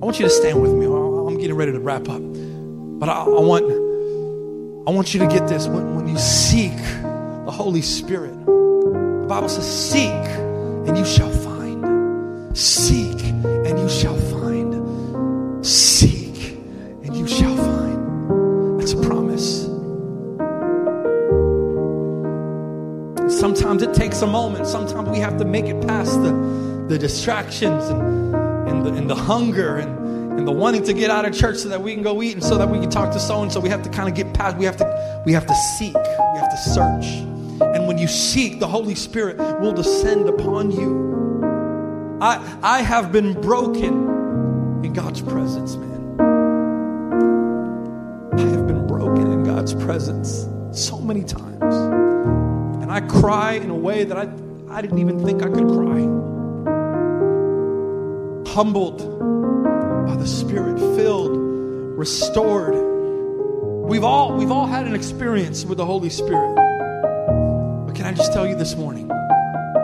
I 0.01 0.05
want 0.05 0.19
you 0.19 0.25
to 0.25 0.31
stand 0.31 0.61
with 0.61 0.73
me. 0.73 0.87
I'm 0.87 1.39
getting 1.39 1.55
ready 1.55 1.73
to 1.73 1.79
wrap 1.79 2.09
up. 2.09 2.23
But 2.23 3.09
I, 3.09 3.23
I 3.23 3.41
want, 3.41 3.92
I 4.85 4.91
want 4.91 5.15
you 5.15 5.21
to 5.21 5.29
get 5.29 5.47
this. 5.47 5.69
When, 5.69 5.95
when 5.95 6.09
you 6.09 6.19
seek 6.19 6.77
the 6.77 7.53
Holy 7.53 7.83
Spirit, 7.83 8.35
the 8.47 9.27
Bible 9.29 9.49
says, 9.49 9.65
Seek 9.65 10.11
and 10.11 10.99
you 10.99 11.05
shall 11.05 11.31
find. 11.31 12.57
Seek 12.59 13.23
and 13.23 13.79
you 13.79 13.89
shall 13.89 14.19
find. 14.19 15.65
Seek 15.65 16.59
and 17.05 17.17
you 17.17 17.29
shall 17.29 17.57
find. 17.57 18.81
That's 18.81 18.93
a 18.93 19.01
promise. 19.01 19.67
Sometimes 23.39 23.83
it 23.83 23.95
takes 23.95 24.21
a 24.23 24.27
moment. 24.27 24.67
Sometimes 24.67 25.09
we 25.09 25.19
have 25.19 25.39
to 25.39 25.45
make 25.45 25.67
it 25.67 25.87
past 25.87 26.21
the, 26.25 26.33
the 26.89 26.99
distractions 26.99 27.85
and, 27.85 28.35
and, 28.69 28.85
the, 28.85 28.93
and 28.95 29.09
the 29.09 29.15
hunger 29.15 29.77
and, 29.77 30.02
and 30.39 30.49
the 30.49 30.53
wanting 30.53 30.83
to 30.85 30.93
get 30.93 31.11
out 31.11 31.25
of 31.25 31.35
church 31.35 31.59
so 31.59 31.69
that 31.69 31.83
we 31.83 31.95
can 31.95 32.03
go 32.03 32.23
eat 32.23 32.33
and 32.35 32.43
so 32.43 32.57
that 32.59 32.69
we 32.69 32.79
can 32.79 32.91
talk 32.91 33.13
to 33.13 33.21
so 33.21 33.43
and 33.43 33.53
so. 33.53 33.61
We 33.61 33.69
have 33.69 33.83
to 33.83 33.91
kind 33.91 34.09
of 34.09 34.15
get 34.15 34.33
past. 34.35 34.57
We 34.57 34.65
have 34.65 34.77
to 34.79 35.23
we 35.27 35.33
have 35.33 35.47
to 35.47 35.55
seek. 35.79 35.95
We 35.95 36.39
have 36.39 36.51
to 36.51 36.57
search. 36.57 37.07
And 37.61 37.87
when 37.87 37.99
you 37.99 38.09
seek, 38.09 38.59
the 38.59 38.67
Holy 38.67 38.95
Spirit 38.95 39.39
will 39.61 39.73
descend 39.73 40.29
upon 40.29 40.71
you. 40.71 42.19
I 42.21 42.59
I 42.63 42.83
have 42.83 43.13
been 43.13 43.41
broken 43.41 44.83
in 44.85 44.93
God's 44.93 45.21
presence, 45.21 45.77
man. 45.77 46.21
I 48.33 48.41
have 48.41 48.67
been 48.67 48.87
broken 48.87 49.31
in 49.31 49.45
God's 49.45 49.75
presence 49.75 50.49
so 50.73 50.99
many 50.99 51.23
times. 51.23 51.77
And 52.83 52.91
I 52.91 53.01
cry 53.01 53.53
in 53.53 53.71
a 53.71 53.77
way 53.77 54.05
that 54.05 54.17
I, 54.17 54.29
I 54.71 54.81
didn't 54.81 54.99
even 54.99 55.25
think 55.25 55.43
I 55.43 55.49
could 55.49 55.69
cry. 55.69 56.01
Humbled 58.55 59.01
by 60.13 60.19
the 60.19 60.29
Spirit, 60.29 60.79
filled, 60.95 61.39
restored. 61.97 62.75
We've 63.89 64.05
all, 64.05 64.37
we've 64.37 64.51
all 64.51 64.67
had 64.67 64.87
an 64.87 64.95
experience 64.95 65.65
with 65.65 65.79
the 65.79 65.87
Holy 65.87 66.11
Spirit. 66.11 66.55
But 67.87 67.95
can 67.95 68.05
I 68.05 68.13
just 68.13 68.31
tell 68.31 68.47
you 68.47 68.55
this 68.55 68.77
morning? 68.77 69.09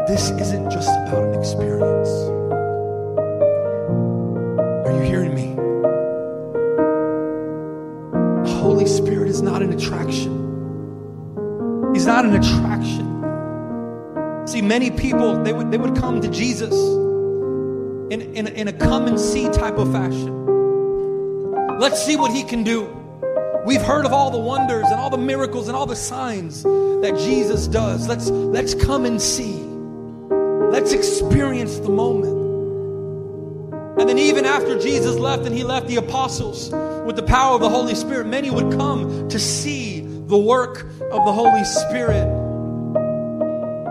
This 0.06 0.28
isn't 0.30 0.68
just 0.70 0.90
about 0.90 1.24
an 1.24 1.32
experience. 1.32 2.10
Are 4.86 4.94
you 4.94 5.00
hearing 5.00 5.34
me? 5.34 5.54
The 8.44 8.56
Holy 8.58 8.84
Spirit 8.84 9.30
is 9.30 9.40
not 9.40 9.62
an 9.62 9.72
attraction. 9.72 10.34
He's 11.94 12.04
not 12.04 12.26
an 12.26 12.34
attraction. 12.34 13.06
See, 14.46 14.60
many 14.60 14.90
people, 14.90 15.42
they 15.42 15.54
would, 15.54 15.70
they 15.70 15.78
would 15.78 15.96
come 15.96 16.20
to 16.20 16.28
Jesus 16.28 16.97
in, 18.10 18.22
in, 18.34 18.46
in 18.48 18.68
a 18.68 18.72
come 18.72 19.06
and 19.06 19.18
see 19.18 19.48
type 19.50 19.74
of 19.74 19.92
fashion. 19.92 21.78
Let's 21.78 22.04
see 22.04 22.16
what 22.16 22.32
he 22.32 22.42
can 22.42 22.64
do. 22.64 22.94
We've 23.64 23.82
heard 23.82 24.06
of 24.06 24.12
all 24.12 24.30
the 24.30 24.38
wonders 24.38 24.86
and 24.86 24.94
all 24.94 25.10
the 25.10 25.18
miracles 25.18 25.68
and 25.68 25.76
all 25.76 25.86
the 25.86 25.96
signs 25.96 26.62
that 26.62 27.14
Jesus 27.18 27.66
does. 27.66 28.08
Let's, 28.08 28.30
let's 28.30 28.74
come 28.74 29.04
and 29.04 29.20
see. 29.20 29.52
Let's 30.70 30.92
experience 30.92 31.78
the 31.78 31.90
moment. 31.90 32.38
And 34.00 34.08
then, 34.08 34.18
even 34.18 34.44
after 34.44 34.78
Jesus 34.78 35.16
left 35.16 35.44
and 35.44 35.54
he 35.54 35.64
left 35.64 35.88
the 35.88 35.96
apostles 35.96 36.70
with 37.04 37.16
the 37.16 37.24
power 37.24 37.56
of 37.56 37.60
the 37.60 37.68
Holy 37.68 37.96
Spirit, 37.96 38.26
many 38.26 38.48
would 38.48 38.72
come 38.78 39.28
to 39.28 39.38
see 39.40 40.00
the 40.00 40.38
work 40.38 40.84
of 40.84 41.24
the 41.24 41.32
Holy 41.32 41.64
Spirit. 41.64 42.24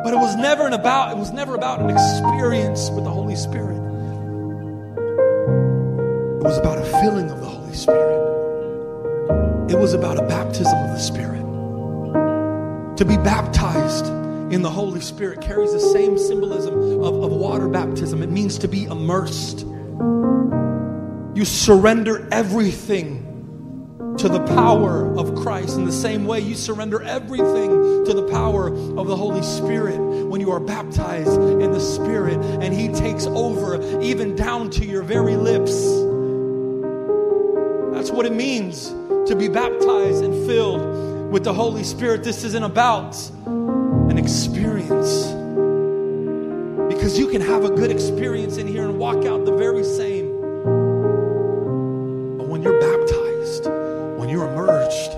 But 0.03 0.13
it 0.13 0.17
was 0.17 0.35
never 0.37 0.65
an 0.65 0.73
about 0.73 1.11
it 1.11 1.17
was 1.17 1.31
never 1.31 1.55
about 1.55 1.81
an 1.81 1.89
experience 1.89 2.89
with 2.91 3.03
the 3.03 3.09
Holy 3.09 3.35
Spirit. 3.35 3.76
It 6.37 6.43
was 6.43 6.59
about 6.59 6.77
a 6.77 6.85
filling 7.01 7.31
of 7.31 7.39
the 7.39 7.47
Holy 7.47 7.73
Spirit. 7.73 8.15
It 9.71 9.79
was 9.79 9.95
about 9.95 10.19
a 10.19 10.21
baptism 10.21 10.77
of 10.77 10.91
the 10.91 10.99
Spirit. 10.99 11.41
To 12.97 13.05
be 13.05 13.17
baptized 13.17 14.05
in 14.53 14.61
the 14.61 14.69
Holy 14.69 15.01
Spirit 15.01 15.41
carries 15.41 15.73
the 15.73 15.79
same 15.79 16.15
symbolism 16.15 16.75
of, 17.03 17.23
of 17.23 17.31
water 17.31 17.67
baptism. 17.67 18.21
It 18.21 18.29
means 18.29 18.59
to 18.59 18.67
be 18.67 18.83
immersed. 18.83 19.61
You 21.35 21.43
surrender 21.43 22.27
everything 22.31 24.15
to 24.19 24.29
the 24.29 24.45
power 24.45 25.17
of 25.17 25.33
Christ. 25.33 25.75
In 25.75 25.85
the 25.85 25.91
same 25.91 26.25
way, 26.25 26.39
you 26.39 26.53
surrender 26.53 27.01
everything 27.01 28.05
to 28.05 28.13
the 28.13 28.27
power 28.31 28.67
of 28.67 29.07
the 29.07 29.15
Holy 29.15 29.41
Spirit 29.41 29.97
when 29.97 30.39
you 30.39 30.51
are 30.51 30.59
baptized 30.59 31.41
in 31.41 31.71
the 31.71 31.79
Spirit 31.79 32.37
and 32.61 32.75
He 32.75 32.89
takes 32.89 33.25
over, 33.25 34.01
even 34.01 34.35
down 34.35 34.69
to 34.69 34.85
your 34.85 35.01
very 35.01 35.35
lips. 35.35 36.06
What 38.17 38.25
it 38.25 38.33
means 38.33 38.89
to 39.29 39.35
be 39.37 39.47
baptized 39.47 40.23
and 40.23 40.47
filled 40.47 41.31
with 41.31 41.43
the 41.43 41.53
Holy 41.53 41.83
Spirit. 41.83 42.23
This 42.23 42.43
isn't 42.43 42.63
about 42.63 43.15
an 43.45 44.17
experience. 44.17 45.27
Because 46.91 47.19
you 47.19 47.27
can 47.27 47.41
have 47.41 47.63
a 47.63 47.69
good 47.69 47.91
experience 47.91 48.57
in 48.57 48.65
here 48.65 48.85
and 48.85 48.97
walk 48.97 49.23
out 49.25 49.45
the 49.45 49.55
very 49.55 49.83
same. 49.83 50.31
But 52.39 52.47
when 52.47 52.63
you're 52.63 52.79
baptized, 52.79 53.67
when 54.19 54.29
you're 54.29 54.47
immersed, 54.47 55.11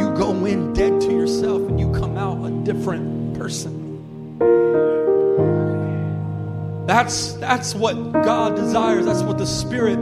you 0.00 0.10
go 0.16 0.42
in 0.46 0.72
dead 0.72 1.02
to 1.02 1.10
yourself 1.12 1.68
and 1.68 1.78
you 1.78 1.92
come 1.92 2.16
out 2.16 2.42
a 2.46 2.50
different 2.64 3.38
person. 3.38 3.74
That's, 6.86 7.34
that's 7.34 7.74
what 7.74 8.12
God 8.12 8.56
desires. 8.56 9.04
That's 9.04 9.20
what 9.20 9.36
the 9.36 9.46
Spirit 9.46 9.98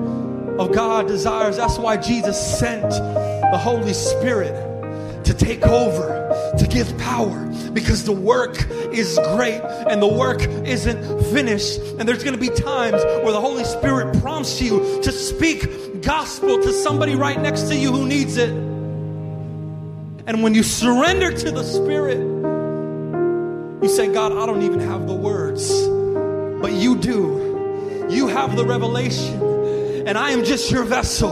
of 0.59 0.73
God 0.73 1.09
desires. 1.09 1.57
That's 1.57 1.79
why 1.79 1.97
Jesus 1.97 2.59
sent 2.59 2.91
the 2.91 3.59
Holy 3.59 3.95
Spirit 3.95 4.55
to 5.25 5.35
take 5.35 5.67
over, 5.67 6.53
to 6.59 6.67
give 6.67 6.97
power, 6.99 7.47
because 7.73 8.05
the 8.05 8.13
work 8.13 8.57
is 8.93 9.19
great 9.35 9.61
and 9.89 10.01
the 10.01 10.07
work 10.07 10.43
isn't 10.43 11.25
finished. 11.33 11.79
And 11.99 12.09
there's 12.09 12.23
going 12.23 12.35
to 12.35 12.41
be 12.41 12.51
times 12.51 13.03
where 13.05 13.33
the 13.33 13.41
Holy 13.41 13.65
Spirit 13.65 14.21
prompts 14.21 14.61
you 14.61 15.01
to 15.03 15.11
speak 15.11 16.03
gospel 16.03 16.63
to 16.63 16.73
somebody 16.73 17.15
right 17.15 17.41
next 17.41 17.63
to 17.63 17.77
you 17.77 17.91
who 17.91 18.07
needs 18.07 18.37
it. 18.37 18.51
And 20.27 20.43
when 20.43 20.55
you 20.55 20.63
surrender 20.63 21.33
to 21.33 21.51
the 21.51 21.63
Spirit, 21.63 22.19
you 23.83 23.89
say, 23.89 24.13
God, 24.13 24.33
I 24.33 24.47
don't 24.47 24.63
even 24.63 24.81
have 24.81 25.07
the 25.07 25.15
words, 25.15 25.71
but 26.61 26.73
you 26.73 26.97
do. 26.97 28.07
You 28.09 28.29
have 28.29 28.57
the 28.57 28.65
revelation, 28.65 29.41
and 30.07 30.19
I 30.19 30.31
am 30.31 30.45
just 30.45 30.71
your 30.71 30.85
vessel. 30.85 31.31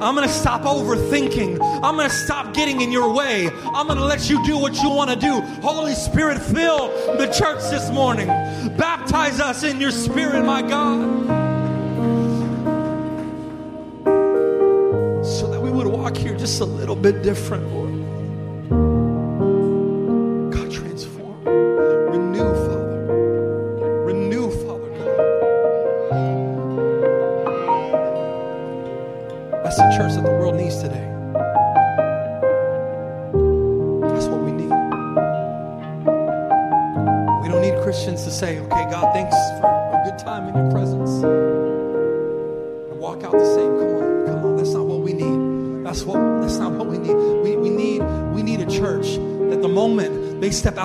I'm 0.00 0.14
going 0.14 0.28
to 0.28 0.32
stop 0.32 0.62
overthinking. 0.62 1.58
I'm 1.82 1.96
going 1.96 2.08
to 2.08 2.14
stop 2.14 2.54
getting 2.54 2.80
in 2.80 2.92
your 2.92 3.12
way. 3.12 3.48
I'm 3.74 3.86
going 3.86 3.98
to 3.98 4.04
let 4.04 4.30
you 4.30 4.44
do 4.44 4.56
what 4.56 4.80
you 4.80 4.90
want 4.90 5.10
to 5.10 5.16
do. 5.16 5.40
Holy 5.60 5.94
Spirit, 5.94 6.40
fill 6.40 6.88
the 7.16 7.26
church 7.26 7.60
this 7.70 7.90
morning. 7.90 8.28
Baptize 8.76 9.40
us 9.40 9.64
in 9.64 9.80
your 9.80 9.90
spirit, 9.90 10.44
my 10.44 10.62
God. 10.62 11.26
So 15.26 15.50
that 15.50 15.60
we 15.60 15.70
would 15.70 15.88
walk 15.88 16.16
here 16.16 16.36
just 16.36 16.60
a 16.60 16.64
little 16.64 16.96
bit 16.96 17.22
different, 17.22 17.68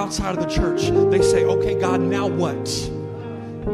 outside 0.04 0.38
of 0.38 0.44
the 0.44 0.50
church, 0.54 0.90
they 1.12 1.22
say, 1.22 1.46
okay, 1.46 1.80
God, 1.80 2.02
now 2.02 2.28
what? 2.28 2.68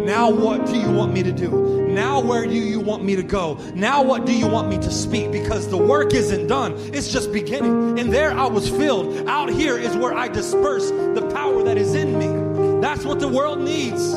Now, 0.06 0.30
what 0.30 0.68
do 0.68 0.78
you 0.78 0.92
want 0.92 1.12
me 1.12 1.24
to 1.24 1.32
do? 1.32 1.88
Now, 1.88 2.20
where 2.20 2.46
do 2.46 2.54
you 2.54 2.80
want 2.80 3.04
me 3.04 3.16
to 3.16 3.24
go? 3.24 3.56
Now, 3.74 4.04
what 4.04 4.28
do 4.28 4.38
you 4.38 4.46
want 4.46 4.70
me 4.70 4.78
to 4.78 4.92
speak? 4.92 5.32
Because 5.32 5.68
the 5.70 5.78
work 5.78 6.14
isn't 6.14 6.46
done, 6.46 6.76
it's 6.94 7.12
just 7.12 7.34
beginning. 7.34 7.98
And 7.98 8.14
there 8.14 8.32
I 8.32 8.46
was 8.46 8.70
filled. 8.70 9.28
Out 9.28 9.50
here 9.50 9.76
is 9.76 9.98
where 9.98 10.14
I 10.14 10.28
disperse 10.28 10.92
the 10.92 11.28
power 11.34 11.64
that 11.64 11.80
is 11.80 11.96
in 11.96 12.20
me. 12.20 12.80
That's 12.80 13.06
what 13.06 13.20
the 13.20 13.28
world 13.28 13.62
needs. 13.62 14.12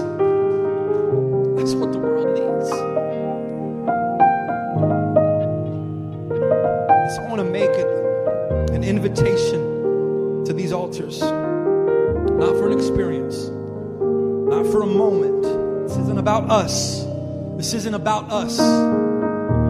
That's 1.57 1.73
what 1.73 1.93
the 1.93 1.99
world 1.99 2.29
needs. 2.35 2.69
So, 7.09 7.23
I 7.23 7.29
want 7.31 7.41
to 7.41 7.51
make 7.51 7.71
it 7.71 7.89
an 8.75 8.85
invitation 8.85 10.45
to 10.45 10.53
these 10.53 10.73
altars, 10.73 11.23
not 12.43 12.57
for 12.57 12.69
an 12.69 12.77
experience 12.77 13.53
not 14.53 14.67
for 14.67 14.83
a 14.83 14.87
moment. 14.87 15.43
This 15.89 15.97
isn't 15.97 16.19
about 16.19 16.51
us. 16.51 17.05
This 17.57 17.73
isn't 17.73 17.95
about 17.95 18.31
us. 18.31 18.59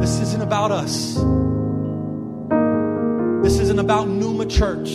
This 0.00 0.20
isn't 0.20 0.42
about 0.42 0.72
us. 0.72 1.14
This 3.44 3.60
isn't 3.60 3.78
about 3.78 4.08
Numa 4.08 4.46
Church. 4.46 4.90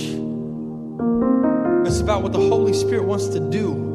It's 1.88 2.01
about 2.01 2.21
what 2.21 2.34
the 2.34 2.39
Holy 2.39 2.73
Spirit 2.73 3.05
wants 3.05 3.28
to 3.30 3.39
do 3.39 3.87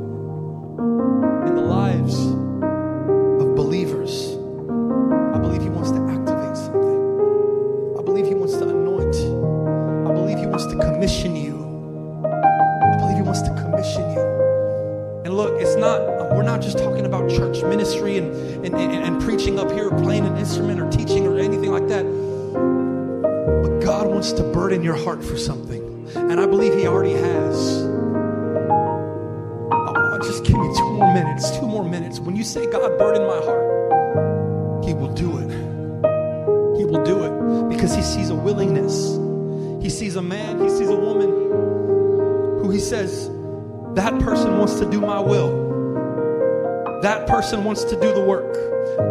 person 47.53 47.67
wants 47.67 47.85
to 47.85 48.01
do 48.01 48.15
the 48.15 48.25
work. 48.25 48.55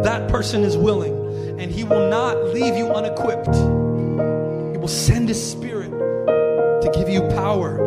That 0.02 0.28
person 0.28 0.64
is 0.64 0.76
willing. 0.76 1.60
And 1.60 1.70
he 1.70 1.84
will 1.84 2.10
not 2.10 2.36
leave 2.46 2.74
you 2.76 2.88
unequipped. 2.88 3.54
He 3.54 4.78
will 4.78 4.88
send 4.88 5.28
his 5.28 5.40
spirit 5.40 5.90
to 5.90 6.90
give 6.92 7.08
you 7.08 7.20
power. 7.28 7.78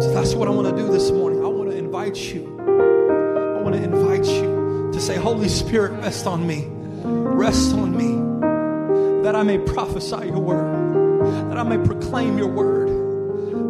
So 0.00 0.12
that's 0.12 0.34
what 0.34 0.48
I 0.48 0.50
want 0.50 0.76
to 0.76 0.82
do 0.82 0.90
this 0.90 1.12
morning. 1.12 1.44
I 1.44 1.46
want 1.46 1.70
to 1.70 1.76
invite 1.76 2.16
you. 2.16 2.48
I 2.58 3.62
want 3.62 3.76
to 3.76 3.82
invite 3.82 4.26
you 4.26 4.90
to 4.92 5.00
say, 5.00 5.14
Holy 5.14 5.48
Spirit, 5.48 5.92
rest 6.02 6.26
on 6.26 6.44
me. 6.44 6.66
Rest 6.68 7.74
on 7.74 7.96
me. 7.96 9.22
That 9.22 9.36
I 9.36 9.44
may 9.44 9.58
prophesy 9.58 10.26
your 10.26 10.40
word. 10.40 11.48
That 11.48 11.58
I 11.58 11.62
may 11.62 11.78
proclaim 11.78 12.38
your 12.38 12.48
word 12.48 12.82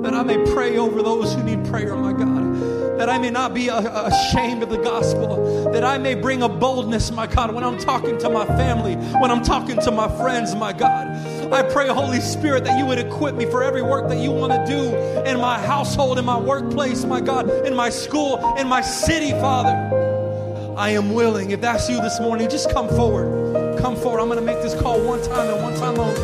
that 0.02 0.14
I 0.14 0.24
may 0.24 0.52
pray 0.52 0.78
over 0.78 1.00
those 1.00 1.32
who 1.32 1.44
need 1.44 1.64
prayer, 1.66 1.94
my 1.94 2.12
God. 2.12 2.41
That 2.98 3.08
I 3.08 3.18
may 3.18 3.30
not 3.30 3.54
be 3.54 3.68
ashamed 3.68 4.62
of 4.62 4.68
the 4.68 4.78
gospel. 4.78 5.70
That 5.72 5.84
I 5.84 5.98
may 5.98 6.14
bring 6.14 6.42
a 6.42 6.48
boldness, 6.48 7.10
my 7.10 7.26
God, 7.26 7.52
when 7.54 7.64
I'm 7.64 7.78
talking 7.78 8.18
to 8.18 8.30
my 8.30 8.46
family, 8.46 8.94
when 8.94 9.30
I'm 9.30 9.42
talking 9.42 9.80
to 9.80 9.90
my 9.90 10.08
friends, 10.18 10.54
my 10.54 10.72
God. 10.72 11.08
I 11.52 11.62
pray, 11.62 11.88
Holy 11.88 12.20
Spirit, 12.20 12.64
that 12.64 12.78
you 12.78 12.86
would 12.86 12.98
equip 12.98 13.34
me 13.34 13.44
for 13.46 13.62
every 13.62 13.82
work 13.82 14.08
that 14.08 14.18
you 14.18 14.30
want 14.30 14.52
to 14.52 14.64
do 14.66 14.96
in 15.28 15.38
my 15.38 15.58
household, 15.58 16.18
in 16.18 16.24
my 16.24 16.38
workplace, 16.38 17.04
my 17.04 17.20
God, 17.20 17.50
in 17.66 17.74
my 17.74 17.90
school, 17.90 18.56
in 18.56 18.66
my 18.68 18.80
city, 18.80 19.32
Father. 19.32 20.00
I 20.76 20.90
am 20.90 21.12
willing. 21.12 21.50
If 21.50 21.60
that's 21.60 21.88
you 21.90 22.00
this 22.00 22.18
morning, 22.20 22.48
just 22.48 22.70
come 22.70 22.88
forward. 22.88 23.78
Come 23.78 23.96
forward. 23.96 24.20
I'm 24.20 24.28
going 24.28 24.38
to 24.38 24.44
make 24.44 24.62
this 24.62 24.74
call 24.80 25.00
one 25.00 25.22
time 25.22 25.52
and 25.52 25.62
one 25.62 25.74
time 25.76 25.98
only. 25.98 26.20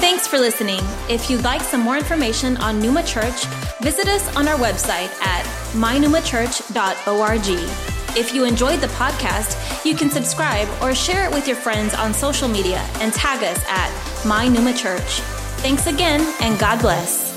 Thanks 0.00 0.26
for 0.26 0.38
listening. 0.38 0.80
If 1.08 1.30
you'd 1.30 1.44
like 1.44 1.60
some 1.60 1.80
more 1.80 1.96
information 1.96 2.56
on 2.56 2.80
Numa 2.80 3.04
Church, 3.04 3.44
visit 3.80 4.08
us 4.08 4.36
on 4.36 4.48
our 4.48 4.58
website 4.58 5.10
at 5.22 5.44
mynumachurch.org. 5.74 7.46
If 8.16 8.34
you 8.34 8.44
enjoyed 8.44 8.80
the 8.80 8.88
podcast, 8.88 9.84
you 9.84 9.94
can 9.94 10.10
subscribe 10.10 10.68
or 10.82 10.94
share 10.94 11.24
it 11.28 11.32
with 11.32 11.46
your 11.46 11.56
friends 11.56 11.94
on 11.94 12.12
social 12.12 12.48
media 12.48 12.78
and 12.94 13.12
tag 13.12 13.42
us 13.44 13.62
at 13.68 14.26
My 14.26 14.48
Numa 14.48 14.74
Church. 14.74 15.20
Thanks 15.62 15.86
again, 15.86 16.20
and 16.40 16.58
God 16.58 16.80
bless. 16.80 17.29